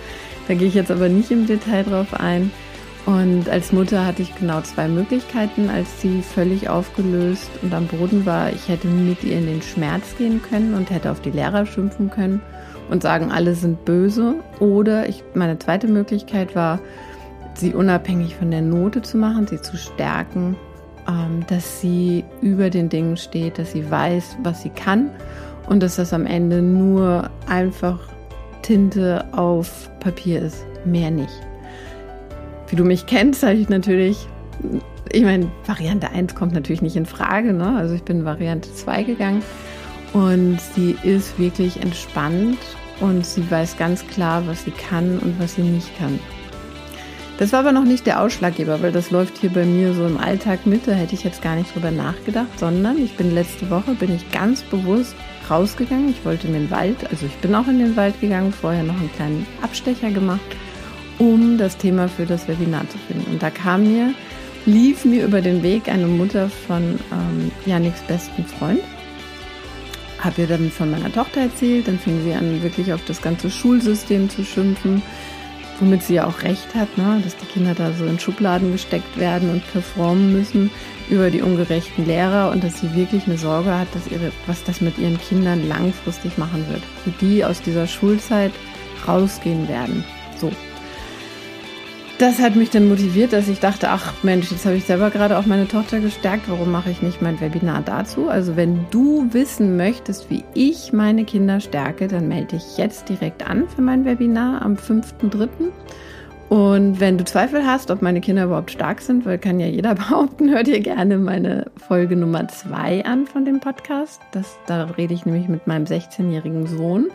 Da 0.49 0.55
gehe 0.55 0.69
ich 0.69 0.75
jetzt 0.75 0.91
aber 0.91 1.11
nicht 1.11 1.31
im 1.31 1.47
Detail 1.47 1.85
drauf 1.85 2.15
ein. 2.15 2.51
Und 3.05 3.49
als 3.49 3.73
Mutter 3.73 4.05
hatte 4.05 4.23
ich 4.23 4.35
genau 4.35 4.61
zwei 4.63 4.89
Möglichkeiten, 4.89 5.71
als 5.71 6.01
sie 6.01 6.23
völlig 6.23 6.69
aufgelöst 6.69 7.51
und 7.63 7.73
am 7.73 7.87
Boden 7.87 8.27
war. 8.27 8.53
Ich 8.53 8.69
hätte 8.69 8.87
mit 8.89 9.23
ihr 9.23 9.39
in 9.39 9.47
den 9.47 9.63
Schmerz 9.63 10.17
gehen 10.17 10.43
können 10.43 10.75
und 10.75 10.91
hätte 10.91 11.11
auf 11.11 11.21
die 11.21 11.31
Lehrer 11.31 11.65
schimpfen 11.65 12.11
können 12.11 12.43
und 12.91 13.03
sagen, 13.03 13.31
alle 13.31 13.55
sind 13.55 13.85
böse. 13.85 14.37
Oder 14.61 15.09
ich, 15.09 15.23
meine 15.35 15.59
zweite 15.59 15.89
Möglichkeit 15.89 16.55
war, 16.55 16.81
sie 17.59 17.75
unabhängig 17.75 18.37
von 18.37 18.51
der 18.51 18.63
Note 18.63 19.03
zu 19.03 19.17
machen, 19.17 19.47
sie 19.47 19.61
zu 19.61 19.77
stärken, 19.77 20.57
ähm, 21.09 21.45
dass 21.49 21.81
sie 21.81 22.25
über 22.41 22.71
den 22.71 22.89
Dingen 22.89 23.17
steht, 23.17 23.59
dass 23.59 23.73
sie 23.73 23.91
weiß, 23.91 24.39
was 24.43 24.63
sie 24.63 24.71
kann 24.71 25.11
und 25.69 25.83
dass 25.83 25.97
das 25.97 26.13
am 26.13 26.27
Ende 26.27 26.63
nur 26.63 27.31
einfach 27.49 27.99
Tinte 28.63 29.25
auf 29.33 29.91
Papier 30.01 30.43
ist. 30.43 30.65
Mehr 30.85 31.11
nicht. 31.11 31.33
Wie 32.69 32.77
du 32.77 32.85
mich 32.85 33.07
kennst, 33.07 33.43
habe 33.43 33.55
ich 33.55 33.69
natürlich, 33.69 34.27
ich 35.13 35.23
meine, 35.23 35.51
Variante 35.67 36.11
1 36.11 36.35
kommt 36.35 36.53
natürlich 36.53 36.83
nicht 36.83 36.97
in 36.97 37.07
Frage. 37.07 37.53
Ne? 37.53 37.77
Also 37.77 37.95
ich 37.95 38.03
bin 38.03 38.25
Variante 38.25 38.73
2 38.73 39.03
gegangen 39.05 39.43
und 40.13 40.61
sie 40.61 40.97
ist 41.03 41.39
wirklich 41.39 41.81
entspannt 41.83 42.59
und 43.01 43.25
sie 43.25 43.51
weiß 43.51 43.77
ganz 43.79 44.07
klar, 44.07 44.47
was 44.47 44.65
sie 44.65 44.71
kann 44.71 45.19
und 45.19 45.41
was 45.41 45.55
sie 45.55 45.63
nicht 45.63 45.97
kann. 45.99 46.19
Das 47.39 47.53
war 47.53 47.61
aber 47.61 47.71
noch 47.71 47.85
nicht 47.85 48.05
der 48.05 48.21
Ausschlaggeber, 48.21 48.83
weil 48.83 48.91
das 48.91 49.13
läuft 49.13 49.39
hier 49.39 49.51
bei 49.51 49.65
mir 49.65 49.95
so 49.95 50.05
im 50.05 50.19
Alltag 50.19 50.67
mit. 50.67 50.89
Da 50.89 50.93
hätte 50.93 51.15
ich 51.15 51.23
jetzt 51.23 51.41
gar 51.41 51.55
nicht 51.55 51.73
drüber 51.73 51.93
nachgedacht, 51.93 52.59
sondern 52.59 52.99
ich 52.99 53.17
bin 53.17 53.33
letzte 53.33 53.71
Woche, 53.71 53.95
bin 53.95 54.13
ich 54.13 54.29
ganz 54.33 54.63
bewusst 54.63 55.15
rausgegangen. 55.49 56.11
Ich 56.11 56.25
wollte 56.25 56.49
in 56.49 56.55
den 56.55 56.71
Wald, 56.73 56.97
also 57.09 57.27
ich 57.27 57.37
bin 57.37 57.55
auch 57.55 57.69
in 57.69 57.79
den 57.79 57.95
Wald 57.95 58.21
gegangen, 58.21 58.53
vorher 58.53 58.83
noch 58.83 58.97
einen 58.97 59.13
kleinen 59.13 59.47
Abstecher 59.63 60.11
gemacht, 60.11 60.41
um 61.19 61.59
das 61.59 61.77
Thema 61.77 62.09
für 62.09 62.27
das 62.27 62.49
Webinar 62.49 62.89
zu 62.91 62.99
finden. 62.99 63.31
Und 63.31 63.41
da 63.41 63.51
kam 63.51 63.85
mir, 63.85 64.15
lief 64.67 65.05
mir 65.05 65.25
über 65.25 65.41
den 65.41 65.63
Weg 65.63 65.89
eine 65.89 66.09
Mutter 66.09 66.49
von 66.49 66.99
ähm, 67.13 67.53
Janiks 67.67 68.01
besten 68.09 68.45
Freund. 68.47 68.81
Habe 70.19 70.43
ihr 70.43 70.49
dann 70.49 70.73
von 70.73 70.91
meiner 70.91 71.13
Tochter 71.13 71.43
erzählt, 71.43 71.87
dann 71.87 72.01
fing 72.01 72.21
sie 72.25 72.33
an, 72.33 72.65
wirklich 72.65 72.93
auf 72.93 73.05
das 73.05 73.23
ganze 73.23 73.49
Schulsystem 73.49 74.29
zu 74.29 74.45
schimpfen 74.45 75.05
womit 75.81 76.03
sie 76.03 76.15
ja 76.15 76.27
auch 76.27 76.43
recht 76.43 76.75
hat, 76.75 76.97
ne? 76.99 77.21
dass 77.23 77.37
die 77.37 77.47
Kinder 77.47 77.75
da 77.75 77.93
so 77.93 78.05
in 78.05 78.19
Schubladen 78.19 78.73
gesteckt 78.73 79.17
werden 79.17 79.51
und 79.51 79.73
performen 79.73 80.33
müssen 80.33 80.71
über 81.09 81.31
die 81.31 81.43
ungerechten 81.43 82.07
Lehrer 82.07 82.51
und 82.51 82.63
dass 82.63 82.81
sie 82.81 82.95
wirklich 82.95 83.27
eine 83.27 83.39
Sorge 83.39 83.77
hat, 83.77 83.89
dass 83.95 84.11
ihre, 84.11 84.33
was 84.47 84.65
das 84.65 84.81
mit 84.81 84.99
ihren 84.99 85.19
Kindern 85.19 85.69
langfristig 85.69 86.37
machen 86.39 86.65
wird, 86.69 86.83
wie 87.05 87.27
die 87.27 87.45
aus 87.45 87.63
dieser 87.63 87.87
Schulzeit 87.87 88.53
rausgehen 89.07 89.69
werden. 89.69 90.05
So, 90.39 90.53
das 92.19 92.41
hat 92.41 92.57
mich 92.57 92.71
dann 92.71 92.89
motiviert, 92.89 93.33
dass 93.33 93.47
ich 93.47 93.61
dachte, 93.61 93.91
ach 93.91 94.13
Mensch, 94.25 94.51
jetzt 94.51 94.67
habe 94.67 94.77
ich 94.77 94.85
selber 94.85 95.11
gerade 95.11 95.39
auch 95.39 95.47
meine 95.47 95.69
Tochter 95.69 96.01
gestärkt, 96.01 96.49
warum 96.49 96.73
mache 96.73 96.91
ich 96.91 97.01
nicht 97.01 97.23
mein 97.23 97.41
Webinar 97.41 97.83
dazu? 97.83 98.29
Also 98.29 98.57
wenn 98.57 98.87
du 98.91 99.33
wissen 99.33 99.77
möchtest, 99.77 100.29
wie 100.29 100.45
ich 100.53 100.93
meine 100.93 101.25
Kinder 101.25 101.61
stärke, 101.61 102.09
dann 102.09 102.27
melde 102.27 102.57
dich 102.57 102.77
jetzt 102.77 103.09
direkt 103.09 103.49
an 103.49 103.69
für 103.69 103.83
mein 103.83 104.05
Webinar 104.05 104.63
am 104.63 104.75
5.3. 104.75 105.49
Und 106.49 106.99
wenn 106.99 107.19
du 107.19 107.25
Zweifel 107.25 107.65
hast, 107.65 107.91
ob 107.91 108.03
meine 108.03 108.21
Kinder 108.21 108.45
überhaupt 108.45 108.73
stark 108.73 109.01
sind, 109.01 109.25
weil 109.25 109.39
kann 109.39 109.61
ja 109.61 109.67
jeder 109.67 109.95
behaupten, 109.95 110.51
hör 110.51 110.65
dir 110.65 110.81
gerne 110.81 111.19
meine 111.19 111.67
Folge 111.77 112.17
Nummer 112.17 112.49
2 112.49 113.05
an 113.05 113.27
von 113.27 113.45
dem 113.45 113.61
Podcast. 113.61 114.21
Das, 114.33 114.59
da 114.67 114.85
rede 114.85 115.15
ich 115.15 115.25
nämlich 115.25 115.49
mit 115.49 115.69
meinem 115.69 115.85
16-jährigen 115.85 116.67
Sohn. 116.67 117.11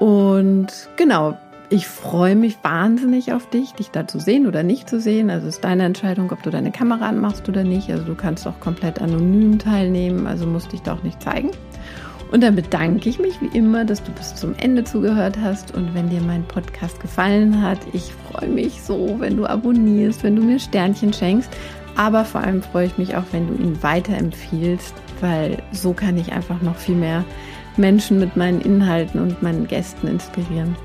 Und 0.00 0.88
genau, 0.96 1.38
ich 1.74 1.88
freue 1.88 2.36
mich 2.36 2.56
wahnsinnig 2.62 3.32
auf 3.32 3.50
dich, 3.50 3.72
dich 3.72 3.90
da 3.90 4.06
zu 4.06 4.20
sehen 4.20 4.46
oder 4.46 4.62
nicht 4.62 4.88
zu 4.88 5.00
sehen. 5.00 5.28
Also 5.28 5.48
ist 5.48 5.64
deine 5.64 5.82
Entscheidung, 5.82 6.30
ob 6.30 6.40
du 6.44 6.50
deine 6.50 6.70
Kamera 6.70 7.08
anmachst 7.08 7.48
oder 7.48 7.64
nicht. 7.64 7.90
Also 7.90 8.04
du 8.04 8.14
kannst 8.14 8.46
auch 8.46 8.60
komplett 8.60 9.02
anonym 9.02 9.58
teilnehmen, 9.58 10.28
also 10.28 10.46
musst 10.46 10.70
dich 10.70 10.82
da 10.82 10.94
auch 10.94 11.02
nicht 11.02 11.20
zeigen. 11.20 11.50
Und 12.30 12.44
dann 12.44 12.54
bedanke 12.54 13.08
ich 13.08 13.18
mich 13.18 13.40
wie 13.40 13.58
immer, 13.58 13.84
dass 13.84 14.04
du 14.04 14.12
bis 14.12 14.36
zum 14.36 14.54
Ende 14.54 14.84
zugehört 14.84 15.36
hast. 15.42 15.74
Und 15.74 15.92
wenn 15.94 16.10
dir 16.10 16.20
mein 16.20 16.44
Podcast 16.44 17.00
gefallen 17.00 17.60
hat, 17.60 17.80
ich 17.92 18.12
freue 18.30 18.48
mich 18.48 18.80
so, 18.80 19.16
wenn 19.18 19.36
du 19.36 19.44
abonnierst, 19.44 20.22
wenn 20.22 20.36
du 20.36 20.42
mir 20.42 20.60
Sternchen 20.60 21.12
schenkst. 21.12 21.50
Aber 21.96 22.24
vor 22.24 22.40
allem 22.40 22.62
freue 22.62 22.86
ich 22.86 22.98
mich 22.98 23.16
auch, 23.16 23.24
wenn 23.32 23.48
du 23.48 23.60
ihn 23.60 23.82
weiterempfiehlst, 23.82 24.94
weil 25.20 25.58
so 25.72 25.92
kann 25.92 26.16
ich 26.18 26.32
einfach 26.32 26.62
noch 26.62 26.76
viel 26.76 26.96
mehr 26.96 27.24
Menschen 27.76 28.20
mit 28.20 28.36
meinen 28.36 28.60
Inhalten 28.60 29.20
und 29.20 29.42
meinen 29.42 29.66
Gästen 29.66 30.06
inspirieren. 30.06 30.76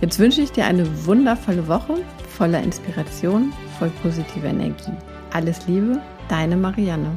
Jetzt 0.00 0.18
wünsche 0.18 0.40
ich 0.40 0.50
dir 0.52 0.64
eine 0.64 1.06
wundervolle 1.06 1.68
Woche 1.68 2.02
voller 2.26 2.62
Inspiration, 2.62 3.52
voll 3.78 3.90
positiver 4.02 4.48
Energie. 4.48 4.92
Alles 5.30 5.66
Liebe, 5.66 6.00
deine 6.28 6.56
Marianne. 6.56 7.10